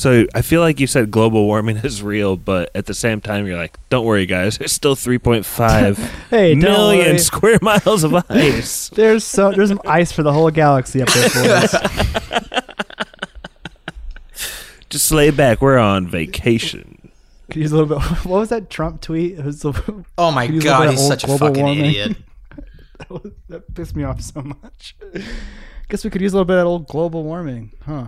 So 0.00 0.24
I 0.34 0.40
feel 0.40 0.62
like 0.62 0.80
you 0.80 0.86
said 0.86 1.10
global 1.10 1.44
warming 1.44 1.76
is 1.84 2.02
real, 2.02 2.34
but 2.38 2.70
at 2.74 2.86
the 2.86 2.94
same 2.94 3.20
time, 3.20 3.46
you're 3.46 3.58
like, 3.58 3.76
don't 3.90 4.06
worry, 4.06 4.24
guys. 4.24 4.56
There's 4.56 4.72
still 4.72 4.96
3.5 4.96 5.96
Hey, 6.30 6.54
million 6.54 7.18
square 7.18 7.58
miles 7.62 8.02
of 8.02 8.14
ice. 8.30 8.88
There's 8.88 9.24
so 9.24 9.52
there's 9.52 9.68
some 9.68 9.80
ice 9.84 10.10
for 10.10 10.22
the 10.22 10.32
whole 10.32 10.50
galaxy 10.50 11.02
up 11.02 11.08
there 11.10 11.28
for 11.28 11.40
us. 11.40 11.74
Just 14.88 15.12
lay 15.12 15.30
back. 15.30 15.60
We're 15.60 15.76
on 15.76 16.08
vacation. 16.08 17.10
Could 17.50 17.60
use 17.60 17.72
a 17.72 17.76
little 17.76 17.98
bit. 17.98 18.08
What 18.24 18.38
was 18.38 18.48
that 18.48 18.70
Trump 18.70 19.02
tweet? 19.02 19.38
It 19.38 19.44
was 19.44 19.60
the- 19.60 20.04
Oh 20.16 20.30
my 20.30 20.46
could 20.46 20.54
use 20.54 20.64
a 20.64 20.68
little 20.68 20.84
god, 20.86 20.90
he's 20.92 21.06
such 21.06 21.24
a 21.24 21.36
fucking 21.36 21.62
warming. 21.62 21.84
idiot. 21.84 22.16
that, 23.00 23.10
was- 23.10 23.32
that 23.50 23.74
pissed 23.74 23.94
me 23.94 24.04
off 24.04 24.22
so 24.22 24.40
much. 24.40 24.96
Guess 25.90 26.04
we 26.04 26.10
could 26.10 26.22
use 26.22 26.32
a 26.32 26.36
little 26.36 26.46
bit 26.46 26.56
of 26.56 26.66
old 26.66 26.86
global 26.86 27.22
warming, 27.22 27.72
huh? 27.84 28.06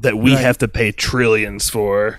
That 0.00 0.18
we 0.18 0.34
Right. 0.34 0.40
have 0.44 0.58
to 0.58 0.68
pay 0.68 0.92
trillions 0.92 1.70
for. 1.70 2.18